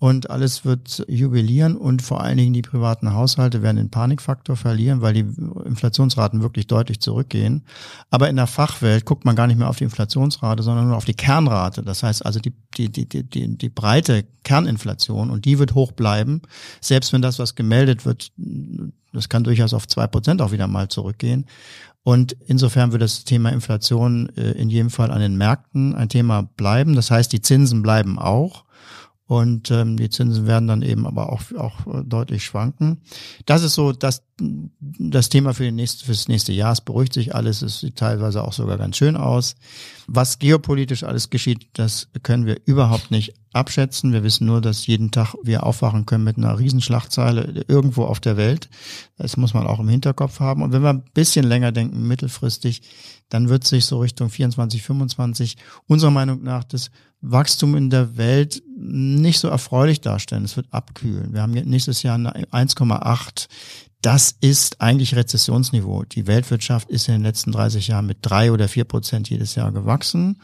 und 0.00 0.30
alles 0.30 0.64
wird 0.64 1.04
jubilieren 1.08 1.76
und 1.76 2.02
vor 2.02 2.20
allen 2.20 2.36
Dingen 2.36 2.52
die 2.52 2.62
privaten 2.62 3.12
Haushalte 3.14 3.62
werden 3.62 3.78
den 3.78 3.90
Panikfaktor 3.90 4.54
verlieren, 4.54 5.00
weil 5.00 5.12
die 5.12 5.26
Inflationsraten 5.64 6.40
wirklich 6.40 6.68
deutlich 6.68 7.00
zurückgehen. 7.00 7.64
Aber 8.08 8.28
in 8.28 8.36
der 8.36 8.46
Fachwelt 8.46 9.04
guckt 9.04 9.24
man 9.24 9.34
gar 9.34 9.48
nicht 9.48 9.58
mehr 9.58 9.68
auf 9.68 9.78
die 9.78 9.84
Inflationsrate, 9.84 10.62
sondern 10.62 10.86
nur 10.86 10.96
auf 10.96 11.04
die 11.04 11.14
Kernrate. 11.14 11.82
Das 11.82 12.04
heißt 12.04 12.24
also 12.24 12.38
die, 12.38 12.52
die, 12.76 12.92
die, 12.92 13.24
die, 13.24 13.58
die 13.58 13.68
breite 13.68 14.24
Kerninflation 14.44 15.30
und 15.30 15.44
die 15.44 15.58
wird 15.58 15.74
hoch 15.74 15.90
bleiben, 15.90 16.42
selbst 16.80 17.12
wenn 17.12 17.20
das, 17.20 17.40
was 17.40 17.56
gemeldet 17.56 18.06
wird, 18.06 18.30
das 19.12 19.28
kann 19.28 19.42
durchaus 19.42 19.74
auf 19.74 19.88
zwei 19.88 20.06
Prozent 20.06 20.40
auch 20.42 20.52
wieder 20.52 20.68
mal 20.68 20.88
zurückgehen. 20.88 21.44
Und 22.04 22.36
insofern 22.46 22.92
wird 22.92 23.02
das 23.02 23.24
Thema 23.24 23.50
Inflation 23.50 24.30
äh, 24.36 24.52
in 24.52 24.70
jedem 24.70 24.90
Fall 24.90 25.10
an 25.10 25.20
den 25.20 25.36
Märkten 25.36 25.96
ein 25.96 26.08
Thema 26.08 26.42
bleiben. 26.42 26.94
Das 26.94 27.10
heißt, 27.10 27.32
die 27.32 27.42
Zinsen 27.42 27.82
bleiben 27.82 28.18
auch 28.18 28.64
und 29.28 29.70
ähm, 29.70 29.98
die 29.98 30.08
Zinsen 30.08 30.46
werden 30.46 30.68
dann 30.68 30.80
eben 30.80 31.06
aber 31.06 31.30
auch, 31.30 31.42
auch 31.58 32.02
deutlich 32.02 32.46
schwanken. 32.46 33.02
Das 33.44 33.62
ist 33.62 33.74
so 33.74 33.92
das, 33.92 34.22
das 34.38 35.28
Thema 35.28 35.52
für, 35.52 35.64
den 35.64 35.74
nächsten, 35.74 36.06
für 36.06 36.12
das 36.12 36.28
nächste 36.28 36.54
Jahr. 36.54 36.72
Es 36.72 36.80
beruhigt 36.80 37.12
sich 37.12 37.34
alles, 37.34 37.60
es 37.60 37.80
sieht 37.80 37.96
teilweise 37.96 38.42
auch 38.42 38.54
sogar 38.54 38.78
ganz 38.78 38.96
schön 38.96 39.16
aus. 39.16 39.54
Was 40.06 40.38
geopolitisch 40.38 41.04
alles 41.04 41.28
geschieht, 41.28 41.68
das 41.74 42.08
können 42.22 42.46
wir 42.46 42.58
überhaupt 42.64 43.10
nicht 43.10 43.34
abschätzen. 43.52 44.14
Wir 44.14 44.22
wissen 44.22 44.46
nur, 44.46 44.62
dass 44.62 44.86
jeden 44.86 45.10
Tag 45.10 45.34
wir 45.42 45.64
aufwachen 45.64 46.06
können 46.06 46.24
mit 46.24 46.38
einer 46.38 46.58
Riesenschlagzeile 46.58 47.66
irgendwo 47.68 48.04
auf 48.04 48.20
der 48.20 48.38
Welt. 48.38 48.70
Das 49.18 49.36
muss 49.36 49.52
man 49.52 49.66
auch 49.66 49.78
im 49.78 49.90
Hinterkopf 49.90 50.40
haben. 50.40 50.62
Und 50.62 50.72
wenn 50.72 50.82
wir 50.82 50.88
ein 50.88 51.04
bisschen 51.12 51.44
länger 51.44 51.70
denken, 51.70 52.08
mittelfristig, 52.08 52.80
dann 53.28 53.50
wird 53.50 53.64
sich 53.64 53.84
so 53.84 54.00
Richtung 54.00 54.30
24, 54.30 54.82
25 54.82 55.58
unserer 55.86 56.12
Meinung 56.12 56.42
nach 56.42 56.64
das 56.64 56.90
Wachstum 57.20 57.76
in 57.76 57.90
der 57.90 58.16
Welt 58.16 58.62
nicht 58.76 59.40
so 59.40 59.48
erfreulich 59.48 60.00
darstellen. 60.00 60.44
Es 60.44 60.56
wird 60.56 60.68
abkühlen. 60.70 61.32
Wir 61.32 61.42
haben 61.42 61.52
nächstes 61.52 62.02
Jahr 62.02 62.16
1,8. 62.16 63.48
Das 64.00 64.34
ist 64.40 64.80
eigentlich 64.80 65.16
Rezessionsniveau. 65.16 66.04
Die 66.04 66.28
Weltwirtschaft 66.28 66.88
ist 66.88 67.08
in 67.08 67.14
den 67.14 67.22
letzten 67.22 67.50
30 67.50 67.88
Jahren 67.88 68.06
mit 68.06 68.18
drei 68.22 68.52
oder 68.52 68.68
vier 68.68 68.84
Prozent 68.84 69.28
jedes 69.28 69.56
Jahr 69.56 69.72
gewachsen. 69.72 70.40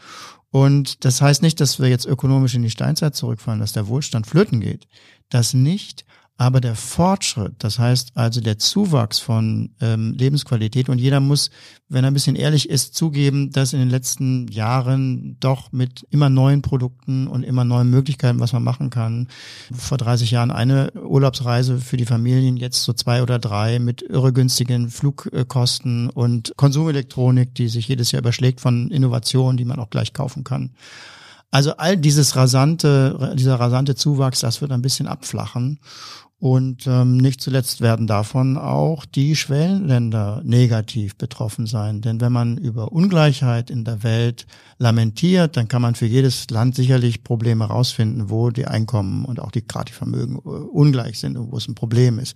Und 0.51 1.05
das 1.05 1.21
heißt 1.21 1.41
nicht, 1.41 1.59
dass 1.61 1.79
wir 1.79 1.87
jetzt 1.87 2.05
ökonomisch 2.05 2.55
in 2.55 2.63
die 2.63 2.69
Steinzeit 2.69 3.15
zurückfallen, 3.15 3.59
dass 3.59 3.73
der 3.73 3.87
Wohlstand 3.87 4.27
flöten 4.27 4.59
geht. 4.59 4.87
Das 5.29 5.53
nicht. 5.53 6.05
Aber 6.37 6.59
der 6.59 6.75
Fortschritt, 6.75 7.53
das 7.59 7.79
heißt 7.79 8.17
also 8.17 8.41
der 8.41 8.59
Zuwachs 8.59 9.19
von 9.19 9.69
ähm, 9.79 10.13
Lebensqualität 10.17 10.89
und 10.89 10.99
jeder 10.99 11.21
muss, 11.21 11.49
wenn 11.87 12.03
er 12.03 12.11
ein 12.11 12.13
bisschen 12.13 12.35
ehrlich 12.35 12.69
ist, 12.69 12.93
zugeben, 12.93 13.51
dass 13.51 13.71
in 13.71 13.79
den 13.79 13.89
letzten 13.89 14.49
Jahren 14.49 15.37
doch 15.39 15.71
mit 15.71 16.05
immer 16.09 16.29
neuen 16.29 16.61
Produkten 16.61 17.27
und 17.27 17.43
immer 17.43 17.63
neuen 17.63 17.89
Möglichkeiten, 17.89 18.41
was 18.41 18.51
man 18.51 18.63
machen 18.63 18.89
kann, 18.89 19.29
vor 19.71 19.97
30 19.97 20.31
Jahren 20.31 20.51
eine 20.51 20.91
Urlaubsreise 20.91 21.77
für 21.77 21.95
die 21.95 22.05
Familien, 22.05 22.57
jetzt 22.57 22.83
so 22.83 22.91
zwei 22.91 23.23
oder 23.23 23.39
drei 23.39 23.79
mit 23.79 24.01
irregünstigen 24.01 24.89
Flugkosten 24.89 26.09
und 26.09 26.51
Konsumelektronik, 26.57 27.55
die 27.55 27.69
sich 27.69 27.87
jedes 27.87 28.11
Jahr 28.11 28.19
überschlägt 28.19 28.59
von 28.59 28.91
Innovationen, 28.91 29.55
die 29.55 29.65
man 29.65 29.79
auch 29.79 29.89
gleich 29.89 30.11
kaufen 30.11 30.43
kann. 30.43 30.71
Also 31.55 31.77
all 31.77 31.95
dieses 31.95 32.35
rasante, 32.35 33.33
dieser 33.37 33.55
rasante 33.55 33.95
Zuwachs, 33.95 34.41
das 34.41 34.59
wird 34.59 34.73
ein 34.73 34.81
bisschen 34.81 35.07
abflachen. 35.07 35.79
Und 36.45 36.85
ähm, 36.85 37.17
nicht 37.17 37.41
zuletzt 37.41 37.81
werden 37.81 38.05
davon 38.05 38.55
auch 38.55 39.03
die 39.05 39.35
Schwellenländer 39.35 40.43
negativ 40.45 41.15
betroffen 41.15 41.65
sein. 41.65 42.01
Denn 42.01 42.21
wenn 42.21 42.31
man 42.31 42.59
über 42.59 42.91
Ungleichheit 42.91 43.71
in 43.71 43.83
der 43.83 44.03
Welt 44.03 44.45
lamentiert, 44.77 45.57
dann 45.57 45.67
kann 45.67 45.81
man 45.81 45.95
für 45.95 46.05
jedes 46.05 46.47
Land 46.51 46.75
sicherlich 46.75 47.23
Probleme 47.23 47.67
herausfinden, 47.67 48.29
wo 48.29 48.51
die 48.51 48.67
Einkommen 48.67 49.25
und 49.25 49.39
auch 49.39 49.49
die 49.49 49.65
gerade 49.65 49.91
die 49.91 49.97
äh, 50.05 50.37
ungleich 50.37 51.17
sind 51.17 51.35
und 51.35 51.51
wo 51.51 51.57
es 51.57 51.67
ein 51.67 51.73
Problem 51.73 52.19
ist. 52.19 52.35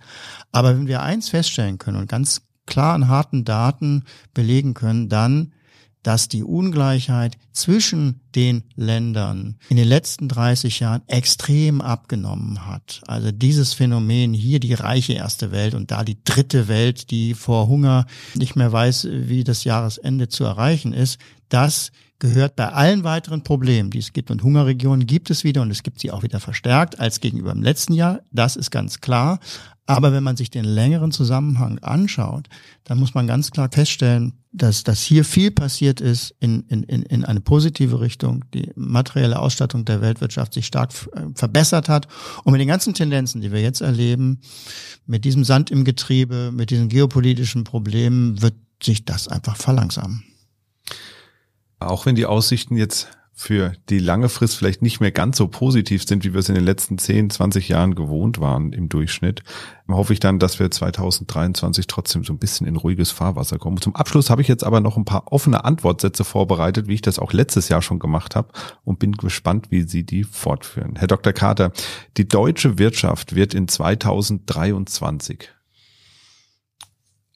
Aber 0.50 0.76
wenn 0.76 0.88
wir 0.88 1.02
eins 1.02 1.28
feststellen 1.28 1.78
können 1.78 1.98
und 1.98 2.08
ganz 2.08 2.42
klar 2.66 2.94
an 2.94 3.06
harten 3.06 3.44
Daten 3.44 4.02
belegen 4.34 4.74
können, 4.74 5.08
dann 5.08 5.52
dass 6.02 6.28
die 6.28 6.42
Ungleichheit 6.42 7.36
zwischen 7.52 8.20
den 8.34 8.62
Ländern 8.74 9.56
in 9.68 9.76
den 9.76 9.88
letzten 9.88 10.28
30 10.28 10.80
Jahren 10.80 11.02
extrem 11.06 11.80
abgenommen 11.80 12.66
hat. 12.66 13.02
Also 13.06 13.32
dieses 13.32 13.74
Phänomen 13.74 14.32
hier 14.32 14.60
die 14.60 14.74
reiche 14.74 15.12
erste 15.12 15.50
Welt 15.52 15.74
und 15.74 15.90
da 15.90 16.04
die 16.04 16.22
dritte 16.24 16.68
Welt, 16.68 17.10
die 17.10 17.34
vor 17.34 17.68
Hunger 17.68 18.06
nicht 18.34 18.56
mehr 18.56 18.72
weiß, 18.72 19.08
wie 19.10 19.44
das 19.44 19.64
Jahresende 19.64 20.28
zu 20.28 20.44
erreichen 20.44 20.92
ist, 20.92 21.18
das 21.48 21.90
gehört 22.20 22.54
bei 22.54 22.68
allen 22.68 23.02
weiteren 23.02 23.42
Problemen, 23.42 23.90
die 23.90 23.98
es 23.98 24.12
gibt. 24.12 24.30
Und 24.30 24.42
Hungerregionen 24.42 25.06
gibt 25.06 25.30
es 25.30 25.42
wieder 25.42 25.62
und 25.62 25.70
es 25.70 25.82
gibt 25.82 26.00
sie 26.00 26.12
auch 26.12 26.22
wieder 26.22 26.38
verstärkt 26.38 27.00
als 27.00 27.20
gegenüber 27.20 27.50
im 27.50 27.62
letzten 27.62 27.94
Jahr. 27.94 28.20
Das 28.30 28.56
ist 28.56 28.70
ganz 28.70 29.00
klar. 29.00 29.40
Aber 29.90 30.12
wenn 30.12 30.22
man 30.22 30.36
sich 30.36 30.50
den 30.50 30.64
längeren 30.64 31.10
Zusammenhang 31.10 31.78
anschaut, 31.80 32.48
dann 32.84 32.98
muss 32.98 33.14
man 33.14 33.26
ganz 33.26 33.50
klar 33.50 33.68
feststellen, 33.72 34.34
dass, 34.52 34.84
dass 34.84 35.02
hier 35.02 35.24
viel 35.24 35.50
passiert 35.50 36.00
ist 36.00 36.34
in, 36.40 36.62
in, 36.68 36.82
in 36.84 37.24
eine 37.24 37.40
positive 37.40 38.00
Richtung. 38.00 38.44
Die 38.54 38.70
materielle 38.76 39.38
Ausstattung 39.38 39.84
der 39.84 40.00
Weltwirtschaft 40.00 40.54
sich 40.54 40.66
stark 40.66 40.92
äh, 41.12 41.26
verbessert 41.34 41.88
hat. 41.88 42.08
Und 42.44 42.52
mit 42.52 42.60
den 42.60 42.68
ganzen 42.68 42.94
Tendenzen, 42.94 43.40
die 43.40 43.52
wir 43.52 43.60
jetzt 43.60 43.80
erleben, 43.80 44.40
mit 45.06 45.24
diesem 45.24 45.44
Sand 45.44 45.70
im 45.70 45.84
Getriebe, 45.84 46.50
mit 46.52 46.70
diesen 46.70 46.88
geopolitischen 46.88 47.64
Problemen, 47.64 48.40
wird 48.42 48.54
sich 48.82 49.04
das 49.04 49.28
einfach 49.28 49.56
verlangsamen. 49.56 50.24
Auch 51.78 52.06
wenn 52.06 52.14
die 52.14 52.26
Aussichten 52.26 52.76
jetzt 52.76 53.08
für 53.40 53.72
die 53.88 54.00
lange 54.00 54.28
Frist 54.28 54.58
vielleicht 54.58 54.82
nicht 54.82 55.00
mehr 55.00 55.12
ganz 55.12 55.38
so 55.38 55.48
positiv 55.48 56.06
sind, 56.06 56.24
wie 56.24 56.34
wir 56.34 56.40
es 56.40 56.50
in 56.50 56.54
den 56.56 56.64
letzten 56.64 56.98
10, 56.98 57.30
20 57.30 57.70
Jahren 57.70 57.94
gewohnt 57.94 58.38
waren 58.38 58.74
im 58.74 58.90
Durchschnitt, 58.90 59.42
hoffe 59.88 60.12
ich 60.12 60.20
dann, 60.20 60.38
dass 60.38 60.58
wir 60.58 60.70
2023 60.70 61.86
trotzdem 61.86 62.22
so 62.22 62.34
ein 62.34 62.38
bisschen 62.38 62.66
in 62.66 62.76
ruhiges 62.76 63.12
Fahrwasser 63.12 63.58
kommen. 63.58 63.80
Zum 63.80 63.96
Abschluss 63.96 64.28
habe 64.28 64.42
ich 64.42 64.48
jetzt 64.48 64.62
aber 64.62 64.80
noch 64.80 64.98
ein 64.98 65.06
paar 65.06 65.32
offene 65.32 65.64
Antwortsätze 65.64 66.22
vorbereitet, 66.22 66.86
wie 66.86 66.94
ich 66.94 67.02
das 67.02 67.18
auch 67.18 67.32
letztes 67.32 67.70
Jahr 67.70 67.80
schon 67.80 67.98
gemacht 67.98 68.36
habe 68.36 68.48
und 68.84 68.98
bin 68.98 69.12
gespannt, 69.12 69.70
wie 69.70 69.82
Sie 69.82 70.04
die 70.04 70.24
fortführen. 70.24 70.96
Herr 70.96 71.08
Dr. 71.08 71.32
Carter, 71.32 71.72
die 72.18 72.28
deutsche 72.28 72.78
Wirtschaft 72.78 73.34
wird 73.34 73.54
in 73.54 73.68
2023 73.68 75.48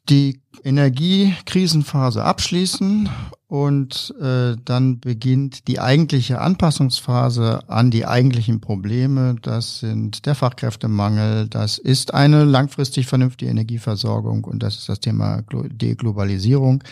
die 0.08 0.40
Energiekrisenphase 0.62 2.22
abschließen 2.22 3.08
und 3.46 4.14
äh, 4.20 4.56
dann 4.64 5.00
beginnt 5.00 5.68
die 5.68 5.80
eigentliche 5.80 6.40
Anpassungsphase 6.40 7.68
an 7.68 7.90
die 7.90 8.06
eigentlichen 8.06 8.60
Probleme. 8.60 9.36
Das 9.40 9.80
sind 9.80 10.26
der 10.26 10.34
Fachkräftemangel, 10.34 11.48
das 11.48 11.78
ist 11.78 12.12
eine 12.12 12.44
langfristig 12.44 13.06
vernünftige 13.06 13.50
Energieversorgung 13.50 14.44
und 14.44 14.62
das 14.62 14.76
ist 14.76 14.88
das 14.88 15.00
Thema 15.00 15.42
Deglobalisierung. 15.50 16.82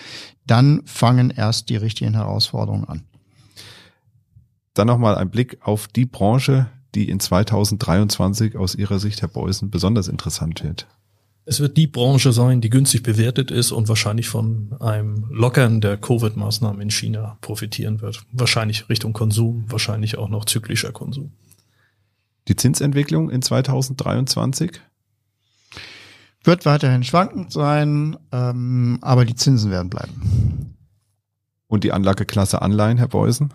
Dann 0.47 0.83
fangen 0.87 1.31
erst 1.31 1.69
die 1.69 1.77
richtigen 1.77 2.15
Herausforderungen 2.15 2.85
an. 2.85 3.05
Dann 4.75 4.87
nochmal 4.87 5.17
ein 5.17 5.31
Blick 5.31 5.59
auf 5.63 5.87
die 5.87 6.07
Branche, 6.07 6.69
die 6.95 7.09
in 7.09 7.21
2023 7.21 8.57
aus 8.57 8.75
Ihrer 8.75 8.99
Sicht, 8.99 9.21
Herr 9.21 9.29
Beusen, 9.29 9.71
besonders 9.71 10.09
interessant 10.09 10.65
wird. 10.65 10.87
Es 11.45 11.59
wird 11.59 11.77
die 11.77 11.89
Branche 11.89 12.33
sein, 12.33 12.61
die 12.61 12.71
günstig 12.71 13.03
bewertet 13.03 13.51
ist 13.51 13.73
und 13.73 13.89
wahrscheinlich 13.89 14.29
von 14.29 14.77
einem 14.81 15.27
Lockern 15.31 15.81
der 15.81 15.97
Covid-Maßnahmen 15.97 16.81
in 16.81 16.91
China 16.91 17.37
profitieren 17.41 18.01
wird. 18.01 18.25
Wahrscheinlich 18.31 18.89
Richtung 18.89 19.13
Konsum, 19.13 19.65
wahrscheinlich 19.67 20.19
auch 20.19 20.29
noch 20.29 20.45
zyklischer 20.45 20.93
Konsum. 20.93 21.33
Die 22.49 22.55
Zinsentwicklung 22.55 23.31
in 23.31 23.43
2023? 23.43 24.81
Wird 26.45 26.65
weiterhin 26.65 27.05
schwankend 27.05 27.53
sein, 27.53 28.17
ähm, 28.33 28.99
aber 29.01 29.25
die 29.25 29.35
Zinsen 29.35 29.71
werden 29.71 29.91
bleiben. 29.91 30.77
Und 31.67 31.85
die 31.85 31.93
Anlageklasse 31.93 32.63
Anleihen, 32.63 32.99
Herr 32.99 33.09
Beusen? 33.09 33.55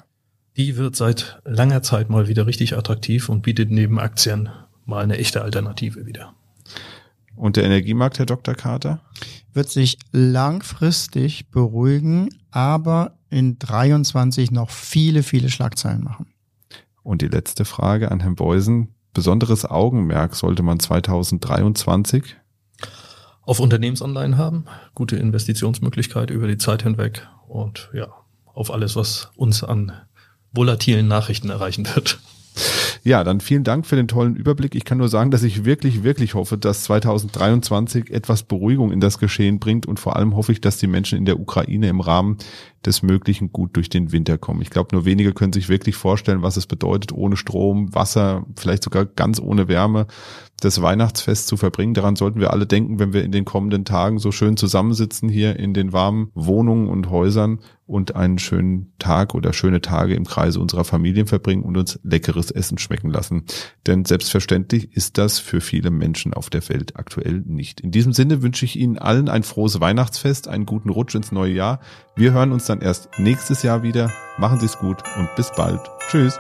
Die 0.58 0.76
wird 0.76 0.96
seit 0.96 1.40
langer 1.46 1.84
Zeit 1.84 2.10
mal 2.10 2.28
wieder 2.28 2.48
richtig 2.48 2.78
attraktiv 2.78 3.30
und 3.30 3.44
bietet 3.44 3.72
neben 3.72 4.00
Aktien 4.00 4.50
mal 4.86 5.04
eine 5.04 5.18
echte 5.18 5.42
Alternative 5.42 6.06
wieder. 6.06 6.34
Und 7.38 7.56
der 7.56 7.64
Energiemarkt, 7.64 8.20
Herr 8.20 8.26
Dr. 8.26 8.56
Carter? 8.56 9.00
Wird 9.54 9.70
sich 9.70 9.98
langfristig 10.12 11.50
beruhigen, 11.50 12.30
aber 12.52 13.18
in 13.30 13.60
23 13.60 14.52
noch 14.52 14.70
viele, 14.70 15.24
viele 15.24 15.50
Schlagzeilen 15.50 16.04
machen. 16.04 16.28
Und 17.04 17.22
die 17.22 17.28
letzte 17.28 17.64
Frage 17.64 18.12
an 18.12 18.20
Herrn 18.20 18.36
Beusen. 18.36 18.94
Besonderes 19.14 19.66
Augenmerk 19.66 20.36
sollte 20.36 20.62
man 20.62 20.80
2023 20.80 22.36
auf 23.48 23.62
Unternehmensanleihen 23.62 24.38
haben, 24.38 24.66
gute 24.94 25.16
Investitionsmöglichkeit 25.16 26.32
über 26.32 26.48
die 26.48 26.58
Zeit 26.58 26.84
hinweg 26.84 27.26
und 27.48 27.90
ja, 27.94 28.10
auf 28.46 28.72
alles, 28.72 28.98
was 28.98 29.32
uns 29.38 29.64
an 29.64 29.94
volatilen 30.52 31.08
Nachrichten 31.08 31.50
erreichen 31.50 31.88
wird. 31.96 32.20
Ja, 33.08 33.24
dann 33.24 33.40
vielen 33.40 33.64
Dank 33.64 33.86
für 33.86 33.96
den 33.96 34.10
tollen 34.10 34.36
Überblick. 34.36 34.76
Ich 34.76 34.84
kann 34.84 34.98
nur 34.98 35.08
sagen, 35.08 35.32
dass 35.32 35.42
ich 35.42 35.64
wirklich, 35.64 36.04
wirklich 36.04 36.34
hoffe, 36.34 36.58
dass 36.58 36.84
2023 36.84 38.12
etwas 38.12 38.44
Beruhigung 38.44 38.92
in 38.92 39.00
das 39.00 39.18
Geschehen 39.18 39.60
bringt 39.60 39.86
und 39.86 39.98
vor 39.98 40.18
allem 40.18 40.36
hoffe 40.36 40.52
ich, 40.52 40.60
dass 40.60 40.78
die 40.78 40.88
Menschen 40.88 41.18
in 41.18 41.24
der 41.24 41.40
Ukraine 41.40 41.88
im 41.88 42.02
Rahmen 42.02 42.36
des 42.86 43.04
Möglichen 43.04 43.54
gut 43.54 43.78
durch 43.78 43.88
den 43.88 44.12
Winter 44.12 44.38
kommen. 44.38 44.62
Ich 44.62 44.72
glaube, 44.72 44.94
nur 44.94 45.06
wenige 45.06 45.32
können 45.32 45.54
sich 45.54 45.70
wirklich 45.70 45.96
vorstellen, 45.96 46.42
was 46.42 46.58
es 46.58 46.68
bedeutet, 46.68 47.14
ohne 47.14 47.38
Strom, 47.38 47.96
Wasser, 47.96 48.46
vielleicht 48.58 48.84
sogar 48.84 49.06
ganz 49.06 49.40
ohne 49.40 49.70
Wärme 49.70 50.08
das 50.60 50.82
Weihnachtsfest 50.82 51.48
zu 51.48 51.58
verbringen. 51.58 51.94
Daran 51.94 52.16
sollten 52.16 52.40
wir 52.40 52.52
alle 52.52 52.66
denken, 52.66 53.00
wenn 53.00 53.14
wir 53.14 53.24
in 53.24 53.32
den 53.32 53.46
kommenden 53.46 53.86
Tagen 53.86 54.20
so 54.20 54.32
schön 54.32 54.58
zusammensitzen 54.58 55.30
hier 55.30 55.58
in 55.58 55.74
den 55.74 55.94
warmen 55.94 56.32
Wohnungen 56.34 56.88
und 56.88 57.10
Häusern 57.10 57.60
und 57.86 58.16
einen 58.16 58.38
schönen 58.38 58.92
Tag 59.00 59.34
oder 59.34 59.54
schöne 59.54 59.82
Tage 59.82 60.14
im 60.14 60.26
Kreise 60.26 60.60
unserer 60.60 60.84
Familien 60.84 61.26
verbringen 61.26 61.64
und 61.64 61.78
uns 61.78 62.00
leckeres 62.04 62.52
Essen 62.52 62.78
schmecken 62.78 63.10
lassen. 63.10 63.46
Denn 63.86 64.04
selbstverständlich 64.04 64.96
ist 64.96 65.18
das 65.18 65.40
für 65.40 65.62
viele 65.62 65.90
Menschen 65.90 66.34
auf 66.34 66.50
der 66.50 66.68
Welt 66.70 66.98
aktuell 66.98 67.44
nicht. 67.46 67.80
In 67.80 67.92
diesem 67.92 68.12
Sinne 68.12 68.42
wünsche 68.42 68.66
ich 68.66 68.78
Ihnen 68.78 68.98
allen 68.98 69.30
ein 69.30 69.44
frohes 69.44 69.80
Weihnachtsfest, 69.80 70.48
einen 70.48 70.66
guten 70.66 70.90
Rutsch 70.90 71.16
ins 71.16 71.32
neue 71.32 71.54
Jahr. 71.54 71.80
Wir 72.16 72.34
hören 72.34 72.52
uns 72.52 72.66
dann 72.66 72.82
erst 72.82 73.10
nächstes 73.18 73.64
Jahr 73.64 73.84
wieder. 73.84 74.12
Machen 74.38 74.60
Sie 74.60 74.66
es 74.66 74.78
gut 74.78 74.98
und 75.18 75.34
bis 75.36 75.52
bald. 75.56 75.80
Tschüss. 76.10 76.38